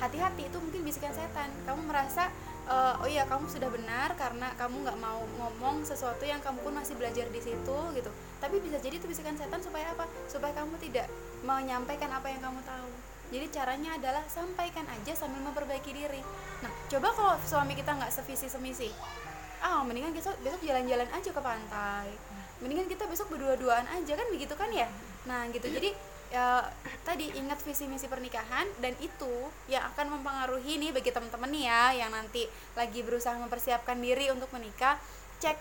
hati-hati 0.00 0.48
itu 0.48 0.56
mungkin 0.56 0.80
bisikan 0.82 1.12
setan. 1.12 1.52
Kamu 1.68 1.84
merasa 1.84 2.32
eh, 2.66 2.94
oh 2.98 3.08
iya 3.08 3.28
kamu 3.28 3.46
sudah 3.46 3.68
benar 3.68 4.16
karena 4.16 4.50
kamu 4.56 4.88
nggak 4.88 4.98
mau 4.98 5.20
ngomong 5.38 5.84
sesuatu 5.84 6.24
yang 6.24 6.40
kamu 6.40 6.64
pun 6.64 6.72
masih 6.74 6.96
belajar 6.96 7.28
di 7.28 7.40
situ 7.44 7.78
gitu. 7.94 8.10
Tapi 8.40 8.56
bisa 8.64 8.80
jadi 8.80 8.96
itu 8.96 9.06
bisikan 9.06 9.36
setan 9.36 9.60
supaya 9.60 9.92
apa? 9.92 10.08
Supaya 10.26 10.56
kamu 10.56 10.80
tidak 10.80 11.06
menyampaikan 11.44 12.08
apa 12.10 12.32
yang 12.32 12.40
kamu 12.40 12.64
tahu. 12.64 12.90
Jadi 13.30 13.46
caranya 13.54 13.94
adalah 13.94 14.26
sampaikan 14.26 14.82
aja 14.90 15.14
sambil 15.14 15.38
memperbaiki 15.44 15.94
diri. 15.94 16.24
Nah 16.66 16.72
coba 16.90 17.14
kalau 17.14 17.34
suami 17.46 17.78
kita 17.78 17.94
nggak 17.94 18.10
sevisi 18.10 18.50
semisi 18.50 18.90
ah 19.60 19.84
mendingan 19.84 20.16
besok 20.16 20.32
besok 20.40 20.60
jalan-jalan 20.64 21.08
aja 21.12 21.30
ke 21.30 21.40
pantai. 21.40 22.08
Mendingan 22.64 22.88
kita 22.88 23.04
besok 23.08 23.32
berdua-duaan 23.32 23.84
aja 23.88 24.12
kan 24.16 24.26
begitu 24.32 24.56
kan 24.56 24.72
ya? 24.72 24.88
Nah 25.28 25.48
gitu. 25.52 25.68
Jadi 25.68 25.92
ya, 26.30 26.66
tadi 27.02 27.26
ingat 27.34 27.58
visi 27.66 27.90
misi 27.90 28.06
pernikahan 28.06 28.66
dan 28.78 28.94
itu 29.02 29.50
yang 29.66 29.82
akan 29.94 30.18
mempengaruhi 30.18 30.78
nih 30.78 30.90
bagi 30.94 31.10
teman-teman 31.10 31.50
nih 31.50 31.64
ya 31.66 31.84
yang 32.06 32.10
nanti 32.14 32.46
lagi 32.78 33.02
berusaha 33.02 33.34
mempersiapkan 33.36 33.98
diri 33.98 34.30
untuk 34.30 34.48
menikah 34.54 34.96
cek 35.42 35.58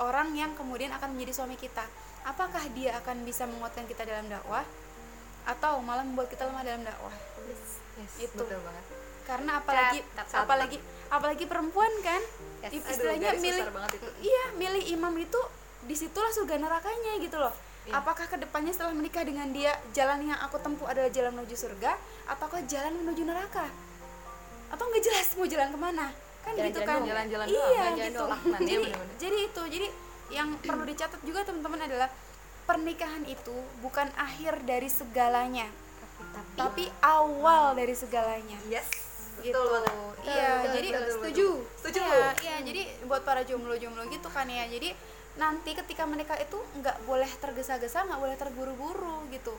orang 0.00 0.32
yang 0.38 0.54
kemudian 0.54 0.94
akan 0.94 1.12
menjadi 1.12 1.42
suami 1.42 1.58
kita. 1.58 1.84
Apakah 2.24 2.62
dia 2.72 2.96
akan 3.02 3.26
bisa 3.26 3.44
menguatkan 3.44 3.84
kita 3.90 4.06
dalam 4.06 4.30
dakwah 4.30 4.64
atau 5.44 5.82
malah 5.82 6.06
membuat 6.06 6.30
kita 6.30 6.46
lemah 6.46 6.64
dalam 6.64 6.82
dakwah? 6.86 7.12
Yes, 7.98 8.30
Itu. 8.30 8.40
betul 8.40 8.60
banget. 8.62 8.84
Karena 9.28 9.50
apalagi 9.60 9.98
catat. 10.16 10.36
apalagi 10.42 10.78
apalagi 11.12 11.44
perempuan 11.44 11.92
kan? 12.00 12.22
Yes, 12.64 12.76
aduh, 12.76 12.92
istilahnya 12.92 13.28
garis 13.32 13.42
milih 13.42 13.64
iya 14.20 14.44
milih 14.56 14.84
imam 15.00 15.14
itu 15.16 15.40
di 15.80 15.96
situlah 15.96 16.28
surga 16.28 16.60
nerakanya 16.60 17.16
gitu 17.24 17.40
loh 17.40 17.69
Iya. 17.88 17.96
apakah 17.96 18.28
ke 18.28 18.36
depannya 18.36 18.76
setelah 18.76 18.92
menikah 18.92 19.24
dengan 19.24 19.48
dia 19.56 19.72
jalan 19.96 20.28
yang 20.28 20.36
aku 20.44 20.60
tempuh 20.60 20.84
adalah 20.84 21.08
jalan 21.08 21.32
menuju 21.32 21.56
surga 21.56 21.96
ataukah 22.28 22.60
jalan 22.68 22.92
menuju 23.00 23.24
neraka? 23.24 23.66
Atau 24.68 24.84
nggak 24.84 25.02
jelas 25.02 25.26
mau 25.40 25.48
jalan 25.48 25.68
ke 25.72 25.78
mana? 25.80 26.06
Kan 26.40 26.52
Jalan-jalan 26.56 26.68
gitu 26.70 26.80
kan? 26.84 26.96
Doang, 27.00 27.08
jalan-jalan 27.08 27.46
doang, 27.46 27.56
iya 27.56 27.68
jalan-jalan 27.72 27.96
gitu 27.96 28.18
doang. 28.20 28.30
Laknat, 28.30 28.60
iya 28.60 28.68
jadi 28.68 28.82
bener-bener. 28.84 29.16
jadi 29.16 29.38
itu. 29.48 29.62
Jadi 29.72 29.88
yang 30.30 30.48
perlu 30.62 30.84
dicatat 30.86 31.20
juga 31.26 31.40
teman-teman 31.42 31.80
adalah 31.88 32.08
pernikahan 32.68 33.24
itu 33.26 33.56
bukan 33.82 34.06
akhir 34.14 34.62
dari 34.62 34.86
segalanya 34.86 35.66
tapi, 36.30 36.54
tapi 36.54 36.84
awal 37.02 37.74
dari 37.74 37.94
segalanya. 37.96 38.58
Yes 38.68 39.10
gitu. 39.40 39.56
betul 39.56 39.66
banget. 39.72 39.94
Iya 40.20 40.50
Betul, 40.52 40.72
jadi 40.76 40.88
betul, 40.88 41.00
betul, 41.00 41.16
setuju. 41.16 41.48
betul. 41.48 41.78
setuju. 41.80 42.00
Iya, 42.04 42.28
iya 42.44 42.56
jadi 42.60 42.82
buat 43.08 43.22
para 43.24 43.40
jomblo-jomblo 43.42 44.04
gitu 44.12 44.28
kan 44.28 44.46
ya. 44.46 44.64
Jadi 44.68 44.88
nanti 45.40 45.72
ketika 45.72 46.04
menikah 46.04 46.36
itu 46.36 46.60
nggak 46.76 47.08
boleh 47.08 47.30
tergesa-gesa 47.40 48.04
nggak 48.04 48.20
boleh 48.20 48.36
terburu-buru 48.36 49.24
gitu. 49.32 49.56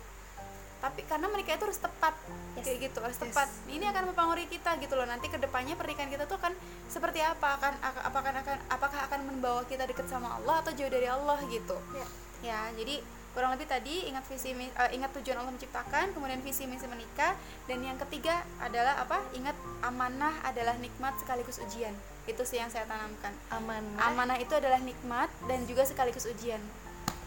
Tapi 0.82 1.05
karena 1.05 1.30
menikah 1.30 1.58
itu 1.58 1.66
harus 1.70 1.82
tepat 1.82 2.14
Yes. 2.58 2.66
kayak 2.66 2.78
gitu 2.89 2.99
harus 3.01 3.18
Yes. 3.18 3.24
tepat. 3.30 3.47
Ini 3.70 3.86
akan 3.89 4.03
mempengaruhi 4.14 4.49
kita 4.49 4.78
gitu 4.82 4.93
loh. 4.97 5.05
Nanti 5.10 5.30
ke 5.30 5.38
depannya 5.38 5.78
pernikahan 5.78 6.10
kita 6.10 6.26
tuh 6.26 6.38
akan 6.41 6.53
seperti 6.89 7.22
apa? 7.22 7.58
Akan 7.58 7.74
ak- 7.82 8.03
apakah 8.05 8.30
akan 8.34 8.58
apakah 8.70 8.99
akan 9.10 9.20
membawa 9.30 9.62
kita 9.66 9.86
dekat 9.89 10.05
sama 10.10 10.38
Allah 10.41 10.62
atau 10.62 10.74
jauh 10.74 10.89
dari 10.89 11.05
Allah 11.10 11.38
gitu? 11.49 11.78
Ya. 11.97 12.08
ya 12.41 12.60
jadi 12.78 13.01
kurang 13.32 13.55
lebih 13.55 13.70
tadi 13.70 14.12
ingat 14.12 14.28
visi 14.28 14.51
eh, 14.51 14.89
ingat 14.91 15.16
tujuan 15.16 15.39
Allah 15.39 15.53
menciptakan 15.55 16.12
kemudian 16.12 16.43
visi 16.43 16.68
misi 16.68 16.84
menikah 16.89 17.32
dan 17.70 17.80
yang 17.80 17.95
ketiga 18.01 18.41
adalah 18.58 18.97
apa? 19.01 19.22
Ingat 19.38 19.55
amanah 19.86 20.34
adalah 20.45 20.76
nikmat 20.82 21.14
sekaligus 21.22 21.62
ujian 21.62 21.93
itu 22.32 22.43
sih 22.47 22.57
yang 22.57 22.71
saya 22.71 22.88
tanamkan. 22.88 23.36
Aman 23.51 23.84
amanah 23.99 24.39
itu 24.39 24.55
adalah 24.55 24.79
nikmat 24.79 25.27
dan 25.45 25.67
juga 25.67 25.84
sekaligus 25.84 26.23
ujian. 26.25 26.59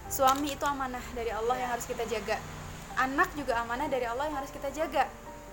Suami 0.08 0.56
itu 0.56 0.64
amanah 0.64 1.02
dari 1.12 1.30
Allah 1.32 1.56
yang 1.60 1.70
harus 1.72 1.84
kita 1.84 2.04
jaga. 2.08 2.40
Anak 2.96 3.28
juga 3.36 3.60
amanah 3.60 3.88
dari 3.90 4.08
Allah 4.08 4.28
yang 4.30 4.38
harus 4.40 4.52
kita 4.52 4.72
jaga. 4.72 5.08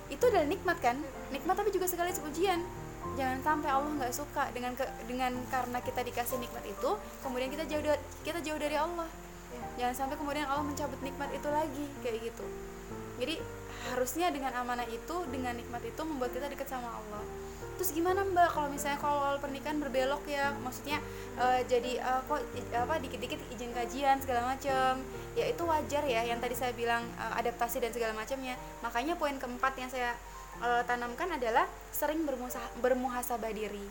Itu 0.07 0.27
adalah 0.27 0.47
nikmat 0.47 0.77
kan? 0.79 0.99
Nikmat 1.31 1.55
tapi 1.59 1.71
juga 1.75 1.87
sekaligus 1.87 2.23
ujian. 2.23 2.59
Jangan 3.19 3.39
sampai 3.43 3.69
Allah 3.73 3.91
nggak 3.97 4.13
suka 4.13 4.47
dengan 4.53 4.77
ke, 4.77 4.85
dengan 5.09 5.33
karena 5.49 5.81
kita 5.81 6.05
dikasih 6.05 6.37
nikmat 6.37 6.63
itu 6.69 6.89
kemudian 7.25 7.49
kita 7.49 7.65
jauh 7.65 7.83
da- 7.83 8.03
kita 8.23 8.39
jauh 8.45 8.59
dari 8.61 8.77
Allah. 8.77 9.09
Jangan 9.75 9.95
sampai 9.95 10.15
kemudian 10.19 10.45
Allah 10.47 10.63
mencabut 10.63 10.99
nikmat 11.01 11.31
itu 11.33 11.47
lagi 11.49 11.85
kayak 12.05 12.17
gitu. 12.29 12.45
Jadi 13.17 13.35
harusnya 13.89 14.29
dengan 14.29 14.53
amanah 14.61 14.85
itu 14.85 15.15
dengan 15.33 15.57
nikmat 15.57 15.81
itu 15.81 16.01
membuat 16.05 16.31
kita 16.37 16.45
dekat 16.53 16.69
sama 16.69 16.93
Allah 16.93 17.40
terus 17.81 17.97
gimana 17.97 18.21
mbak? 18.21 18.53
Kalau 18.53 18.69
misalnya 18.69 19.01
kalau 19.01 19.41
pernikahan 19.41 19.81
berbelok 19.81 20.21
ya 20.29 20.53
maksudnya 20.61 21.01
eh, 21.33 21.65
jadi 21.65 21.97
eh, 21.97 22.21
kok 22.29 22.37
apa 22.77 23.01
dikit-dikit 23.01 23.41
izin 23.57 23.73
kajian 23.73 24.21
segala 24.21 24.53
macam 24.53 25.01
ya 25.33 25.49
itu 25.49 25.65
wajar 25.65 26.05
ya 26.05 26.21
yang 26.29 26.37
tadi 26.37 26.53
saya 26.53 26.77
bilang 26.77 27.01
eh, 27.17 27.41
adaptasi 27.41 27.81
dan 27.81 27.89
segala 27.89 28.13
macamnya 28.13 28.53
makanya 28.85 29.17
poin 29.17 29.33
keempat 29.33 29.73
yang 29.81 29.89
saya 29.89 30.13
eh, 30.61 30.85
tanamkan 30.85 31.25
adalah 31.33 31.65
sering 31.89 32.21
bermuhasabah 32.85 33.49
diri. 33.49 33.89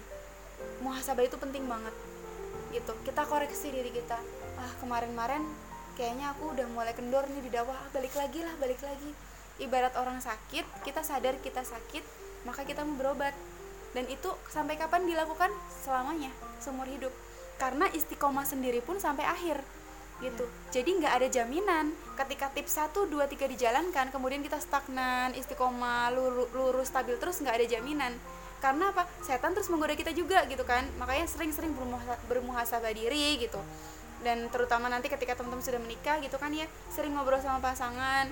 Muhasabah 0.86 1.26
itu 1.26 1.34
penting 1.42 1.66
banget 1.66 1.94
gitu. 2.70 2.94
Kita 3.02 3.26
koreksi 3.26 3.74
diri 3.74 3.90
kita. 3.90 4.22
Ah 4.54 4.70
kemarin-kemarin 4.78 5.42
kayaknya 5.98 6.30
aku 6.30 6.54
udah 6.54 6.70
mulai 6.70 6.94
kendor 6.94 7.26
nih 7.26 7.42
di 7.42 7.50
dakwah. 7.50 7.74
Ah, 7.74 7.90
balik 7.90 8.14
lagi 8.14 8.38
lah 8.38 8.54
balik 8.62 8.78
lagi. 8.86 9.10
Ibarat 9.58 9.98
orang 9.98 10.22
sakit 10.22 10.86
kita 10.86 11.02
sadar 11.02 11.34
kita 11.42 11.66
sakit 11.66 12.22
maka 12.46 12.64
kita 12.64 12.86
mau 12.86 12.96
berobat 12.96 13.34
dan 13.90 14.04
itu 14.06 14.30
sampai 14.50 14.78
kapan 14.78 15.06
dilakukan? 15.06 15.50
Selamanya 15.82 16.30
seumur 16.62 16.86
hidup. 16.86 17.10
Karena 17.58 17.90
istiqomah 17.92 18.46
sendiri 18.48 18.80
pun 18.80 18.96
sampai 18.96 19.26
akhir 19.26 19.60
gitu. 20.20 20.44
Jadi 20.72 21.00
nggak 21.00 21.12
ada 21.16 21.28
jaminan. 21.28 21.92
Ketika 22.16 22.52
tips 22.52 22.76
1, 22.76 23.08
2, 23.08 23.24
3 23.24 23.48
dijalankan 23.48 24.12
kemudian 24.12 24.44
kita 24.44 24.60
stagnan 24.60 25.32
istiqomah 25.32 26.12
luru- 26.12 26.50
lurus 26.52 26.92
stabil 26.92 27.16
terus 27.16 27.40
nggak 27.40 27.56
ada 27.56 27.66
jaminan. 27.66 28.12
Karena 28.60 28.92
apa? 28.92 29.08
Setan 29.24 29.56
terus 29.56 29.72
menggoda 29.72 29.96
kita 29.96 30.12
juga 30.12 30.44
gitu 30.46 30.62
kan. 30.68 30.84
Makanya 31.00 31.24
sering-sering 31.24 31.72
bermuha- 31.72 32.20
bermuhasabah 32.28 32.92
diri 32.92 33.40
gitu. 33.40 33.60
Dan 34.20 34.52
terutama 34.52 34.92
nanti 34.92 35.08
ketika 35.08 35.32
teman-teman 35.32 35.64
sudah 35.64 35.80
menikah 35.80 36.20
gitu 36.20 36.36
kan 36.36 36.52
ya 36.52 36.68
sering 36.92 37.16
ngobrol 37.16 37.40
sama 37.40 37.56
pasangan 37.64 38.28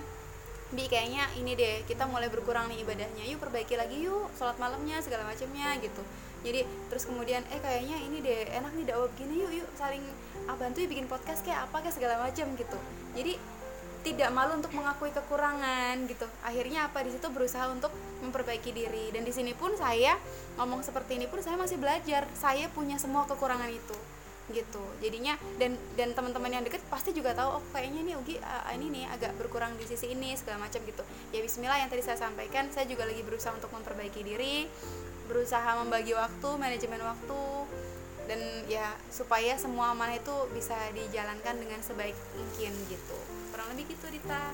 bi 0.69 0.85
kayaknya 0.85 1.25
ini 1.41 1.57
deh 1.57 1.81
kita 1.89 2.05
mulai 2.05 2.29
berkurang 2.29 2.69
nih 2.69 2.85
ibadahnya. 2.85 3.25
Yuk 3.25 3.41
perbaiki 3.41 3.75
lagi 3.77 4.05
yuk 4.05 4.29
sholat 4.37 4.61
malamnya 4.61 5.01
segala 5.01 5.25
macamnya 5.25 5.77
gitu. 5.81 6.03
Jadi 6.45 6.69
terus 6.93 7.09
kemudian 7.09 7.43
eh 7.49 7.61
kayaknya 7.61 7.97
ini 8.05 8.21
deh 8.21 8.53
enak 8.53 8.73
nih 8.77 8.85
dakwah 8.89 9.09
begini 9.17 9.35
yuk 9.49 9.53
yuk 9.65 9.69
saling 9.81 10.05
ah 10.45 10.57
bantu 10.61 10.85
yuk 10.85 10.93
bikin 10.93 11.09
podcast 11.09 11.41
kayak 11.43 11.67
apa 11.69 11.81
kayak 11.81 11.97
segala 11.97 12.21
macam 12.21 12.47
gitu. 12.57 12.79
Jadi 13.17 13.35
tidak 14.07 14.31
malu 14.31 14.61
untuk 14.61 14.73
mengakui 14.77 15.11
kekurangan 15.11 16.07
gitu. 16.07 16.25
Akhirnya 16.47 16.87
apa? 16.87 17.03
Di 17.03 17.11
situ 17.17 17.27
berusaha 17.35 17.67
untuk 17.69 17.91
memperbaiki 18.23 18.71
diri. 18.71 19.11
Dan 19.11 19.27
di 19.27 19.33
sini 19.35 19.53
pun 19.59 19.75
saya 19.75 20.15
ngomong 20.55 20.87
seperti 20.87 21.19
ini 21.19 21.27
pun 21.27 21.43
saya 21.43 21.59
masih 21.59 21.83
belajar. 21.83 22.25
Saya 22.39 22.71
punya 22.71 22.95
semua 22.97 23.27
kekurangan 23.27 23.69
itu 23.69 23.99
gitu. 24.53 24.85
Jadinya 25.05 25.37
dan 25.57 25.77
dan 25.95 26.13
teman-teman 26.17 26.49
yang 26.49 26.65
deket 26.65 26.81
pasti 26.89 27.13
juga 27.13 27.37
tahu 27.37 27.61
oh 27.61 27.65
kayaknya 27.73 28.01
nih 28.05 28.15
Ugi 28.19 28.37
uh, 28.41 28.73
ini 28.75 28.87
nih 29.01 29.05
agak 29.13 29.33
berkurang 29.37 29.77
di 29.77 29.85
sisi 29.85 30.13
ini 30.13 30.35
segala 30.35 30.65
macam 30.67 30.81
gitu. 30.85 31.03
Ya 31.31 31.41
Bismillah 31.45 31.79
yang 31.81 31.91
tadi 31.93 32.03
saya 32.03 32.19
sampaikan 32.19 32.69
saya 32.73 32.89
juga 32.89 33.05
lagi 33.05 33.21
berusaha 33.23 33.53
untuk 33.55 33.71
memperbaiki 33.73 34.21
diri 34.25 34.67
berusaha 35.29 35.85
membagi 35.85 36.17
waktu 36.17 36.49
manajemen 36.57 37.05
waktu 37.05 37.41
dan 38.29 38.41
ya 38.69 38.93
supaya 39.09 39.57
semua 39.57 39.93
amanah 39.97 40.17
itu 40.17 40.37
bisa 40.53 40.77
dijalankan 40.93 41.57
dengan 41.57 41.81
sebaik 41.81 42.17
mungkin 42.37 42.73
gitu. 42.89 43.19
Kurang 43.53 43.73
lebih 43.73 43.93
gitu 43.93 44.09
Dita 44.13 44.53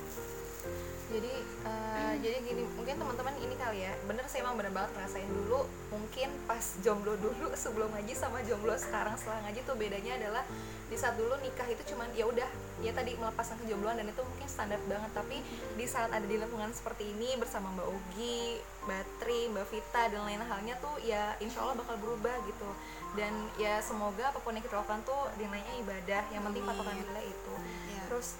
jadi 1.14 1.32
eh, 1.62 2.14
jadi 2.18 2.36
gini 2.42 2.62
mungkin 2.74 2.98
teman-teman 2.98 3.34
ini 3.38 3.54
kali 3.54 3.86
ya 3.86 3.94
bener 4.10 4.26
saya 4.26 4.42
emang 4.42 4.58
bener 4.58 4.74
banget 4.74 4.90
ngerasain 4.98 5.30
dulu 5.30 5.62
mungkin 5.94 6.28
pas 6.50 6.64
jomblo 6.82 7.14
dulu 7.22 7.54
sebelum 7.54 7.86
ngaji 7.94 8.14
sama 8.18 8.42
jomblo 8.42 8.74
sekarang 8.74 9.14
setelah 9.14 9.46
ngaji 9.46 9.60
tuh 9.62 9.78
bedanya 9.78 10.18
adalah 10.18 10.42
di 10.90 10.96
saat 10.98 11.14
dulu 11.14 11.38
nikah 11.38 11.70
itu 11.70 11.94
cuman 11.94 12.10
ya 12.18 12.26
udah 12.26 12.50
ya 12.82 12.90
tadi 12.90 13.14
melepaskan 13.14 13.62
kejombloan 13.62 13.96
dan 14.02 14.10
itu 14.10 14.22
mungkin 14.26 14.48
standar 14.50 14.80
banget 14.90 15.10
tapi 15.14 15.38
di 15.78 15.86
saat 15.86 16.10
ada 16.10 16.26
di 16.26 16.34
lingkungan 16.34 16.74
seperti 16.74 17.14
ini 17.14 17.38
bersama 17.38 17.70
Mbak 17.78 17.88
Ugi, 17.88 18.58
Mbak 18.84 19.04
Tri, 19.22 19.40
Mbak 19.54 19.66
Vita 19.70 20.02
dan 20.10 20.22
lain 20.26 20.42
halnya 20.42 20.74
tuh 20.82 20.98
ya 21.00 21.38
insya 21.38 21.62
Allah 21.62 21.78
bakal 21.78 21.94
berubah 22.02 22.34
gitu 22.50 22.70
dan 23.14 23.30
ya 23.54 23.78
semoga 23.78 24.34
apa 24.34 24.42
pun 24.42 24.58
yang 24.58 24.64
kita 24.66 24.82
lakukan 24.82 25.06
tuh 25.06 25.30
dinilainya 25.38 25.78
ibadah 25.86 26.22
yang 26.34 26.42
penting 26.42 26.62
patokan 26.66 26.98
adalah 26.98 27.22
itu 27.22 27.54
Ya. 27.94 28.02
terus 28.10 28.34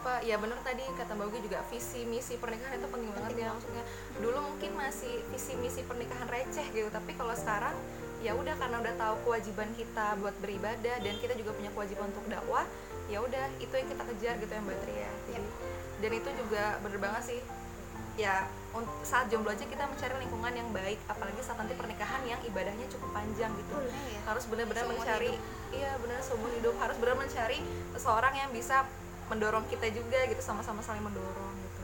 apa 0.00 0.24
ya 0.24 0.40
bener 0.40 0.56
tadi 0.64 0.80
kata 0.96 1.12
Mbak 1.12 1.28
Ugi 1.28 1.40
juga 1.44 1.60
visi 1.68 2.08
misi 2.08 2.40
pernikahan 2.40 2.80
itu 2.80 2.88
penting 2.88 3.12
banget 3.12 3.44
ya. 3.44 3.52
Maksudnya 3.52 3.84
dulu 4.16 4.38
mungkin 4.48 4.72
masih 4.72 5.20
visi 5.28 5.52
misi 5.60 5.84
pernikahan 5.84 6.24
receh 6.24 6.64
gitu. 6.72 6.88
Tapi 6.88 7.12
kalau 7.20 7.36
sekarang 7.36 7.76
ya 8.24 8.32
udah 8.32 8.56
karena 8.56 8.80
udah 8.80 8.94
tahu 8.96 9.14
kewajiban 9.28 9.68
kita 9.76 10.16
buat 10.24 10.32
beribadah 10.40 10.96
dan 11.04 11.14
kita 11.20 11.36
juga 11.36 11.52
punya 11.52 11.68
kewajiban 11.72 12.08
untuk 12.12 12.24
dakwah 12.32 12.64
ya 13.08 13.20
udah 13.20 13.48
itu 13.60 13.72
yang 13.72 13.88
kita 13.88 14.02
kejar 14.12 14.34
gitu 14.40 14.52
ya 14.52 14.60
Mbak 14.60 14.78
Tri 14.84 14.94
ya 15.04 15.10
dan 16.00 16.12
itu 16.16 16.28
juga 16.40 16.64
bener 16.80 16.96
banget 16.96 17.22
sih. 17.36 17.40
Ya 18.16 18.48
saat 19.04 19.28
jomblo 19.28 19.52
aja 19.52 19.64
kita 19.68 19.84
mencari 19.84 20.16
lingkungan 20.16 20.52
yang 20.56 20.68
baik 20.72 20.96
apalagi 21.12 21.44
saat 21.44 21.60
nanti 21.60 21.76
pernikahan 21.76 22.24
yang 22.24 22.40
ibadahnya 22.48 22.88
cukup 22.88 23.12
panjang 23.12 23.52
gitu. 23.52 23.76
Ya. 23.84 24.20
harus 24.24 24.48
benar-benar 24.48 24.88
mencari 24.88 25.36
iya 25.76 25.92
benar 26.00 26.24
seumur 26.24 26.48
hidup. 26.56 26.72
Harus 26.80 26.96
benar 26.96 27.20
mencari 27.20 27.60
seseorang 27.92 28.32
yang 28.32 28.48
bisa 28.52 28.88
mendorong 29.30 29.64
kita 29.70 29.86
juga 29.94 30.18
gitu 30.26 30.42
sama-sama 30.42 30.82
saling 30.82 31.06
mendorong 31.06 31.54
gitu. 31.54 31.82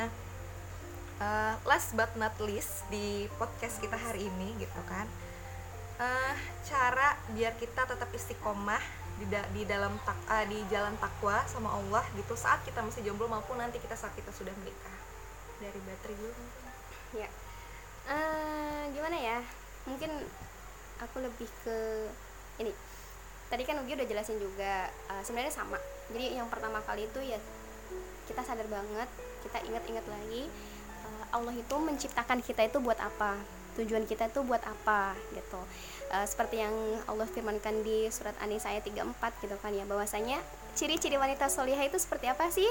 Nah 0.00 0.08
eh, 1.20 1.54
last 1.68 1.92
but 1.92 2.10
not 2.16 2.34
least 2.40 2.88
di 2.88 3.28
podcast 3.36 3.78
kita 3.84 3.94
hari 4.00 4.26
ini 4.26 4.56
gitu 4.56 4.80
kan 4.88 5.04
eh, 6.00 6.34
cara 6.64 7.20
biar 7.36 7.52
kita 7.60 7.84
tetap 7.84 8.08
istiqomah 8.08 8.80
di, 9.20 9.28
da- 9.28 9.50
di 9.52 9.62
dalam 9.68 9.92
tak, 10.08 10.16
eh, 10.32 10.48
di 10.48 10.58
jalan 10.72 10.96
takwa 10.96 11.44
sama 11.44 11.76
Allah 11.76 12.00
gitu 12.16 12.32
saat 12.32 12.64
kita 12.64 12.80
masih 12.80 13.04
jomblo 13.04 13.28
maupun 13.28 13.60
nanti 13.60 13.76
kita 13.76 13.92
saat 13.92 14.16
kita 14.16 14.32
sudah 14.32 14.52
menikah. 14.56 14.96
Dari 15.60 15.76
bateri 15.84 16.16
dulu. 16.16 16.44
Ya. 17.20 17.28
Eh, 18.08 18.82
gimana 18.96 19.16
ya? 19.20 19.38
Mungkin 19.84 20.08
aku 21.04 21.20
lebih 21.20 21.48
ke 21.68 21.76
ini. 22.64 22.72
Tadi 23.52 23.62
kan 23.68 23.76
Ugi 23.84 23.92
udah 23.92 24.08
jelasin 24.08 24.40
juga 24.40 24.88
eh, 24.88 25.20
sebenarnya 25.20 25.52
sama 25.52 25.76
jadi 26.14 26.42
yang 26.42 26.48
pertama 26.50 26.82
kali 26.82 27.06
itu 27.06 27.20
ya 27.22 27.38
kita 28.26 28.42
sadar 28.46 28.66
banget 28.70 29.08
kita 29.42 29.58
ingat-ingat 29.66 30.06
lagi 30.06 30.46
eh, 31.02 31.24
Allah 31.32 31.54
itu 31.56 31.76
menciptakan 31.80 32.38
kita 32.44 32.68
itu 32.68 32.78
buat 32.78 32.98
apa? 33.00 33.40
Tujuan 33.78 34.04
kita 34.04 34.28
itu 34.28 34.42
buat 34.44 34.60
apa? 34.62 35.16
Gitu. 35.32 35.60
Eh, 36.12 36.26
seperti 36.26 36.62
yang 36.62 36.74
Allah 37.08 37.26
firmankan 37.26 37.82
di 37.82 38.10
surat 38.12 38.36
An-Nisa 38.42 38.70
ayat 38.70 38.86
34 38.86 39.42
gitu 39.42 39.56
kan 39.58 39.72
ya 39.72 39.86
bahwasanya 39.88 40.38
ciri-ciri 40.76 41.18
wanita 41.18 41.48
solihah 41.50 41.82
itu 41.86 41.98
seperti 41.98 42.30
apa 42.30 42.50
sih? 42.52 42.68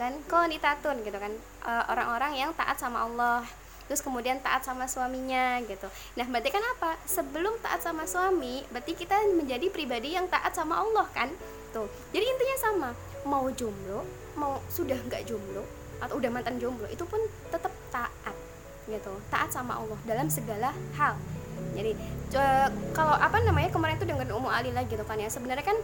Kan? 0.00 0.20
Qanitatun 0.30 1.02
gitu 1.04 1.18
kan. 1.18 1.32
Eh, 1.66 1.84
orang-orang 1.90 2.38
yang 2.38 2.50
taat 2.56 2.78
sama 2.80 3.04
Allah 3.04 3.44
terus 3.84 4.00
kemudian 4.00 4.40
taat 4.40 4.64
sama 4.64 4.88
suaminya 4.88 5.60
gitu. 5.68 5.84
Nah 6.16 6.24
berarti 6.24 6.48
kan 6.48 6.64
apa? 6.76 6.96
Sebelum 7.04 7.60
taat 7.60 7.84
sama 7.84 8.08
suami 8.08 8.64
berarti 8.72 8.96
kita 8.96 9.12
menjadi 9.36 9.68
pribadi 9.68 10.16
yang 10.16 10.24
taat 10.24 10.56
sama 10.56 10.80
Allah 10.80 11.04
kan 11.12 11.28
tuh 11.74 11.90
jadi 12.14 12.22
intinya 12.22 12.56
sama 12.62 12.90
mau 13.26 13.50
jomblo 13.50 14.06
mau 14.38 14.62
sudah 14.70 14.96
nggak 15.10 15.26
jomblo 15.26 15.66
atau 15.98 16.22
udah 16.22 16.30
mantan 16.30 16.62
jomblo 16.62 16.86
itu 16.86 17.02
pun 17.02 17.18
tetap 17.50 17.74
taat 17.90 18.36
gitu 18.86 19.12
taat 19.32 19.50
sama 19.50 19.82
Allah 19.82 19.98
dalam 20.06 20.30
segala 20.30 20.70
hal 20.94 21.18
jadi 21.74 21.92
eh, 22.34 22.68
kalau 22.94 23.14
apa 23.18 23.42
namanya 23.42 23.74
kemarin 23.74 23.98
tuh 23.98 24.06
dengan 24.06 24.30
Ummu 24.30 24.50
Alila 24.50 24.86
gitu 24.86 25.02
kan 25.02 25.18
ya 25.18 25.26
sebenarnya 25.26 25.66
kan 25.66 25.78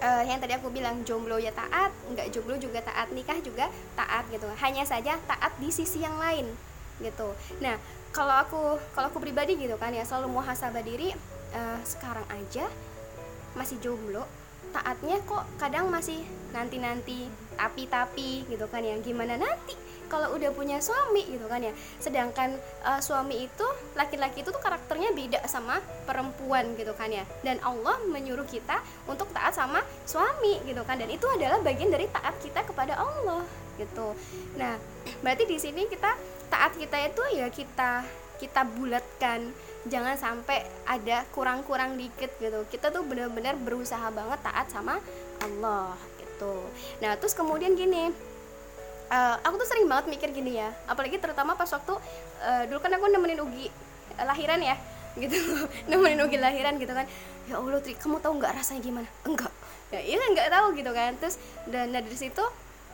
eh, 0.00 0.22
yang 0.26 0.40
tadi 0.40 0.56
aku 0.56 0.72
bilang 0.72 1.04
jomblo 1.04 1.36
ya 1.36 1.52
taat, 1.52 1.92
nggak 2.10 2.32
jomblo 2.32 2.56
juga 2.56 2.80
taat, 2.80 3.12
nikah 3.12 3.36
juga 3.44 3.68
taat 3.94 4.24
gitu. 4.32 4.48
Hanya 4.58 4.82
saja 4.88 5.20
taat 5.28 5.52
di 5.60 5.68
sisi 5.68 6.00
yang 6.00 6.16
lain 6.16 6.48
gitu. 7.00 7.32
Nah, 7.60 7.76
kalau 8.10 8.34
aku 8.34 8.60
kalau 8.96 9.08
aku 9.12 9.20
pribadi 9.22 9.56
gitu 9.56 9.76
kan 9.76 9.92
ya 9.92 10.02
selalu 10.04 10.40
muhasabah 10.40 10.82
diri 10.82 11.12
eh, 11.52 11.78
sekarang 11.84 12.24
aja 12.32 12.66
masih 13.52 13.76
jomblo, 13.82 14.24
taatnya 14.70 15.18
kok 15.26 15.44
kadang 15.58 15.90
masih 15.90 16.22
nanti-nanti, 16.50 17.30
tapi-tapi 17.58 18.46
gitu 18.46 18.66
kan 18.70 18.82
ya. 18.82 18.98
Gimana 19.02 19.38
nanti 19.38 19.74
kalau 20.10 20.34
udah 20.34 20.50
punya 20.50 20.82
suami 20.82 21.22
gitu 21.30 21.46
kan 21.46 21.62
ya. 21.62 21.72
Sedangkan 22.02 22.58
eh, 22.58 23.00
suami 23.00 23.46
itu 23.46 23.66
laki-laki 23.94 24.42
itu 24.42 24.50
tuh 24.50 24.62
karakternya 24.62 25.14
beda 25.14 25.40
sama 25.46 25.78
perempuan 26.06 26.74
gitu 26.74 26.94
kan 26.98 27.10
ya. 27.10 27.22
Dan 27.46 27.62
Allah 27.62 27.98
menyuruh 28.06 28.46
kita 28.46 28.82
untuk 29.06 29.30
taat 29.30 29.54
sama 29.54 29.82
suami 30.06 30.58
gitu 30.66 30.82
kan. 30.82 30.98
Dan 30.98 31.10
itu 31.10 31.26
adalah 31.30 31.62
bagian 31.62 31.90
dari 31.90 32.10
taat 32.10 32.34
kita 32.42 32.66
kepada 32.66 32.98
Allah 32.98 33.46
gitu. 33.78 34.12
Nah, 34.60 34.76
berarti 35.24 35.48
di 35.48 35.56
sini 35.56 35.88
kita 35.88 36.12
taat 36.50 36.74
kita 36.76 36.98
itu 37.00 37.22
ya 37.38 37.48
kita 37.48 38.04
kita 38.40 38.64
bulatkan 38.64 39.52
jangan 39.88 40.16
sampai 40.18 40.60
ada 40.84 41.24
kurang-kurang 41.32 41.96
dikit 41.96 42.28
gitu. 42.36 42.60
Kita 42.68 42.92
tuh 42.92 43.06
benar-benar 43.06 43.56
berusaha 43.56 44.12
banget 44.12 44.40
taat 44.44 44.68
sama 44.68 45.00
Allah 45.40 45.96
gitu. 46.20 46.54
Nah 47.00 47.16
terus 47.16 47.32
kemudian 47.32 47.72
gini 47.72 48.12
eh, 49.10 49.36
aku 49.40 49.54
tuh 49.60 49.68
sering 49.68 49.88
banget 49.88 50.12
mikir 50.12 50.28
gini 50.30 50.60
ya 50.60 50.70
apalagi 50.84 51.16
terutama 51.16 51.56
pas 51.56 51.68
waktu 51.68 51.94
eh, 52.44 52.62
dulu 52.68 52.78
kan 52.80 52.92
aku 52.92 53.06
nemenin 53.08 53.40
Ugi 53.40 53.68
eh, 54.20 54.26
lahiran 54.28 54.60
ya 54.60 54.76
gitu. 55.18 55.36
Nemenin 55.90 56.22
Ugi 56.22 56.36
lahiran 56.36 56.76
gitu 56.76 56.92
kan. 56.92 57.08
Ya 57.48 57.58
Allah 57.58 57.80
Tri 57.82 57.96
kamu 57.96 58.20
tahu 58.20 58.38
nggak 58.38 58.52
rasanya 58.62 58.80
gimana? 58.84 59.08
Enggak. 59.24 59.52
Ya 59.90 60.00
iya 60.04 60.20
nggak 60.20 60.48
tahu 60.52 60.76
gitu 60.76 60.92
kan. 60.92 61.16
Terus 61.18 61.36
dan 61.66 61.90
dari 61.90 62.14
situ 62.14 62.44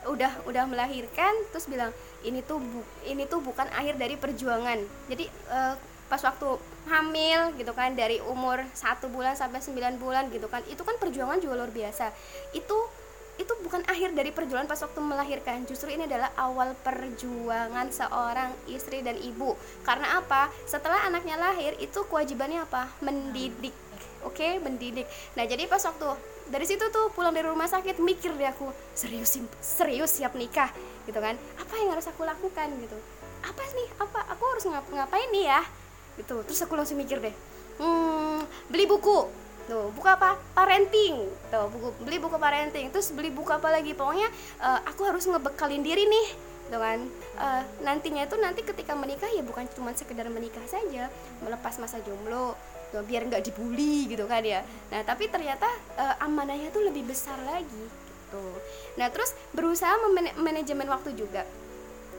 udah 0.07 0.31
udah 0.47 0.63
melahirkan 0.71 1.35
terus 1.51 1.67
bilang 1.67 1.91
ini 2.23 2.39
tuh 2.39 2.63
ini 3.03 3.27
tuh 3.27 3.43
bukan 3.43 3.67
akhir 3.75 3.99
dari 3.99 4.15
perjuangan. 4.17 4.79
Jadi 5.11 5.25
eh, 5.27 5.75
pas 6.07 6.23
waktu 6.23 6.47
hamil 6.87 7.51
gitu 7.59 7.75
kan 7.75 7.91
dari 7.91 8.23
umur 8.23 8.63
satu 8.71 9.11
bulan 9.11 9.35
sampai 9.35 9.59
9 9.59 9.99
bulan 9.99 10.31
gitu 10.31 10.47
kan 10.47 10.63
itu 10.71 10.79
kan 10.81 10.95
perjuangan 10.95 11.39
juga 11.43 11.59
luar 11.59 11.71
biasa. 11.71 12.11
Itu 12.55 12.75
itu 13.37 13.53
bukan 13.61 13.85
akhir 13.85 14.17
dari 14.17 14.33
perjuangan 14.33 14.65
pas 14.65 14.81
waktu 14.81 14.97
melahirkan 14.97 15.61
justru 15.69 15.93
ini 15.93 16.09
adalah 16.09 16.33
awal 16.41 16.73
perjuangan 16.81 17.93
seorang 17.93 18.49
istri 18.65 19.05
dan 19.05 19.13
ibu. 19.13 19.53
Karena 19.85 20.17
apa? 20.17 20.49
Setelah 20.65 21.05
anaknya 21.05 21.37
lahir 21.37 21.77
itu 21.77 22.01
kewajibannya 22.09 22.65
apa? 22.65 22.89
Mendidik 23.05 23.75
oke? 24.25 24.47
Mendidik. 24.63 25.05
Nah 25.37 25.45
jadi 25.45 25.69
pas 25.69 25.83
waktu 25.85 26.09
dari 26.49 26.65
situ 26.65 26.87
tuh 26.89 27.11
pulang 27.13 27.35
dari 27.35 27.45
rumah 27.45 27.69
sakit 27.69 27.99
mikir 28.01 28.33
deh 28.33 28.49
aku 28.49 28.71
serius 28.97 29.37
serius 29.61 30.17
siap 30.17 30.33
nikah? 30.33 30.73
Gitu 31.05 31.19
kan. 31.19 31.37
Apa 31.61 31.73
yang 31.77 31.93
harus 31.93 32.09
aku 32.09 32.25
lakukan? 32.25 32.73
Gitu. 32.81 32.97
Apa 33.45 33.61
nih 33.61 33.87
apa? 34.01 34.19
Aku 34.33 34.43
harus 34.49 34.65
ngap 34.65 34.87
ngapain 34.89 35.29
nih 35.29 35.45
ya 35.45 35.61
gitu 36.17 36.41
terus 36.43 36.59
aku 36.65 36.73
langsung 36.73 36.97
mikir 36.97 37.21
deh. 37.21 37.35
Hmm 37.77 38.41
beli 38.67 38.85
buku. 38.85 39.29
Tuh 39.67 39.91
buku 39.91 40.07
apa? 40.07 40.39
Parenting 40.55 41.27
tuh 41.51 41.67
buku 41.67 41.87
beli 42.07 42.17
buku 42.23 42.39
parenting 42.39 42.87
terus 42.87 43.11
beli 43.11 43.31
buku 43.31 43.51
apa 43.51 43.67
lagi? 43.67 43.91
Pokoknya 43.91 44.31
uh, 44.63 44.79
aku 44.87 45.03
harus 45.03 45.27
ngebekalin 45.27 45.83
diri 45.83 46.07
nih 46.07 46.27
kan? 46.71 46.99
Uh, 47.39 47.63
nantinya 47.83 48.27
itu 48.27 48.35
nanti 48.39 48.63
ketika 48.63 48.91
menikah 48.95 49.27
ya 49.31 49.43
bukan 49.43 49.67
cuma 49.75 49.91
sekedar 49.91 50.27
menikah 50.31 50.63
saja. 50.67 51.11
Melepas 51.43 51.79
masa 51.83 51.99
jomblo 52.03 52.55
tuh, 52.95 53.03
biar 53.03 53.27
nggak 53.27 53.43
dibully 53.43 54.07
gitu 54.07 54.23
kan 54.23 54.39
ya. 54.43 54.63
Nah 54.87 55.03
tapi 55.03 55.27
ternyata 55.27 55.67
uh, 55.99 56.15
amanahnya 56.23 56.71
tuh 56.71 56.87
lebih 56.87 57.03
besar 57.03 57.35
lagi 57.43 57.83
gitu. 57.91 58.45
Nah 58.95 59.11
terus 59.11 59.35
berusaha 59.51 59.99
manajemen 60.39 60.87
waktu 60.87 61.11
juga 61.11 61.43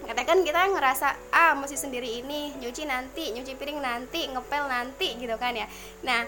katakan 0.08 0.40
kita 0.40 0.72
ngerasa 0.72 1.36
ah 1.36 1.52
masih 1.52 1.76
sendiri 1.76 2.24
ini 2.24 2.56
nyuci 2.56 2.88
nanti 2.88 3.28
nyuci 3.36 3.60
piring 3.60 3.76
nanti 3.84 4.24
ngepel 4.32 4.64
nanti 4.64 5.20
gitu 5.20 5.36
kan 5.36 5.52
ya. 5.52 5.68
Nah 6.00 6.24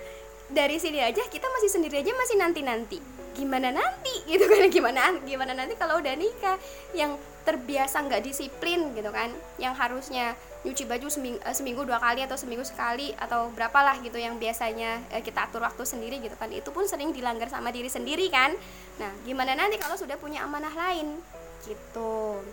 dari 0.52 0.76
sini 0.76 1.00
aja 1.00 1.24
kita 1.24 1.48
masih 1.48 1.72
sendiri 1.72 2.04
aja 2.04 2.12
masih 2.12 2.36
nanti 2.36 2.60
nanti 2.60 2.98
gimana 3.40 3.72
nanti? 3.72 4.12
Gitu 4.30 4.44
kan 4.44 4.68
gimana 4.68 5.16
gimana 5.24 5.52
nanti 5.56 5.74
kalau 5.80 6.02
udah 6.02 6.14
nikah? 6.14 6.60
Yang 6.92 7.16
terbiasa 7.46 8.04
nggak 8.04 8.22
disiplin 8.26 8.92
gitu 8.92 9.08
kan. 9.08 9.32
Yang 9.56 9.74
harusnya 9.80 10.36
nyuci 10.60 10.84
baju 10.84 11.08
seminggu, 11.08 11.40
eh, 11.40 11.56
seminggu 11.56 11.82
dua 11.88 11.96
kali 11.96 12.20
atau 12.20 12.36
seminggu 12.36 12.68
sekali 12.68 13.16
atau 13.16 13.48
berapalah 13.56 13.96
gitu 14.04 14.20
yang 14.20 14.36
biasanya 14.36 15.00
eh, 15.08 15.24
kita 15.24 15.48
atur 15.48 15.64
waktu 15.64 15.82
sendiri 15.88 16.20
gitu 16.20 16.36
kan. 16.36 16.52
Itu 16.52 16.68
pun 16.74 16.84
sering 16.84 17.16
dilanggar 17.16 17.48
sama 17.48 17.72
diri 17.72 17.88
sendiri 17.88 18.28
kan. 18.28 18.52
Nah 19.00 19.10
gimana 19.24 19.56
nanti 19.56 19.80
kalau 19.80 19.96
sudah 19.96 20.20
punya 20.20 20.44
amanah 20.44 20.74
lain? 20.76 21.16
Gitu 21.64 22.44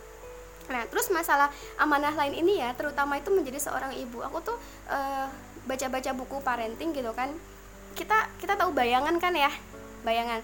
nah 0.68 0.84
terus 0.92 1.08
masalah 1.08 1.48
amanah 1.80 2.12
lain 2.12 2.36
ini 2.36 2.60
ya 2.60 2.76
terutama 2.76 3.16
itu 3.20 3.32
menjadi 3.32 3.60
seorang 3.60 3.96
ibu. 3.96 4.20
Aku 4.28 4.44
tuh 4.44 4.58
uh, 4.92 5.28
baca-baca 5.68 6.12
buku 6.16 6.38
parenting 6.44 6.92
gitu 6.92 7.12
kan. 7.16 7.32
Kita 7.96 8.28
kita 8.40 8.60
tahu 8.60 8.76
bayangan 8.76 9.16
kan 9.20 9.34
ya? 9.36 9.52
Bayangan. 10.04 10.44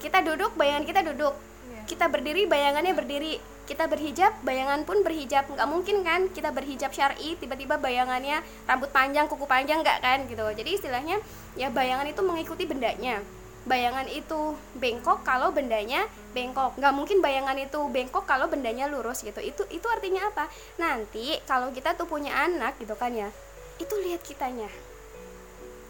Kita 0.00 0.20
duduk 0.20 0.56
bayangan 0.56 0.84
kita 0.84 1.00
duduk. 1.04 1.34
Iya. 1.64 1.80
kita 1.88 2.06
berdiri 2.12 2.44
bayangannya 2.44 2.92
berdiri. 2.92 3.40
Kita 3.64 3.88
berhijab 3.88 4.36
bayangan 4.44 4.84
pun 4.84 5.00
berhijab. 5.00 5.48
Nggak 5.48 5.68
mungkin 5.68 6.04
kan 6.04 6.28
kita 6.28 6.52
berhijab 6.52 6.92
syari 6.92 7.40
tiba-tiba 7.40 7.80
bayangannya 7.80 8.44
rambut 8.68 8.92
panjang 8.92 9.24
kuku 9.24 9.48
panjang 9.48 9.80
nggak 9.80 10.04
kan 10.04 10.18
gitu. 10.28 10.44
Jadi 10.44 10.70
istilahnya 10.76 11.16
ya 11.56 11.72
bayangan 11.72 12.04
itu 12.04 12.20
mengikuti 12.20 12.68
bendanya. 12.68 13.24
Bayangan 13.64 14.04
itu 14.12 14.52
bengkok 14.76 15.24
kalau 15.24 15.48
bendanya 15.48 16.04
bengkok 16.34 16.74
nggak 16.76 16.92
mungkin 16.92 17.22
bayangan 17.22 17.54
itu 17.56 17.78
bengkok 17.88 18.26
kalau 18.26 18.50
bendanya 18.50 18.90
lurus 18.90 19.22
gitu. 19.22 19.38
Itu 19.38 19.62
itu 19.70 19.86
artinya 19.86 20.28
apa? 20.28 20.50
Nanti 20.76 21.38
kalau 21.46 21.70
kita 21.70 21.94
tuh 21.94 22.10
punya 22.10 22.34
anak 22.34 22.76
gitu 22.82 22.98
kan 22.98 23.14
ya 23.14 23.30
itu 23.78 23.94
lihat 24.02 24.20
kitanya. 24.26 24.68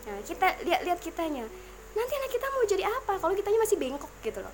Nah 0.04 0.20
kita 0.22 0.46
lihat 0.68 0.80
lihat 0.84 1.00
kitanya. 1.00 1.48
Nanti 1.94 2.12
anak 2.12 2.30
kita 2.30 2.46
mau 2.52 2.62
jadi 2.68 2.84
apa 2.84 3.16
kalau 3.16 3.32
kitanya 3.32 3.58
masih 3.64 3.80
bengkok 3.80 4.12
gitu 4.20 4.44
loh? 4.44 4.52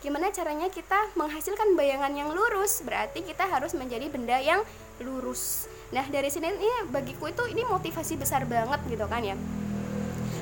Gimana 0.00 0.32
caranya 0.32 0.68
kita 0.72 1.12
menghasilkan 1.12 1.76
bayangan 1.76 2.12
yang 2.16 2.32
lurus? 2.32 2.80
Berarti 2.80 3.20
kita 3.20 3.44
harus 3.48 3.76
menjadi 3.76 4.08
benda 4.08 4.40
yang 4.40 4.64
lurus. 5.00 5.68
Nah 5.92 6.04
dari 6.08 6.28
sini 6.32 6.52
ini 6.52 6.88
bagiku 6.88 7.28
itu 7.28 7.44
ini 7.48 7.64
motivasi 7.64 8.16
besar 8.16 8.44
banget 8.48 8.80
gitu 8.88 9.04
kan 9.08 9.24
ya 9.24 9.36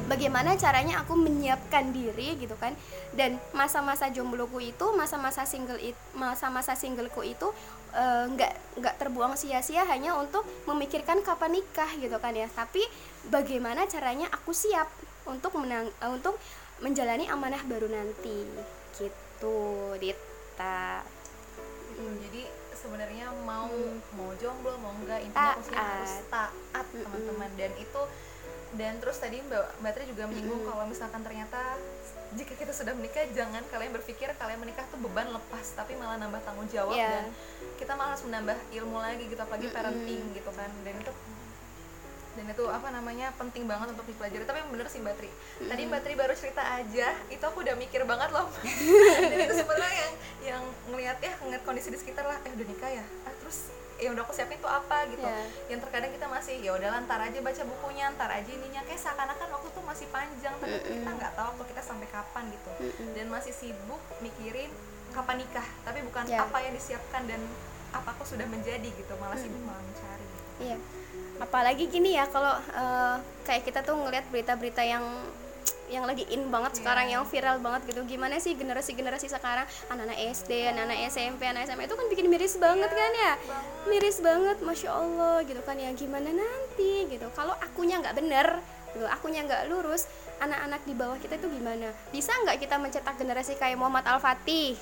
bagaimana 0.09 0.57
caranya 0.57 1.05
aku 1.05 1.15
menyiapkan 1.15 1.93
diri 1.93 2.35
gitu 2.41 2.57
kan. 2.57 2.73
Dan 3.13 3.37
masa-masa 3.53 4.09
jombloku 4.09 4.59
itu 4.59 4.87
masa-masa 4.97 5.45
single 5.45 5.79
it 5.79 5.95
masa-masa 6.17 6.73
singleku 6.73 7.21
itu 7.23 7.49
eh, 7.93 8.25
nggak 8.33 8.53
uh, 8.53 8.61
nggak 8.81 8.95
terbuang 8.97 9.37
sia-sia 9.37 9.85
hanya 9.85 10.17
untuk 10.17 10.43
memikirkan 10.65 11.21
kapan 11.21 11.61
nikah 11.61 11.89
gitu 12.01 12.17
kan 12.19 12.33
ya. 12.33 12.49
Tapi 12.49 12.81
bagaimana 13.29 13.85
caranya 13.85 14.33
aku 14.33 14.57
siap 14.57 14.89
untuk 15.29 15.53
menang 15.61 15.93
uh, 16.01 16.11
untuk 16.11 16.41
menjalani 16.81 17.29
amanah 17.29 17.61
baru 17.69 17.93
nanti. 17.93 18.49
Gitu 18.97 19.59
Dita. 20.01 21.05
Hmm, 21.99 22.15
jadi 22.25 22.47
sebenarnya 22.79 23.35
mau 23.43 23.67
hmm. 23.67 24.15
mau 24.15 24.31
jomblo 24.39 24.79
mau 24.79 24.95
enggak 25.03 25.27
intinya 25.27 25.59
harus 25.75 26.15
taat 26.33 26.87
teman-teman. 26.95 27.51
Dan 27.59 27.73
itu 27.77 28.03
dan 28.77 29.01
terus 29.01 29.17
tadi 29.17 29.41
mbak 29.41 29.81
mbak 29.81 29.93
Tri 29.97 30.05
juga 30.11 30.29
menyinggung 30.29 30.61
kalau 30.69 30.85
misalkan 30.85 31.25
ternyata 31.25 31.79
jika 32.37 32.53
kita 32.53 32.73
sudah 32.77 32.93
menikah 32.93 33.25
jangan 33.33 33.65
kalian 33.73 33.97
berpikir 33.97 34.29
kalian 34.37 34.61
menikah 34.61 34.85
tuh 34.93 35.01
beban 35.01 35.33
lepas 35.33 35.73
tapi 35.73 35.97
malah 35.97 36.21
nambah 36.21 36.45
tanggung 36.45 36.69
jawab 36.69 36.93
yeah. 36.93 37.25
dan 37.25 37.33
kita 37.81 37.97
malah 37.97 38.13
harus 38.13 38.25
menambah 38.29 38.59
ilmu 38.77 38.99
lagi 39.01 39.25
gitu 39.25 39.41
apalagi 39.41 39.65
mm 39.65 39.73
-hmm. 39.73 39.81
parenting 39.81 40.25
gitu 40.37 40.51
kan. 40.53 40.71
Dan 40.85 40.95
itu 41.01 41.13
dan 42.39 42.47
itu 42.55 42.65
apa 42.71 42.89
namanya 42.95 43.35
penting 43.35 43.65
banget 43.65 43.97
untuk 43.97 44.07
dipelajari. 44.07 44.45
Tapi 44.45 44.61
bener 44.69 44.87
sih 44.93 45.01
mbak 45.01 45.17
Tri. 45.17 45.31
Tadi 45.65 45.83
mbak 45.89 46.01
Tri 46.05 46.13
baru 46.15 46.35
cerita 46.37 46.63
aja 46.63 47.09
itu 47.33 47.45
aku 47.49 47.65
udah 47.65 47.75
mikir 47.81 48.05
banget 48.05 48.29
loh. 48.31 48.47
Dan 49.33 49.39
itu 49.49 49.55
sebenarnya 49.57 49.97
yang 49.97 50.13
yang 50.39 50.63
ngelihat 50.93 51.19
ya 51.25 51.33
ngeliat 51.41 51.63
kondisi 51.65 51.89
di 51.89 51.99
sekitar 51.99 52.29
lah 52.29 52.37
eh 52.45 52.53
udah 52.53 52.67
nikah 52.69 52.91
ya? 52.93 53.05
Ah, 53.25 53.33
terus 53.41 53.73
yang 53.99 54.15
udah 54.15 54.23
aku 54.23 54.35
siapin 54.35 54.59
tuh 54.63 54.71
apa 54.71 55.11
gitu 55.11 55.27
yeah. 55.27 55.47
yang 55.67 55.83
terkadang 55.83 56.15
kita 56.15 56.27
masih 56.31 56.55
ya 56.63 56.71
udah 56.75 56.89
lantar 56.95 57.19
aja 57.19 57.39
baca 57.43 57.63
bukunya 57.67 58.05
ntar 58.15 58.31
aja 58.31 58.51
ininya 58.51 58.83
kayak 58.87 59.01
seakan-akan 59.03 59.49
waktu 59.59 59.69
tuh 59.75 59.85
masih 59.85 60.07
panjang 60.15 60.55
tapi 60.63 60.71
mm 60.71 60.83
-hmm. 60.87 60.95
kita 61.03 61.11
nggak 61.19 61.33
tahu 61.35 61.47
waktu 61.55 61.65
kita 61.75 61.83
sampai 61.83 62.07
kapan 62.07 62.45
gitu 62.55 62.71
mm 62.79 62.91
-hmm. 62.95 63.11
dan 63.19 63.27
masih 63.27 63.53
sibuk 63.53 64.03
mikirin 64.23 64.71
kapan 65.11 65.37
nikah 65.43 65.67
tapi 65.83 65.99
bukan 66.07 66.25
yeah. 66.31 66.47
apa 66.47 66.59
yang 66.63 66.75
disiapkan 66.79 67.23
dan 67.27 67.41
apa 67.91 68.09
aku 68.15 68.23
sudah 68.23 68.47
menjadi 68.47 68.87
gitu 68.87 69.13
malah 69.19 69.35
sibuk 69.35 69.63
malah 69.65 69.81
mencari 69.81 70.25
gitu. 70.25 70.51
iya 70.63 70.77
apalagi 71.39 71.85
gini 71.87 72.19
ya 72.19 72.27
kalau 72.29 72.55
uh, 72.75 73.17
kayak 73.47 73.63
kita 73.67 73.81
tuh 73.87 73.95
ngelihat 73.97 74.27
berita-berita 74.31 74.83
yang 74.83 75.07
yang 75.89 76.05
lagi 76.05 76.25
in 76.29 76.49
banget 76.53 76.77
yeah. 76.77 76.79
sekarang 76.81 77.07
yang 77.09 77.23
viral 77.25 77.57
banget 77.61 77.89
gitu. 77.91 78.01
Gimana 78.05 78.37
sih 78.39 78.55
generasi 78.55 78.93
generasi 78.95 79.27
sekarang? 79.29 79.65
Anak-anak 79.89 80.19
SD 80.37 80.73
anak-anak 80.73 80.99
SMP 81.09 81.43
anak 81.49 81.69
SMA 81.69 81.89
itu 81.89 81.97
kan 81.97 82.07
bikin 82.13 82.27
miris 82.29 82.55
banget 82.61 82.91
yeah, 82.93 83.01
kan 83.01 83.13
ya? 83.13 83.33
banget. 83.37 83.87
miris 83.89 84.19
banget 84.21 84.57
masya 84.63 84.91
Allah 84.93 85.37
gitu 85.45 85.61
kan 85.65 85.77
ya. 85.81 85.91
Gimana 85.97 86.31
nanti 86.33 86.93
gitu. 87.09 87.27
Kalau 87.33 87.55
akunya 87.59 88.01
nggak 88.01 88.17
bener 88.17 88.49
gitu 88.89 89.05
akunya 89.05 89.45
nggak 89.45 89.69
lurus 89.69 90.09
anak-anak 90.41 90.81
di 90.89 90.95
bawah 90.97 91.19
kita 91.21 91.37
itu 91.37 91.49
gimana? 91.51 91.93
Bisa 92.15 92.33
nggak 92.45 92.57
kita 92.63 92.81
mencetak 92.81 93.15
generasi 93.21 93.59
kayak 93.59 93.77
Muhammad 93.77 94.07
Al 94.09 94.23
Fatih 94.23 94.79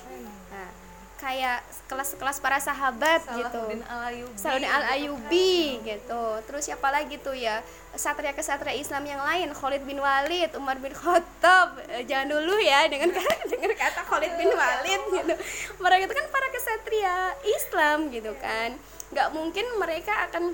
kayak 1.17 1.65
kelas-kelas 1.89 2.37
para 2.37 2.61
sahabat 2.61 3.25
Salahuddin 3.25 3.81
gitu. 3.81 3.89
Al-Ayubi. 3.89 4.37
Salahuddin 4.37 4.69
Al-Ayubi 4.69 5.55
gitu. 5.81 6.23
Terus 6.45 6.63
siapa 6.69 6.87
lagi 6.93 7.17
tuh 7.17 7.33
ya? 7.33 7.65
Satria-kesatria 7.97 8.77
Islam 8.77 9.03
yang 9.09 9.21
lain, 9.25 9.49
Khalid 9.57 9.83
bin 9.83 9.97
Walid, 9.97 10.53
Umar 10.53 10.77
bin 10.77 10.93
Khattab. 10.93 11.81
Eh, 11.89 12.05
jangan 12.05 12.29
dulu 12.29 12.61
ya 12.61 12.85
dengan 12.85 13.09
kata 13.09 13.43
dengan 13.53 13.73
kata 13.73 14.01
Khalid 14.05 14.33
bin 14.37 14.51
Walid 14.53 15.01
gitu. 15.17 15.33
Mereka 15.81 16.03
itu 16.05 16.15
kan 16.15 16.27
para 16.29 16.47
kesatria 16.53 17.15
Islam 17.43 17.97
gitu 18.13 18.31
kan. 18.37 18.77
Nggak 19.09 19.27
mungkin 19.33 19.65
mereka 19.81 20.29
akan 20.29 20.53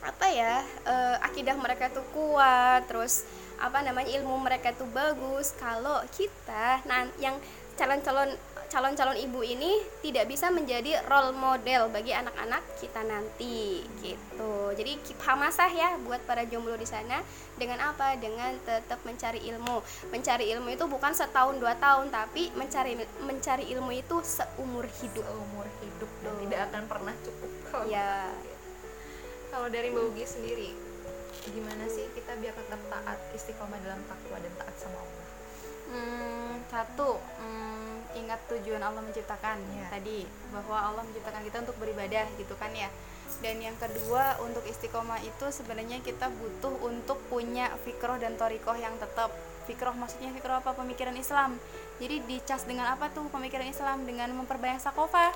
apa 0.00 0.26
ya? 0.28 0.60
Uh, 0.84 1.16
akidah 1.24 1.56
mereka 1.56 1.88
tuh 1.88 2.04
kuat, 2.12 2.84
terus 2.84 3.24
apa 3.60 3.84
namanya 3.84 4.08
ilmu 4.16 4.40
mereka 4.40 4.72
tuh 4.72 4.88
bagus 4.88 5.52
kalau 5.60 6.00
kita 6.16 6.80
nah 6.88 7.04
yang 7.20 7.36
calon-calon 7.76 8.32
calon-calon 8.70 9.18
ibu 9.18 9.42
ini 9.42 9.82
tidak 9.98 10.30
bisa 10.30 10.46
menjadi 10.48 11.02
role 11.10 11.34
model 11.34 11.90
bagi 11.90 12.14
anak-anak 12.14 12.62
kita 12.78 13.02
nanti 13.02 13.82
gitu. 13.98 14.70
Jadi 14.78 15.02
hamasah 15.26 15.70
ya 15.74 15.98
buat 16.06 16.22
para 16.22 16.46
jomblo 16.46 16.78
di 16.78 16.86
sana 16.86 17.18
dengan 17.58 17.82
apa? 17.82 18.14
Dengan 18.14 18.54
tetap 18.62 19.02
mencari 19.02 19.42
ilmu. 19.50 19.82
Mencari 20.14 20.54
ilmu 20.54 20.70
itu 20.70 20.86
bukan 20.86 21.10
setahun 21.10 21.58
dua 21.58 21.74
tahun 21.82 22.14
tapi 22.14 22.54
mencari 22.54 22.94
mencari 23.26 23.66
ilmu 23.74 23.90
itu 23.90 24.22
seumur 24.22 24.86
hidup. 25.02 25.26
Seumur 25.26 25.66
hidup 25.82 26.10
dan 26.22 26.34
tidak 26.46 26.60
akan 26.70 26.82
pernah 26.86 27.14
cukup. 27.26 27.50
Kalau 27.74 27.84
ya. 27.90 28.30
Kalau 29.50 29.66
dari 29.66 29.90
Mbak 29.90 30.14
Ugi 30.14 30.24
sendiri 30.30 30.70
gimana 31.50 31.88
sih 31.88 32.04
kita 32.12 32.36
biar 32.36 32.52
tetap 32.52 32.78
taat 32.92 33.18
istiqomah 33.32 33.80
dalam 33.80 33.98
takwa 34.06 34.36
dan 34.38 34.52
taat 34.60 34.76
sama 34.76 35.00
Allah 35.00 35.20
Hmm, 35.90 36.62
satu 36.70 37.18
hmm, 37.18 37.79
ingat 38.14 38.40
tujuan 38.48 38.82
Allah 38.82 39.02
menciptakan 39.02 39.58
Iya. 39.60 39.86
tadi 39.90 40.18
bahwa 40.50 40.78
Allah 40.78 41.02
menciptakan 41.06 41.42
kita 41.46 41.56
untuk 41.66 41.76
beribadah 41.78 42.26
gitu 42.36 42.54
kan 42.58 42.72
ya. 42.74 42.90
Dan 43.40 43.62
yang 43.62 43.78
kedua 43.78 44.36
untuk 44.42 44.66
istiqomah 44.66 45.22
itu 45.22 45.46
sebenarnya 45.48 46.02
kita 46.02 46.28
butuh 46.28 46.74
untuk 46.82 47.16
punya 47.30 47.70
fikroh 47.86 48.18
dan 48.18 48.34
torikoh 48.36 48.74
yang 48.76 48.92
tetap. 48.98 49.30
Fikroh 49.64 49.94
maksudnya 49.94 50.34
fikroh 50.34 50.58
apa? 50.58 50.74
Pemikiran 50.74 51.14
Islam. 51.14 51.56
Jadi 52.02 52.20
dicas 52.26 52.66
dengan 52.66 52.90
apa 52.90 53.08
tuh 53.14 53.30
pemikiran 53.30 53.64
Islam? 53.64 54.02
Dengan 54.04 54.34
memperbanyak 54.34 54.82
sakofa 54.82 55.30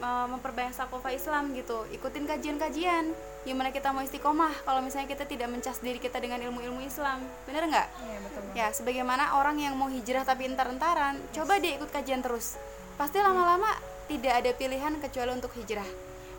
eh, 0.00 0.26
memperbanyak 0.32 0.74
sakofa 0.74 1.12
Islam 1.12 1.52
gitu. 1.54 1.84
Ikutin 1.92 2.24
kajian-kajian 2.26 3.12
gimana 3.46 3.70
kita 3.70 3.94
mau 3.94 4.02
istiqomah 4.02 4.66
kalau 4.66 4.82
misalnya 4.82 5.06
kita 5.06 5.22
tidak 5.22 5.46
mencas 5.46 5.78
diri 5.78 6.02
kita 6.02 6.18
dengan 6.18 6.42
ilmu-ilmu 6.42 6.82
Islam 6.82 7.22
bener 7.46 7.70
nggak 7.70 7.88
iya 8.02 8.18
betul 8.26 8.36
Ya, 8.56 8.72
sebagaimana 8.72 9.36
orang 9.36 9.60
yang 9.60 9.76
mau 9.76 9.84
hijrah 9.92 10.24
tapi 10.24 10.48
entar-entaran, 10.48 11.20
coba 11.36 11.60
dia 11.60 11.76
ikut 11.76 11.92
kajian 11.92 12.24
terus. 12.24 12.56
Pasti 12.96 13.20
lama-lama 13.20 13.68
tidak 14.08 14.32
ada 14.32 14.50
pilihan 14.56 14.96
kecuali 14.96 15.36
untuk 15.36 15.52
hijrah. 15.60 15.84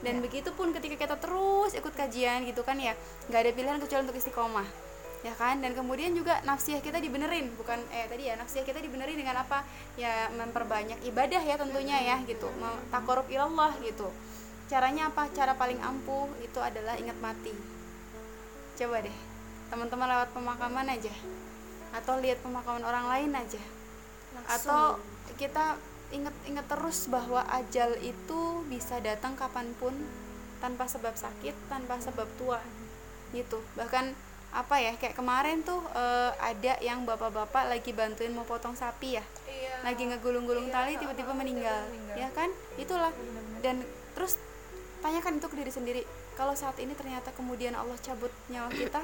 Dan 0.01 0.25
begitu 0.25 0.49
pun 0.57 0.73
ketika 0.73 0.97
kita 0.97 1.15
terus 1.21 1.77
ikut 1.77 1.93
kajian 1.93 2.41
gitu 2.49 2.65
kan 2.65 2.81
ya, 2.81 2.97
nggak 3.29 3.37
ada 3.37 3.51
pilihan 3.53 3.77
kecuali 3.77 4.01
untuk 4.09 4.17
istiqomah. 4.17 4.65
Ya 5.21 5.37
kan? 5.37 5.61
Dan 5.61 5.77
kemudian 5.77 6.17
juga 6.17 6.41
nafsiyah 6.41 6.81
kita 6.81 6.97
dibenerin, 6.97 7.53
bukan 7.53 7.77
eh 7.93 8.09
tadi 8.09 8.33
ya, 8.33 8.33
nafsiyah 8.33 8.65
kita 8.65 8.81
dibenerin 8.81 9.13
dengan 9.13 9.45
apa? 9.45 9.61
Ya 9.93 10.33
memperbanyak 10.33 10.97
ibadah 11.05 11.41
ya 11.45 11.53
tentunya 11.53 12.01
ya 12.01 12.17
gitu. 12.25 12.49
Takorup 12.89 13.29
ilallah 13.29 13.77
gitu. 13.85 14.09
Caranya 14.67 15.07
apa? 15.07 15.31
Cara 15.31 15.55
paling 15.55 15.79
ampuh 15.79 16.27
itu 16.43 16.59
adalah 16.59 16.99
ingat 16.99 17.15
mati. 17.23 17.55
Coba 18.75 18.99
deh, 18.99 19.17
teman-teman 19.71 20.07
lewat 20.11 20.29
pemakaman 20.35 20.87
aja. 20.91 21.13
Atau 21.95 22.19
lihat 22.19 22.43
pemakaman 22.43 22.83
orang 22.83 23.07
lain 23.07 23.31
aja. 23.31 23.63
Atau 24.43 24.99
kita 25.39 25.79
ingat-ingat 26.11 26.67
terus 26.67 27.07
bahwa 27.07 27.43
ajal 27.51 27.95
itu 27.99 28.63
bisa 28.67 28.99
datang 28.99 29.35
kapan 29.35 29.71
pun 29.79 29.95
tanpa 30.59 30.87
sebab 30.87 31.15
sakit 31.15 31.55
tanpa 31.71 32.03
sebab 32.03 32.27
tua. 32.35 32.59
Gitu. 33.31 33.63
Bahkan 33.79 34.27
apa 34.47 34.79
ya 34.79 34.95
kayak 34.95 35.15
kemarin 35.15 35.59
tuh 35.63 35.79
eh, 35.91 36.31
ada 36.39 36.79
yang 36.79 37.03
bapak-bapak 37.03 37.67
lagi 37.67 37.91
bantuin 37.91 38.35
mau 38.35 38.43
potong 38.43 38.75
sapi 38.75 39.19
ya. 39.19 39.23
Iya. 39.47 39.75
Lagi 39.83 40.03
ngegulung-gulung 40.11 40.71
tali 40.71 40.99
tiba-tiba 40.99 41.31
meninggal. 41.31 41.87
ya 42.19 42.27
kan? 42.35 42.51
Itulah. 42.75 43.11
Dan 43.63 43.83
terus 44.15 44.39
tanyakan 44.99 45.39
itu 45.39 45.47
ke 45.49 45.55
diri 45.55 45.71
sendiri 45.71 46.01
kalau 46.35 46.53
saat 46.53 46.77
ini 46.81 46.93
ternyata 46.93 47.33
kemudian 47.33 47.73
Allah 47.73 47.97
cabut 48.01 48.29
nyawa 48.49 48.69
kita 48.73 49.01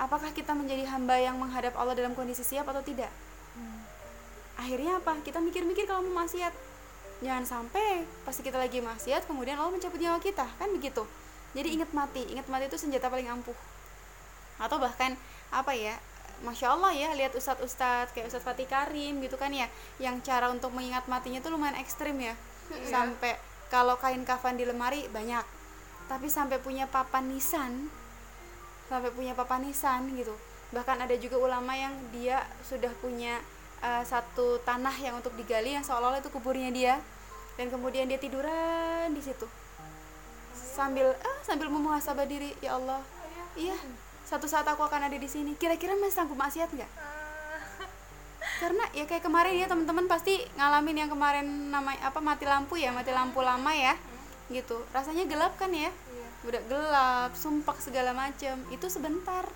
apakah 0.00 0.32
kita 0.32 0.56
menjadi 0.56 0.88
hamba 0.88 1.20
yang 1.20 1.36
menghadap 1.36 1.76
Allah 1.76 1.92
dalam 1.92 2.16
kondisi 2.16 2.40
siap 2.40 2.64
atau 2.72 2.80
tidak? 2.80 3.12
Akhirnya 4.56 4.96
apa? 4.96 5.20
Kita 5.20 5.38
mikir-mikir 5.44 5.84
kalau 5.84 6.04
mau 6.08 6.24
maksiat. 6.24 6.52
Jangan 7.20 7.44
sampai 7.44 8.08
pasti 8.24 8.40
kita 8.40 8.56
lagi 8.56 8.80
maksiat 8.80 9.28
kemudian 9.28 9.60
Allah 9.60 9.72
mencabut 9.76 10.00
nyawa 10.00 10.16
kita. 10.24 10.48
Kan 10.56 10.72
begitu? 10.72 11.04
Jadi 11.52 11.76
ingat 11.76 11.92
mati. 11.92 12.24
Ingat 12.32 12.48
mati 12.48 12.64
itu 12.72 12.80
senjata 12.80 13.12
paling 13.12 13.28
ampuh. 13.28 13.56
Atau 14.56 14.80
bahkan 14.80 15.16
apa 15.52 15.76
ya 15.76 16.00
Masya 16.40 16.72
Allah 16.72 16.96
ya 16.96 17.12
lihat 17.12 17.36
ustadz-ustadz 17.36 18.16
kayak 18.16 18.32
Ustadz 18.32 18.48
Fatih 18.48 18.64
Karim 18.64 19.20
gitu 19.20 19.36
kan 19.36 19.52
ya 19.52 19.68
yang 20.00 20.24
cara 20.24 20.48
untuk 20.48 20.72
mengingat 20.72 21.04
matinya 21.04 21.36
tuh 21.44 21.52
lumayan 21.52 21.76
ekstrim 21.76 22.16
ya. 22.16 22.32
Sampai 22.88 23.36
kalau 23.70 23.96
kain 23.96 24.26
kafan 24.26 24.58
di 24.58 24.66
lemari 24.66 25.06
banyak. 25.08 25.46
Tapi 26.10 26.26
sampai 26.26 26.58
punya 26.58 26.90
papan 26.90 27.30
nisan 27.30 27.88
sampai 28.90 29.14
punya 29.14 29.38
papan 29.38 29.62
nisan 29.62 30.10
gitu. 30.18 30.34
Bahkan 30.74 31.06
ada 31.06 31.14
juga 31.14 31.38
ulama 31.38 31.70
yang 31.78 31.94
dia 32.10 32.42
sudah 32.66 32.90
punya 32.98 33.38
uh, 33.78 34.02
satu 34.02 34.58
tanah 34.66 34.92
yang 34.98 35.14
untuk 35.14 35.30
digali 35.38 35.78
yang 35.78 35.86
seolah-olah 35.86 36.18
itu 36.18 36.28
kuburnya 36.34 36.74
dia. 36.74 36.94
Dan 37.54 37.70
kemudian 37.70 38.10
dia 38.10 38.18
tiduran 38.18 39.14
di 39.14 39.22
situ. 39.22 39.46
Sambil 40.50 41.14
ah 41.14 41.38
sambil 41.46 41.70
memuhasabah 41.70 42.26
diri 42.26 42.50
ya 42.58 42.74
Allah 42.74 43.02
iya 43.58 43.74
satu 44.26 44.46
saat 44.46 44.66
aku 44.66 44.82
akan 44.82 45.06
ada 45.06 45.14
di 45.14 45.30
sini. 45.30 45.54
Kira-kira 45.54 45.94
masih 45.94 46.18
sanggup 46.18 46.34
maksiat 46.34 46.74
nggak 46.74 47.19
karena 48.60 48.84
ya 48.92 49.08
kayak 49.08 49.24
kemarin 49.24 49.56
ya 49.56 49.66
teman-teman 49.66 50.04
pasti 50.04 50.36
ngalamin 50.54 50.96
yang 51.00 51.10
kemarin 51.10 51.46
namanya 51.72 52.00
apa 52.04 52.20
mati 52.20 52.44
lampu 52.44 52.76
ya 52.76 52.92
mati 52.92 53.08
lampu 53.08 53.40
lama 53.40 53.72
ya 53.72 53.96
gitu. 54.52 54.84
Rasanya 54.92 55.24
gelap 55.24 55.56
kan 55.56 55.72
ya? 55.72 55.88
Udah 56.44 56.60
gelap 56.68 57.30
sumpah 57.32 57.72
segala 57.80 58.12
macem. 58.12 58.60
Itu 58.68 58.92
sebentar. 58.92 59.48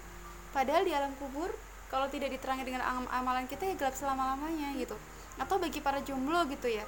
Padahal 0.51 0.89
di 0.89 0.97
alam 0.97 1.13
kubur 1.19 1.53
kalau 1.93 2.09
tidak 2.09 2.33
diterangi 2.33 2.65
dengan 2.65 2.81
am- 2.81 3.11
amalan 3.13 3.45
kita 3.45 3.67
ya 3.67 3.77
gelap 3.77 3.93
selama 3.93 4.33
lamanya 4.33 4.73
gitu. 4.75 4.97
Atau 5.37 5.61
bagi 5.61 5.85
para 5.85 6.01
jomblo 6.01 6.49
gitu 6.49 6.73
ya 6.73 6.87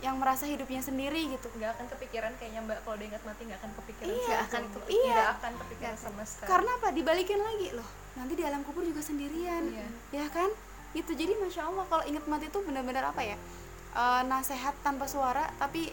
yang 0.00 0.16
merasa 0.16 0.46
hidupnya 0.46 0.80
sendiri 0.80 1.28
gitu. 1.28 1.50
Nggak 1.58 1.76
akan 1.76 1.86
kepikiran 1.92 2.32
kayaknya 2.38 2.60
mbak 2.62 2.78
kalau 2.86 2.96
ingat 2.96 3.20
mati 3.20 3.42
nggak 3.44 3.58
akan 3.58 3.72
kepikiran 3.74 4.08
Iya, 4.14 4.36
akan 4.46 4.62
kepikiran, 4.70 4.96
Iya. 4.96 5.12
nggak 5.12 5.30
akan 5.34 5.52
kepikiran 5.60 5.96
sama 5.98 6.22
sekali. 6.24 6.48
Karena 6.48 6.70
apa? 6.78 6.88
Dibalikin 6.94 7.40
lagi 7.40 7.68
loh. 7.74 7.88
Nanti 8.16 8.32
di 8.32 8.44
alam 8.46 8.62
kubur 8.62 8.80
juga 8.80 9.00
sendirian. 9.00 9.64
Iya. 9.66 9.86
ya 10.14 10.26
kan 10.30 10.48
gitu 10.96 11.14
jadi 11.14 11.38
masya 11.38 11.70
allah 11.70 11.86
kalau 11.86 12.02
inget 12.06 12.24
mati 12.26 12.50
itu 12.50 12.58
benar-benar 12.66 13.14
apa 13.14 13.22
ya 13.22 13.38
Eh 13.90 14.22
nasehat 14.30 14.78
tanpa 14.86 15.10
suara 15.10 15.50
tapi 15.58 15.90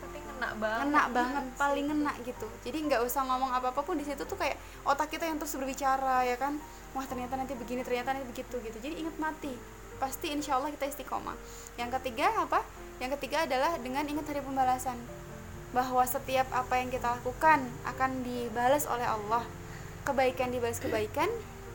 tapi 0.00 0.16
ngena 0.22 0.54
banget. 0.54 0.86
ngena 0.86 1.02
banget 1.10 1.44
paling 1.62 1.86
ngena 1.90 2.12
gitu. 2.22 2.46
Jadi 2.62 2.78
nggak 2.86 3.02
usah 3.02 3.26
ngomong 3.26 3.50
apa 3.50 3.74
apa 3.74 3.82
pun 3.82 3.98
di 3.98 4.06
situ 4.06 4.22
tuh 4.22 4.38
kayak 4.38 4.54
otak 4.86 5.10
kita 5.10 5.26
yang 5.26 5.42
terus 5.42 5.58
berbicara 5.58 6.22
ya 6.30 6.38
kan? 6.38 6.62
Wah 6.94 7.02
ternyata 7.10 7.34
nanti 7.34 7.58
begini 7.58 7.82
ternyata 7.82 8.14
nanti 8.14 8.26
begitu 8.30 8.54
gitu. 8.62 8.78
Jadi 8.78 9.02
ingat 9.02 9.18
mati 9.18 9.50
pasti 9.98 10.30
insya 10.30 10.62
Allah 10.62 10.70
kita 10.70 10.86
istiqomah. 10.94 11.34
Yang 11.74 11.98
ketiga 12.00 12.30
apa? 12.38 12.62
Yang 13.02 13.18
ketiga 13.18 13.44
adalah 13.50 13.74
dengan 13.82 14.06
ingat 14.06 14.30
hari 14.30 14.40
pembalasan 14.46 14.96
bahwa 15.74 16.02
setiap 16.06 16.46
apa 16.54 16.78
yang 16.78 16.88
kita 16.88 17.18
lakukan 17.18 17.66
akan 17.82 18.10
dibalas 18.22 18.86
oleh 18.86 19.10
Allah. 19.10 19.42
Kebaikan 20.06 20.54
dibalas 20.54 20.78
kebaikan 20.78 21.28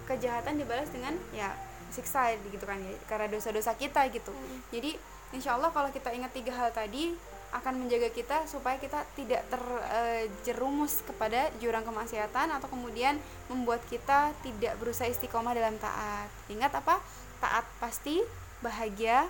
kejahatan 0.07 0.55
dibalas 0.55 0.87
dengan 0.89 1.13
ya 1.35 1.53
siksa 1.95 2.35
gitu 2.51 2.65
kan 2.67 2.75
ya 2.75 2.91
karena 3.07 3.31
dosa-dosa 3.31 3.71
kita 3.79 4.11
gitu. 4.11 4.35
Jadi 4.69 4.99
insya 5.31 5.55
Allah 5.55 5.71
kalau 5.71 5.87
kita 5.89 6.11
ingat 6.11 6.35
tiga 6.35 6.51
hal 6.51 6.69
tadi 6.75 7.15
akan 7.55 7.87
menjaga 7.87 8.11
kita 8.11 8.43
supaya 8.51 8.75
kita 8.75 9.07
tidak 9.15 9.47
terjerumus 9.47 10.99
kepada 11.07 11.47
jurang 11.63 11.87
kemaksiatan 11.87 12.51
atau 12.51 12.67
kemudian 12.67 13.15
membuat 13.47 13.79
kita 13.87 14.35
tidak 14.43 14.75
berusaha 14.75 15.07
istiqomah 15.07 15.55
dalam 15.55 15.79
taat. 15.79 16.27
Ingat 16.51 16.75
apa? 16.75 16.99
Taat 17.39 17.63
pasti 17.79 18.19
bahagia 18.59 19.23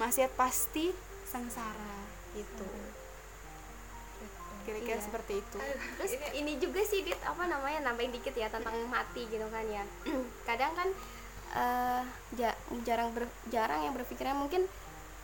maksiat 0.00 0.32
pasti 0.40 0.88
sengsara 1.28 2.00
gitu. 2.32 2.64
Kira-kira 4.64 4.98
Iya. 4.98 5.04
seperti 5.04 5.32
itu. 5.38 5.58
Terus? 6.00 6.12
ini 6.34 6.58
juga 6.58 6.82
sih 6.82 7.06
dit 7.06 7.18
apa 7.22 7.46
namanya 7.46 7.86
nambahin 7.86 8.10
dikit 8.10 8.34
ya 8.34 8.50
tentang 8.50 8.74
mati 8.90 9.22
gitu 9.30 9.46
kan 9.46 9.62
ya. 9.68 9.84
Kadang 10.48 10.74
kan 10.74 10.88
eh, 11.52 12.02
ja- 12.34 12.58
jarang 12.82 13.10
ber- 13.10 13.30
jarang 13.46 13.82
yang 13.82 13.94
berpikiran 13.94 14.34
mungkin 14.34 14.66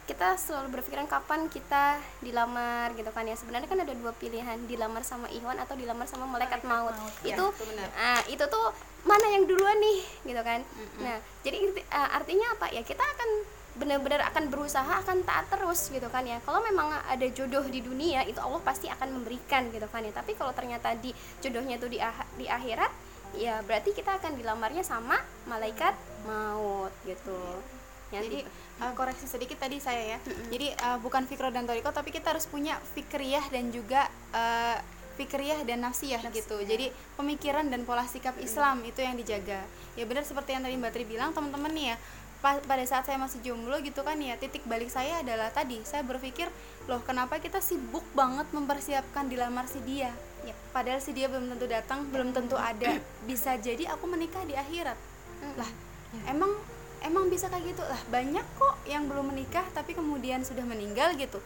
kita 0.02 0.34
selalu 0.34 0.74
berpikiran 0.74 1.06
kapan 1.06 1.46
kita 1.46 1.94
dilamar 2.18 2.90
gitu 2.92 3.06
kan 3.08 3.22
ya. 3.22 3.34
Sebenarnya 3.34 3.66
kan 3.66 3.78
ada 3.78 3.94
dua 3.94 4.10
pilihan 4.12 4.58
dilamar 4.66 5.02
sama 5.02 5.30
Ikhwan 5.30 5.56
atau 5.56 5.74
dilamar 5.74 6.04
sama 6.04 6.26
malaikat, 6.26 6.62
maut, 6.62 6.90
Ya, 7.22 7.32
itu 7.32 7.46
itu 7.46 7.64
benar. 7.64 7.88
ah, 7.94 8.20
itu 8.26 8.44
tuh 8.44 8.66
mana 9.02 9.26
yang 9.28 9.46
duluan 9.46 9.78
nih 9.78 9.98
gitu 10.24 10.42
kan. 10.42 10.60
Nah 10.98 11.16
jadi 11.40 11.56
ah, 11.88 12.18
artinya 12.18 12.50
apa? 12.52 12.66
Ya 12.70 12.82
kita 12.82 12.98
akan 13.00 13.30
benar-benar 13.72 14.20
akan 14.28 14.52
berusaha 14.52 15.00
akan 15.00 15.22
taat 15.22 15.46
terus 15.48 15.88
gitu 15.88 16.10
kan 16.10 16.26
ya. 16.26 16.42
Kalau 16.42 16.60
memang 16.60 16.92
ada 16.98 17.26
jodoh 17.30 17.62
di 17.64 17.80
dunia 17.80 18.26
itu 18.26 18.36
Allah 18.36 18.60
pasti 18.60 18.90
akan 18.90 19.22
memberikan 19.22 19.70
gitu 19.70 19.86
kan 19.86 20.02
ya. 20.02 20.10
Tapi 20.10 20.34
kalau 20.34 20.50
ternyata 20.50 20.92
di 20.94 21.14
jodohnya 21.38 21.78
itu 21.78 21.86
di 21.86 22.02
ah- 22.02 22.26
di 22.34 22.50
akhirat 22.50 22.90
ya 23.36 23.60
berarti 23.64 23.96
kita 23.96 24.18
akan 24.20 24.36
dilamarnya 24.36 24.84
sama 24.84 25.16
malaikat 25.48 25.96
maut 26.28 26.92
gitu. 27.04 27.40
Ya, 28.12 28.20
jadi 28.20 28.44
uh, 28.84 28.92
koreksi 28.92 29.24
sedikit 29.24 29.56
tadi 29.56 29.80
saya 29.80 30.16
ya. 30.16 30.18
Jadi 30.52 30.68
uh, 30.84 31.00
bukan 31.00 31.24
fikro 31.24 31.48
dan 31.48 31.64
toriko 31.64 31.88
tapi 31.96 32.12
kita 32.12 32.36
harus 32.36 32.44
punya 32.44 32.76
fikriyah 32.92 33.48
dan 33.48 33.72
juga 33.72 34.04
uh, 34.36 34.76
fikriyah 35.16 35.64
dan 35.64 35.80
nafsiyah 35.80 36.20
gitu. 36.28 36.60
Jadi 36.60 36.92
pemikiran 37.16 37.72
dan 37.72 37.88
pola 37.88 38.04
sikap 38.04 38.36
Islam 38.36 38.84
itu 38.84 39.00
yang 39.00 39.16
dijaga. 39.16 39.64
Ya 39.96 40.04
benar 40.04 40.28
seperti 40.28 40.52
yang 40.52 40.60
tadi 40.60 40.76
Mbak 40.76 40.92
Tri 40.92 41.04
bilang 41.08 41.32
teman-teman 41.32 41.72
nih 41.72 41.86
ya 41.92 41.96
pa- 42.42 42.60
pada 42.66 42.84
saat 42.84 43.06
saya 43.06 43.16
masih 43.16 43.38
jomblo 43.40 43.78
gitu 43.80 44.02
kan 44.02 44.18
ya 44.18 44.34
titik 44.36 44.66
balik 44.66 44.90
saya 44.90 45.22
adalah 45.22 45.48
tadi 45.54 45.78
saya 45.86 46.02
berpikir 46.02 46.50
loh 46.90 47.00
kenapa 47.06 47.38
kita 47.38 47.62
sibuk 47.62 48.02
banget 48.12 48.50
mempersiapkan 48.50 49.30
dilamar 49.30 49.70
si 49.70 49.78
dia 49.86 50.10
Yap. 50.42 50.56
padahal 50.74 50.98
si 50.98 51.14
dia 51.14 51.30
belum 51.30 51.54
tentu 51.54 51.66
datang 51.70 52.06
belum 52.10 52.34
tentu 52.34 52.58
ada. 52.58 52.98
Bisa 53.28 53.54
jadi 53.58 53.90
aku 53.94 54.10
menikah 54.10 54.42
di 54.42 54.58
akhirat. 54.58 54.98
Lah 55.54 55.70
emang 56.26 56.50
emang 57.02 57.26
bisa 57.30 57.46
kayak 57.50 57.74
gitu? 57.74 57.82
Lah 57.82 57.98
banyak 58.10 58.46
kok 58.58 58.74
yang 58.86 59.06
belum 59.06 59.34
menikah 59.34 59.66
tapi 59.74 59.94
kemudian 59.94 60.42
sudah 60.42 60.66
meninggal 60.66 61.14
gitu. 61.18 61.38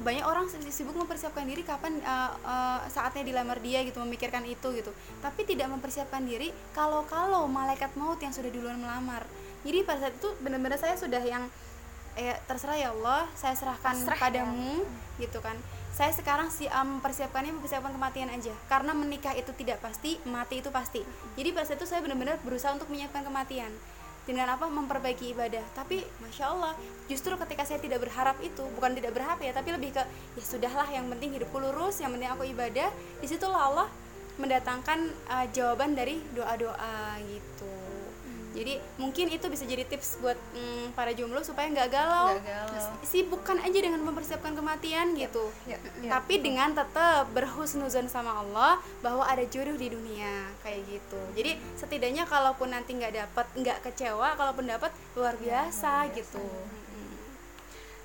Banyak 0.00 0.22
orang 0.22 0.46
sibuk 0.50 0.94
mempersiapkan 0.94 1.44
diri 1.44 1.66
kapan 1.66 1.98
uh, 2.02 2.32
uh, 2.46 2.80
saatnya 2.86 3.26
dilamar 3.26 3.58
dia 3.58 3.82
gitu 3.82 3.98
memikirkan 4.02 4.46
itu 4.46 4.70
gitu. 4.74 4.90
Tapi 5.22 5.46
tidak 5.46 5.70
mempersiapkan 5.70 6.22
diri 6.26 6.54
kalau 6.74 7.06
kalau 7.06 7.46
malaikat 7.50 7.90
maut 7.98 8.18
yang 8.22 8.34
sudah 8.34 8.50
duluan 8.50 8.78
melamar. 8.78 9.26
Jadi 9.60 9.84
pada 9.84 10.08
saat 10.08 10.14
itu 10.16 10.30
benar-benar 10.40 10.78
saya 10.80 10.96
sudah 10.96 11.20
yang 11.20 11.44
eh 12.18 12.34
terserah 12.50 12.74
ya 12.74 12.88
Allah 12.90 13.22
saya 13.38 13.54
serahkan 13.54 13.94
Pasrah 13.94 14.18
ya. 14.18 14.22
padamu 14.22 14.82
gitu 15.22 15.38
kan 15.38 15.54
saya 15.90 16.14
sekarang 16.14 16.48
sih 16.48 16.70
um, 16.70 16.98
mempersiapkannya 16.98 17.58
mempersiapkan 17.58 17.92
kematian 17.92 18.30
aja. 18.30 18.54
Karena 18.70 18.94
menikah 18.94 19.34
itu 19.34 19.50
tidak 19.58 19.82
pasti 19.82 20.16
mati 20.26 20.62
itu 20.62 20.70
pasti. 20.70 21.02
Jadi 21.34 21.48
saat 21.52 21.76
itu 21.76 21.86
saya 21.86 22.00
benar-benar 22.00 22.38
berusaha 22.46 22.72
untuk 22.72 22.88
menyiapkan 22.88 23.26
kematian. 23.26 23.72
Dengan 24.24 24.54
apa? 24.54 24.70
Memperbaiki 24.70 25.34
ibadah. 25.34 25.64
Tapi 25.74 26.06
masya 26.22 26.54
Allah 26.54 26.72
justru 27.10 27.34
ketika 27.34 27.66
saya 27.66 27.82
tidak 27.82 28.06
berharap 28.06 28.38
itu 28.38 28.62
bukan 28.78 28.94
tidak 28.94 29.18
berharap 29.18 29.42
ya 29.42 29.50
tapi 29.50 29.74
lebih 29.74 29.90
ke 29.90 30.02
ya 30.38 30.44
sudahlah 30.44 30.86
yang 30.86 31.10
penting 31.10 31.34
hidupku 31.34 31.58
lurus 31.58 31.98
yang 31.98 32.14
penting 32.14 32.30
aku 32.30 32.46
ibadah. 32.46 32.88
Di 33.18 33.26
situlah 33.26 33.62
Allah 33.72 33.88
mendatangkan 34.38 34.98
uh, 35.28 35.46
jawaban 35.52 35.92
dari 35.98 36.22
doa-doa 36.32 37.18
gitu 37.28 37.79
jadi 38.50 38.82
mungkin 38.98 39.30
itu 39.30 39.46
bisa 39.46 39.62
jadi 39.62 39.86
tips 39.86 40.18
buat 40.18 40.34
mm, 40.34 40.98
para 40.98 41.14
jomblo 41.14 41.38
supaya 41.46 41.70
nggak 41.70 41.90
galau, 41.90 42.34
Nggak 42.34 42.50
galau. 42.66 43.06
sibukkan 43.06 43.58
aja 43.62 43.78
dengan 43.78 44.02
mempersiapkan 44.02 44.58
kematian 44.58 45.14
gitu. 45.14 45.54
ya, 45.70 45.78
ya. 46.02 46.18
tapi 46.18 46.42
dengan 46.42 46.74
tetap 46.74 47.30
berhusnuzon 47.30 48.10
sama 48.10 48.42
Allah 48.42 48.82
bahwa 49.00 49.22
ada 49.22 49.46
jodoh 49.46 49.78
di 49.78 49.94
dunia 49.94 50.50
kayak 50.66 50.82
gitu. 50.88 51.20
Jadi 51.38 51.62
setidaknya 51.78 52.26
kalaupun 52.26 52.74
nanti 52.74 52.98
nggak 52.98 53.14
dapat 53.14 53.46
nggak 53.54 53.78
kecewa 53.86 54.34
kalaupun 54.34 54.66
dapat 54.66 54.90
luar 55.14 55.38
biasa. 55.38 56.10
gitu 56.14 56.42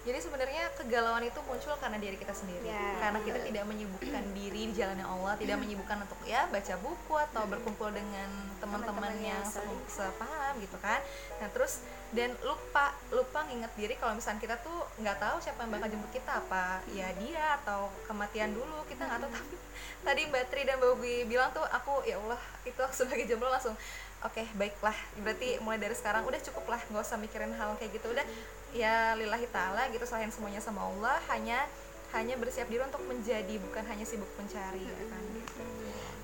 Jadi 0.05 0.21
sebenarnya 0.21 0.69
kegalauan 0.77 1.25
itu 1.25 1.39
muncul 1.49 1.73
karena 1.81 1.97
diri 1.97 2.13
kita 2.13 2.29
sendiri. 2.29 2.69
Ya, 2.69 2.93
karena 3.01 3.19
kita 3.25 3.41
tidak 3.41 3.65
menyibukkan 3.65 4.23
diri 4.37 4.69
di 4.69 4.73
jalannya 4.77 5.01
Allah, 5.01 5.33
tidak 5.33 5.57
menyibukkan 5.57 5.97
untuk 6.05 6.19
ya 6.29 6.45
baca 6.45 6.73
buku 6.77 7.13
atau 7.17 7.43
berkumpul 7.49 7.89
dengan 7.89 8.29
teman-teman 8.61 9.17
yang 9.17 9.41
yang 9.41 9.43
se- 9.43 9.65
sepaham 9.89 10.53
gitu 10.61 10.77
kan. 10.77 11.01
Nah, 11.41 11.49
terus 11.49 11.81
dan 12.15 12.31
lupa 12.47 12.95
lupa 13.11 13.43
nginget 13.51 13.69
diri 13.75 13.93
kalau 13.99 14.15
misalnya 14.15 14.39
kita 14.39 14.55
tuh 14.63 14.87
nggak 15.03 15.19
tahu 15.19 15.37
siapa 15.43 15.67
yang 15.67 15.71
bakal 15.75 15.87
jemput 15.91 16.11
kita 16.15 16.39
apa. 16.39 16.79
Ya 16.95 17.11
dia 17.19 17.59
atau 17.61 17.91
kematian 18.07 18.55
dulu 18.55 18.87
kita 18.87 19.03
nggak 19.03 19.27
tahu. 19.27 19.31
Tapi 19.35 19.55
tadi 20.07 20.21
Mbak 20.31 20.43
Tri 20.47 20.61
dan 20.63 20.79
Mbak 20.79 20.89
Ugi 20.95 21.15
bilang 21.27 21.51
tuh 21.51 21.67
aku 21.67 22.07
ya 22.07 22.15
Allah 22.17 22.39
itu 22.63 22.79
sebagai 22.95 23.27
jomblo 23.27 23.51
langsung 23.51 23.75
oke 24.23 24.41
baiklah 24.57 24.95
berarti 25.21 25.59
mulai 25.61 25.77
dari 25.77 25.93
sekarang 25.93 26.25
udah 26.25 26.39
cukup 26.39 26.65
lah 26.71 26.81
nggak 26.89 27.03
usah 27.03 27.19
mikirin 27.19 27.51
hal 27.53 27.75
kayak 27.75 27.91
gitu. 27.99 28.07
Udah 28.15 28.25
ya 28.71 29.13
lillahi 29.19 29.47
ta'ala 29.51 29.91
gitu 29.91 30.07
selain 30.07 30.31
semuanya 30.31 30.63
sama 30.63 30.87
Allah 30.87 31.19
hanya 31.35 31.67
hanya 32.15 32.39
bersiap 32.39 32.71
diri 32.71 32.79
untuk 32.79 33.03
menjadi 33.03 33.59
bukan 33.59 33.83
hanya 33.91 34.07
sibuk 34.07 34.31
mencari 34.39 34.79
ya 34.79 35.03
kan? 35.11 35.23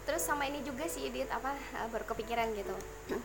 Terus 0.02 0.24
sama 0.26 0.50
ini 0.50 0.66
juga 0.66 0.89
sih 0.89 1.08
Dit 1.14 1.30
apa 1.30 1.54
eh, 1.54 1.88
baru 1.92 2.08
kepikiran 2.08 2.52
gitu. 2.58 2.74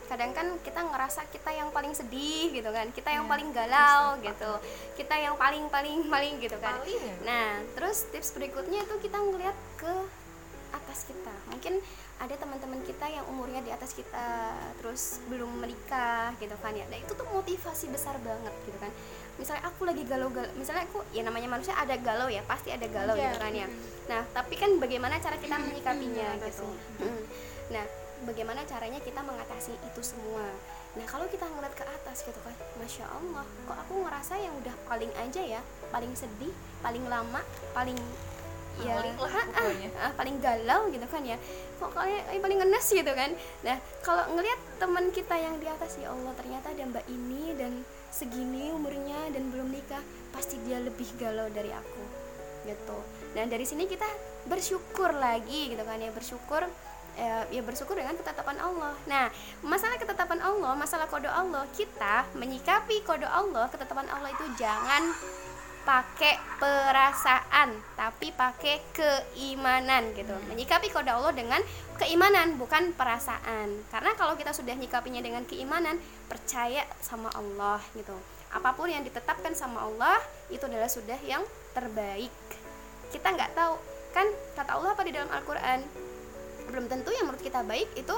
Kadang 0.05 0.31
kan 0.35 0.47
kita 0.61 0.83
ngerasa 0.85 1.25
kita 1.31 1.49
yang 1.55 1.71
paling 1.73 1.95
sedih 1.95 2.53
gitu 2.53 2.69
kan 2.69 2.91
kita 2.93 3.09
yang 3.15 3.25
Ya, 3.25 3.31
paling 3.33 3.49
galau 3.55 4.03
gitu. 4.21 4.51
Kita 4.99 5.15
yang 5.17 5.35
paling 5.39 5.65
paling 5.71 6.05
paling 6.07 6.33
gitu 6.43 6.57
kan. 6.59 6.77
Paling 6.79 7.01
ya? 7.01 7.15
nah 7.25 7.47
terus 7.73 8.07
tips 8.13 8.35
berikutnya 8.35 8.83
itu 8.83 8.95
kita 8.99 9.17
ngeliat 9.17 9.57
ke 9.79 9.93
atas 10.75 11.07
kita. 11.07 11.33
Mungkin 11.49 11.79
ada 12.17 12.33
teman-teman 12.33 12.81
kita 12.85 13.05
yang 13.09 13.25
umurnya 13.29 13.61
di 13.61 13.71
atas 13.73 13.93
kita 13.93 14.53
terus 14.81 15.23
belum 15.31 15.63
menikah 15.63 16.35
gitu 16.37 16.53
kan 16.61 16.75
ya. 16.75 16.85
Nah 16.91 16.99
itu 16.99 17.15
tuh 17.15 17.27
motivasi 17.31 17.89
besar 17.89 18.19
banget 18.21 18.53
gitu 18.67 18.77
kan 18.77 18.91
misalnya 19.37 19.63
aku 19.69 19.85
lagi 19.85 20.03
galau-galau 20.03 20.49
misalnya 20.57 20.83
aku 20.89 21.05
ya 21.13 21.21
namanya 21.21 21.45
manusia 21.47 21.77
ada 21.77 21.93
galau 21.97 22.25
ya 22.27 22.41
pasti 22.43 22.73
ada 22.73 22.85
galau 22.89 23.13
Iya. 23.13 23.31
gitu 23.31 23.37
kan 23.37 23.53
ya. 23.53 23.67
Nah 24.09 24.21
tapi 24.33 24.53
kan 24.57 24.69
bagaimana 24.81 25.21
cara 25.21 25.37
kita 25.37 25.55
menyikapinya 25.61 26.27
gitu. 26.41 26.67
Mm. 27.01 27.21
nah 27.67 27.85
bagaimana 28.25 28.65
caranya 28.65 28.97
kita 28.97 29.21
mengatasi 29.21 29.77
itu 29.77 30.01
semua? 30.01 30.45
Nah 30.97 31.05
kalau 31.05 31.29
kita 31.29 31.45
ngeliat 31.45 31.73
ke 31.77 31.85
atas 31.85 32.25
gitu 32.25 32.39
kan 32.41 32.55
masya 32.81 33.05
allah 33.05 33.45
kok 33.69 33.77
aku 33.77 33.93
ngerasa 34.01 34.33
yang 34.41 34.53
udah 34.57 34.73
paling 34.89 35.11
aja 35.21 35.41
ya 35.41 35.61
paling 35.93 36.09
sedih 36.17 36.49
paling 36.81 37.05
lama 37.05 37.45
paling 37.77 37.97
ya 38.77 38.93
Paling 39.01 39.17
lah 39.17 39.33
ah, 39.33 39.47
ah, 39.57 39.73
ah, 40.05 40.11
paling 40.13 40.37
galau 40.37 40.85
gitu 40.93 41.05
kan 41.09 41.25
ya. 41.25 41.37
Kok 41.81 41.97
kayak 41.97 42.29
eh, 42.29 42.37
paling 42.37 42.57
ngenes 42.61 42.85
gitu 42.85 43.09
kan. 43.09 43.33
Nah 43.65 43.77
kalau 44.05 44.37
ngelihat 44.37 44.59
teman 44.77 45.09
kita 45.09 45.33
yang 45.33 45.57
di 45.57 45.65
atas 45.65 45.97
ya 45.97 46.13
Allah 46.13 46.33
ternyata 46.37 46.69
ada 46.73 46.85
mbak 46.85 47.05
ini 47.09 47.57
dan 47.57 47.81
segini 48.17 48.73
umurnya 48.73 49.29
dan 49.29 49.53
belum 49.53 49.69
nikah 49.69 50.01
pasti 50.33 50.57
dia 50.65 50.81
lebih 50.81 51.05
galau 51.21 51.45
dari 51.53 51.69
aku 51.69 52.03
gitu 52.65 52.97
dan 53.37 53.53
dari 53.53 53.63
sini 53.69 53.85
kita 53.85 54.09
bersyukur 54.49 55.13
lagi 55.13 55.69
gitu 55.69 55.83
kan 55.85 56.01
ya 56.01 56.09
bersyukur 56.09 56.65
eh, 57.17 57.43
ya 57.49 57.61
bersyukur 57.65 57.97
dengan 57.97 58.13
ketetapan 58.13 58.61
Allah. 58.61 58.93
Nah, 59.09 59.25
masalah 59.65 59.97
ketetapan 59.97 60.37
Allah, 60.37 60.77
masalah 60.77 61.09
kode 61.09 61.25
Allah, 61.25 61.65
kita 61.73 62.29
menyikapi 62.37 63.01
kode 63.03 63.25
Allah, 63.25 63.65
ketetapan 63.73 64.05
Allah 64.13 64.29
itu 64.29 64.45
jangan 64.55 65.01
pakai 65.87 66.35
perasaan 66.59 67.71
tapi 67.95 68.35
pakai 68.35 68.83
keimanan 68.91 70.11
gitu. 70.11 70.35
Menyikapi 70.51 70.91
kode 70.91 71.07
Allah 71.07 71.31
dengan 71.31 71.63
keimanan 71.95 72.59
bukan 72.59 72.91
perasaan. 72.91 73.87
Karena 73.87 74.11
kalau 74.19 74.35
kita 74.35 74.51
sudah 74.51 74.75
nyikapinya 74.75 75.23
dengan 75.23 75.47
keimanan 75.47 75.95
percaya 76.27 76.83
sama 76.99 77.31
Allah 77.31 77.79
gitu. 77.95 78.11
Apa 78.51 78.75
pun 78.75 78.91
yang 78.91 79.07
ditetapkan 79.07 79.55
sama 79.55 79.87
Allah 79.87 80.19
itu 80.51 80.67
adalah 80.67 80.91
sudah 80.91 81.15
yang 81.23 81.47
terbaik. 81.71 82.35
Kita 83.07 83.31
nggak 83.31 83.55
tahu 83.55 83.79
kan 84.11 84.27
kata 84.59 84.75
Allah 84.75 84.91
apa 84.91 85.07
di 85.07 85.15
dalam 85.15 85.31
Al-Quran? 85.31 85.87
Belum 86.67 86.91
tentu 86.91 87.15
yang 87.15 87.31
menurut 87.31 87.39
kita 87.39 87.63
baik 87.63 87.95
itu 87.95 88.17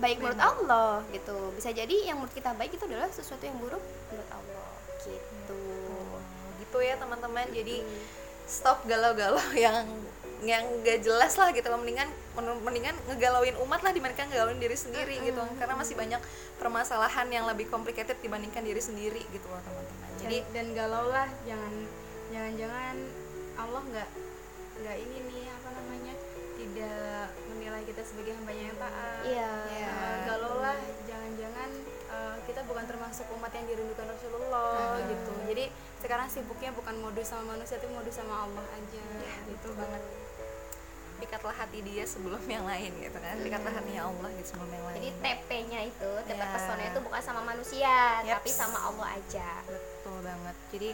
baik 0.00 0.16
menurut 0.16 0.40
Allah 0.40 1.04
gitu. 1.12 1.52
Bisa 1.60 1.76
jadi 1.76 2.08
yang 2.08 2.24
menurut 2.24 2.32
kita 2.32 2.56
baik 2.56 2.72
itu 2.72 2.88
adalah 2.88 3.12
sesuatu 3.12 3.44
yang 3.44 3.60
buruk 3.60 3.84
menurut 4.08 4.30
Allah 4.32 4.72
gitu 5.04 6.01
gitu 6.72 6.80
ya 6.80 6.96
teman-teman. 6.96 7.44
Jadi 7.52 7.84
stop 8.48 8.80
galau-galau 8.88 9.44
yang 9.68 9.84
yang 10.40 10.64
gak 10.80 11.04
jelas 11.04 11.36
lah 11.36 11.52
gitu. 11.52 11.68
Mendingan 11.68 12.08
men- 12.32 12.62
mendingan 12.64 12.96
ngegalauin 13.12 13.52
umat 13.60 13.84
lah 13.84 13.92
dibandingkan 13.92 14.32
ngegalauin 14.32 14.56
diri 14.56 14.72
sendiri 14.72 15.20
gitu. 15.20 15.44
Karena 15.60 15.76
masih 15.76 15.92
banyak 16.00 16.18
permasalahan 16.56 17.28
yang 17.28 17.44
lebih 17.44 17.68
complicated 17.68 18.16
dibandingkan 18.24 18.64
diri 18.64 18.80
sendiri 18.80 19.20
gitu 19.28 19.46
loh 19.52 19.60
teman-teman. 19.60 20.08
Jadi 20.24 20.40
jadi 20.40 20.52
dan 20.56 20.66
galau 20.72 21.12
lah. 21.12 21.28
Jangan 21.44 21.74
jangan-jangan 22.32 22.96
Allah 23.60 23.82
nggak 23.84 24.08
nggak 24.80 24.96
ini 24.96 25.18
nih 25.28 25.44
apa 25.52 25.68
namanya 25.76 26.14
tidak 26.56 27.28
menilai 27.52 27.82
kita 27.84 28.00
sebagai 28.00 28.32
hambanya 28.40 28.64
yang 28.72 28.78
taat. 28.80 29.20
Iya. 29.28 29.52
Eh, 29.76 30.16
galau 30.24 30.64
lah 30.64 30.76
kita 32.42 32.60
bukan 32.62 32.84
termasuk 32.84 33.26
umat 33.32 33.50
yang 33.50 33.64
dirindukan 33.64 34.06
Rasulullah 34.06 34.98
gitu. 35.02 35.32
Jadi 35.46 35.64
sekarang 35.98 36.26
sibuknya 36.26 36.70
bukan 36.70 36.94
modus 36.98 37.26
sama 37.26 37.54
manusia 37.54 37.76
tapi 37.76 37.90
modus 37.90 38.14
sama 38.14 38.44
Allah 38.44 38.64
aja 38.72 39.04
gitu. 39.46 39.68
banget. 39.72 40.02
Pikatlah 41.18 41.54
hati 41.54 41.78
dia 41.80 42.02
sebelum 42.02 42.42
yang 42.46 42.66
lain 42.66 42.90
gitu 42.98 43.14
kan. 43.14 43.38
Pikatlah 43.38 43.72
hatinya 43.72 44.10
Allah 44.10 44.28
gitu 44.34 44.48
sebelum 44.52 44.70
yang 44.70 44.84
lain. 44.84 44.96
Jadi 44.98 45.10
TP-nya 45.22 45.80
itu, 45.86 46.10
TP 46.26 46.34
Ya. 46.36 46.50
pesona 46.50 46.82
itu 46.82 46.98
bukan 46.98 47.22
sama 47.22 47.42
manusia, 47.42 47.94
Yaps. 48.20 48.32
tapi 48.36 48.50
sama 48.50 48.78
Allah 48.82 49.08
aja. 49.14 49.48
betul 49.62 50.18
banget. 50.18 50.56
Jadi 50.74 50.90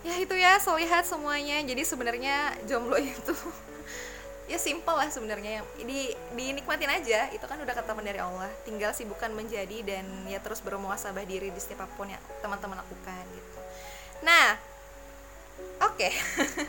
ya 0.00 0.14
itu 0.16 0.34
ya 0.38 0.52
solihat 0.56 1.02
semuanya. 1.02 1.58
Jadi 1.60 1.82
sebenarnya 1.82 2.54
jomblo 2.64 2.94
itu 2.96 3.34
ya 4.50 4.58
simpel 4.58 4.98
lah 4.98 5.06
sebenarnya. 5.06 5.62
Di 5.78 6.10
dinikmatin 6.34 6.90
aja. 6.90 7.30
Itu 7.30 7.46
kan 7.46 7.62
udah 7.62 7.70
ketetapan 7.70 8.04
dari 8.10 8.18
Allah. 8.18 8.50
Tinggal 8.66 8.90
sibukkan 8.90 9.30
menjadi 9.30 9.86
dan 9.86 10.04
ya 10.26 10.42
terus 10.42 10.58
bermuasabah 10.58 11.22
diri 11.22 11.54
di 11.54 11.60
setiap 11.62 11.86
apa 11.86 11.94
pun 11.94 12.10
yang 12.10 12.20
teman-teman 12.42 12.82
lakukan 12.82 13.22
gitu. 13.30 13.58
Nah 14.26 14.58
oke. 15.86 16.08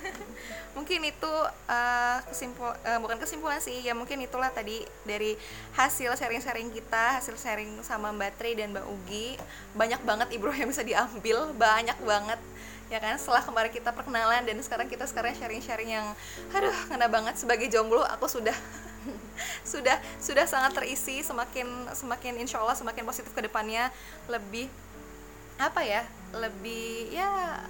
Mungkin 0.78 1.04
itu 1.04 1.34
eh, 1.68 2.18
kesimpul 2.32 2.72
eh, 2.86 3.00
bukan 3.02 3.18
kesimpulan 3.20 3.60
sih. 3.60 3.82
Ya 3.84 3.92
mungkin 3.92 4.24
itulah 4.24 4.54
tadi 4.54 4.88
dari 5.04 5.36
hasil 5.76 6.16
sharing-sharing 6.16 6.72
kita 6.72 7.20
hasil 7.20 7.36
sharing 7.36 7.82
sama 7.84 8.14
Mbak 8.16 8.40
Tri 8.40 8.56
dan 8.56 8.72
Mbak 8.72 8.86
Ugi. 8.88 9.36
Banyak 9.76 10.06
banget 10.08 10.28
ibro 10.32 10.54
yang 10.56 10.72
bisa 10.72 10.86
diambil. 10.86 11.52
Banyak 11.58 12.00
banget 12.08 12.40
ya 12.92 13.00
kan 13.00 13.16
setelah 13.16 13.40
kemarin 13.40 13.72
kita 13.72 13.96
perkenalan 13.96 14.44
dan 14.44 14.60
sekarang 14.60 14.92
kita 14.92 15.08
sekarang 15.08 15.32
sharing-sharing 15.40 15.96
yang 15.96 16.12
aduh 16.52 16.76
kena 16.92 17.08
banget 17.08 17.40
sebagai 17.40 17.72
jomblo 17.72 18.04
aku 18.04 18.28
sudah 18.28 18.54
sudah 19.72 19.96
sudah 20.20 20.44
sangat 20.44 20.76
terisi 20.76 21.24
semakin 21.24 21.66
semakin 21.96 22.36
insya 22.44 22.60
Allah 22.60 22.76
semakin 22.76 23.08
positif 23.08 23.32
ke 23.32 23.42
depannya. 23.42 23.90
Lebih 24.28 24.68
apa 25.62 25.82
ya 25.86 26.04
lebih 26.36 27.14
ya 27.14 27.64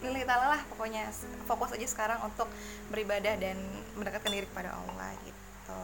lillahi 0.00 0.24
ta'ala 0.24 0.56
lah 0.56 0.60
pokoknya 0.72 1.08
fokus 1.44 1.76
aja 1.76 1.88
sekarang 1.88 2.20
untuk 2.24 2.48
beribadah 2.88 3.36
dan 3.36 3.56
mendekatkan 3.96 4.32
diri 4.32 4.48
kepada 4.48 4.72
Allah 4.76 5.12
gitu 5.24 5.82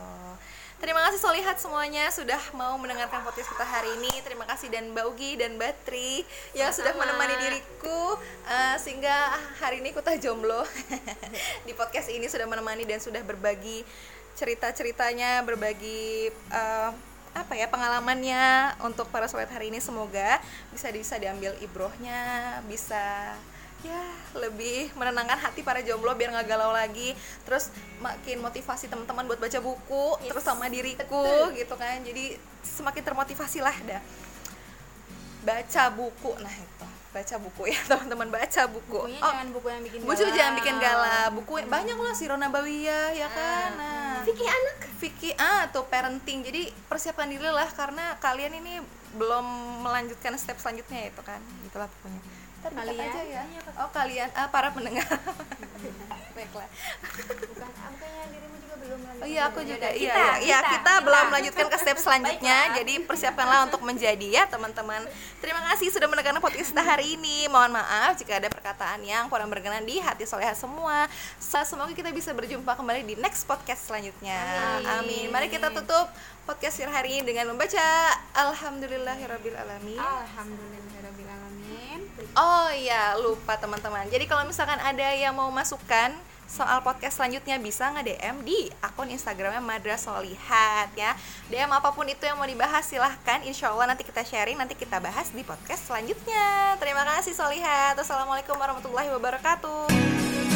Terima 0.77 1.01
kasih 1.09 1.25
Solihat 1.25 1.57
semuanya 1.57 2.05
sudah 2.13 2.37
mau 2.53 2.77
mendengarkan 2.77 3.25
podcast 3.25 3.49
kita 3.49 3.65
hari 3.65 3.97
ini. 3.97 4.13
Terima 4.21 4.45
kasih 4.45 4.69
dan 4.69 4.93
Mbak 4.93 5.07
Ugi 5.09 5.33
dan 5.41 5.57
Mbak 5.57 5.89
Tri 5.89 6.21
yang 6.53 6.69
sudah 6.69 6.93
menemani 6.93 7.33
diriku 7.49 8.21
uh, 8.45 8.77
sehingga 8.77 9.41
hari 9.57 9.81
ini 9.81 9.97
kutah 9.97 10.21
jomblo. 10.21 10.69
Di 11.67 11.73
podcast 11.73 12.13
ini 12.13 12.29
sudah 12.29 12.45
menemani 12.45 12.85
dan 12.85 13.01
sudah 13.01 13.25
berbagi 13.25 13.89
cerita-ceritanya, 14.37 15.41
berbagi 15.49 16.29
uh, 16.53 16.93
apa 17.33 17.53
ya 17.57 17.73
pengalamannya 17.73 18.77
untuk 18.85 19.09
para 19.09 19.33
sobat 19.33 19.49
hari 19.49 19.73
ini. 19.73 19.81
Semoga 19.81 20.45
bisa 20.77 20.93
bisa 20.93 21.17
diambil 21.17 21.57
ibrohnya 21.65 22.61
bisa 22.69 23.33
ya 23.85 24.03
lebih 24.37 24.93
menenangkan 24.97 25.37
hati 25.37 25.61
para 25.61 25.81
jomblo 25.85 26.13
biar 26.17 26.33
nggak 26.33 26.49
galau 26.49 26.73
lagi. 26.73 27.13
Terus 27.45 27.73
makin 28.01 28.41
motivasi 28.41 28.89
teman-teman 28.89 29.29
buat 29.29 29.41
baca 29.41 29.59
buku 29.61 30.05
Yes. 30.23 30.33
terus 30.33 30.45
sama 30.45 30.69
diriku 30.69 31.05
Betul. 31.05 31.57
gitu 31.61 31.75
kan. 31.77 32.01
Jadi 32.05 32.37
semakin 32.65 33.03
termotivasi 33.05 33.59
lah 33.61 33.77
dah. 33.85 34.03
Baca 35.47 35.83
buku 35.93 36.33
nah 36.43 36.53
itu. 36.53 36.87
Baca 37.17 37.35
buku 37.41 37.63
ya 37.73 37.81
teman-teman 37.91 38.29
baca 38.29 38.63
buku. 38.69 38.99
Bukunya 39.09 39.21
oh 39.25 39.33
jangan 39.33 39.49
buku 39.53 39.67
yang 39.73 39.83
bikin 39.85 39.99
buku 40.05 40.25
jangan 40.37 40.55
bikin 40.61 40.77
galau. 40.77 41.27
Buku 41.41 41.53
banyak 41.65 41.97
loh 41.97 42.15
Sirona 42.17 42.49
Nabawiyah 42.49 43.09
ya 43.17 43.29
kan? 43.31 43.71
nah. 43.77 44.21
Vicky 44.27 44.45
anak? 44.45 44.77
Vicky 45.01 45.31
ah 45.39 45.71
tuh 45.73 45.87
parenting. 45.89 46.45
Jadi 46.45 46.69
persiapkan 46.91 47.31
diri 47.31 47.47
lah 47.47 47.69
karena 47.73 48.19
kalian 48.21 48.59
ini 48.59 48.83
belum 49.17 49.47
melanjutkan 49.87 50.37
step 50.37 50.61
selanjutnya 50.61 51.09
itu 51.09 51.23
kan. 51.25 51.41
Gitulah 51.65 51.89
pokoknya 51.89 52.36
Dikat 52.71 52.87
Kalian? 52.87 53.11
aja 53.11 53.23
ya. 53.23 53.43
Oh 53.79 53.91
kalian. 53.93 54.29
Ah 54.35 54.49
para 54.51 54.69
pendengar. 54.75 55.07
Baiklah. 56.37 56.69
Bukan 56.69 57.69
bukannya 57.73 58.25
dirimu 58.29 58.57
juga 58.61 58.75
belum 58.77 59.01
lanjut. 59.09 59.23
Oh 59.25 59.29
iya 59.29 59.43
aku 59.49 59.61
juga. 59.65 59.89
Kita, 59.89 59.97
iya 59.97 60.13
iya 60.13 60.33
iya, 60.45 60.59
kita, 60.61 60.73
kita, 60.77 60.93
kita. 60.93 61.05
belum 61.09 61.25
melanjutkan 61.33 61.67
ke 61.73 61.77
step 61.81 61.97
selanjutnya. 61.97 62.59
Baiklah. 62.61 62.77
jadi 62.77 62.95
persiapkanlah 63.09 63.61
untuk 63.73 63.81
menjadi 63.81 64.29
ya 64.29 64.45
teman-teman. 64.45 65.01
Terima 65.41 65.61
kasih 65.73 65.89
sudah 65.89 66.09
mendengarkan 66.13 66.45
podcast 66.45 66.77
kita 66.77 66.85
hari 66.85 67.17
ini. 67.17 67.49
Mohon 67.49 67.81
maaf 67.81 68.21
jika 68.21 68.37
ada 68.37 68.53
perkataan 68.53 69.01
yang 69.01 69.33
kurang 69.33 69.49
berkenan 69.49 69.89
di 69.89 69.97
hati 69.97 70.29
soleha 70.29 70.53
semua. 70.53 71.09
Semoga 71.41 71.97
kita 71.97 72.13
bisa 72.13 72.37
berjumpa 72.37 72.77
kembali 72.77 73.09
di 73.09 73.15
next 73.17 73.49
podcast 73.49 73.89
selanjutnya. 73.89 74.37
Amin, 75.01 75.33
mari 75.33 75.49
kita 75.49 75.73
tutup 75.73 76.13
podcast 76.45 76.77
kita 76.79 76.93
hari 76.93 77.19
ini 77.19 77.33
dengan 77.33 77.51
membaca 77.51 77.83
alhamdulillahirobbilalamin 78.37 79.99
Alhamdulillahirobbilalamin 79.99 80.96
Oh 82.37 82.69
iya, 82.69 83.17
lupa 83.17 83.57
teman-teman. 83.57 84.05
Jadi 84.13 84.29
kalau 84.29 84.45
misalkan 84.45 84.77
ada 84.77 85.09
yang 85.17 85.33
mau 85.33 85.49
masukkan 85.49 86.13
soal 86.47 86.85
podcast 86.85 87.19
selanjutnya 87.19 87.59
bisa 87.59 87.91
nge-DM 87.97 88.45
di 88.47 88.71
akun 88.79 89.11
Instagramnya 89.11 89.59
Madras 89.65 90.07
Solihat 90.07 90.95
ya. 90.95 91.17
DM 91.51 91.73
apa 91.73 91.91
pun 91.97 92.07
itu 92.07 92.23
yang 92.29 92.37
mau 92.37 92.45
dibahas 92.45 92.85
silahkan. 92.85 93.41
Insya 93.43 93.73
Allah 93.73 93.89
nanti 93.89 94.05
kita 94.05 94.21
sharing, 94.21 94.61
nanti 94.61 94.77
kita 94.77 95.01
bahas 95.01 95.33
di 95.33 95.43
podcast 95.43 95.89
selanjutnya. 95.89 96.77
Terima 96.77 97.09
kasih 97.09 97.33
Solihat. 97.33 97.97
Assalamualaikum 97.97 98.55
warahmatullahi 98.55 99.11
wabarakatuh. 99.17 100.56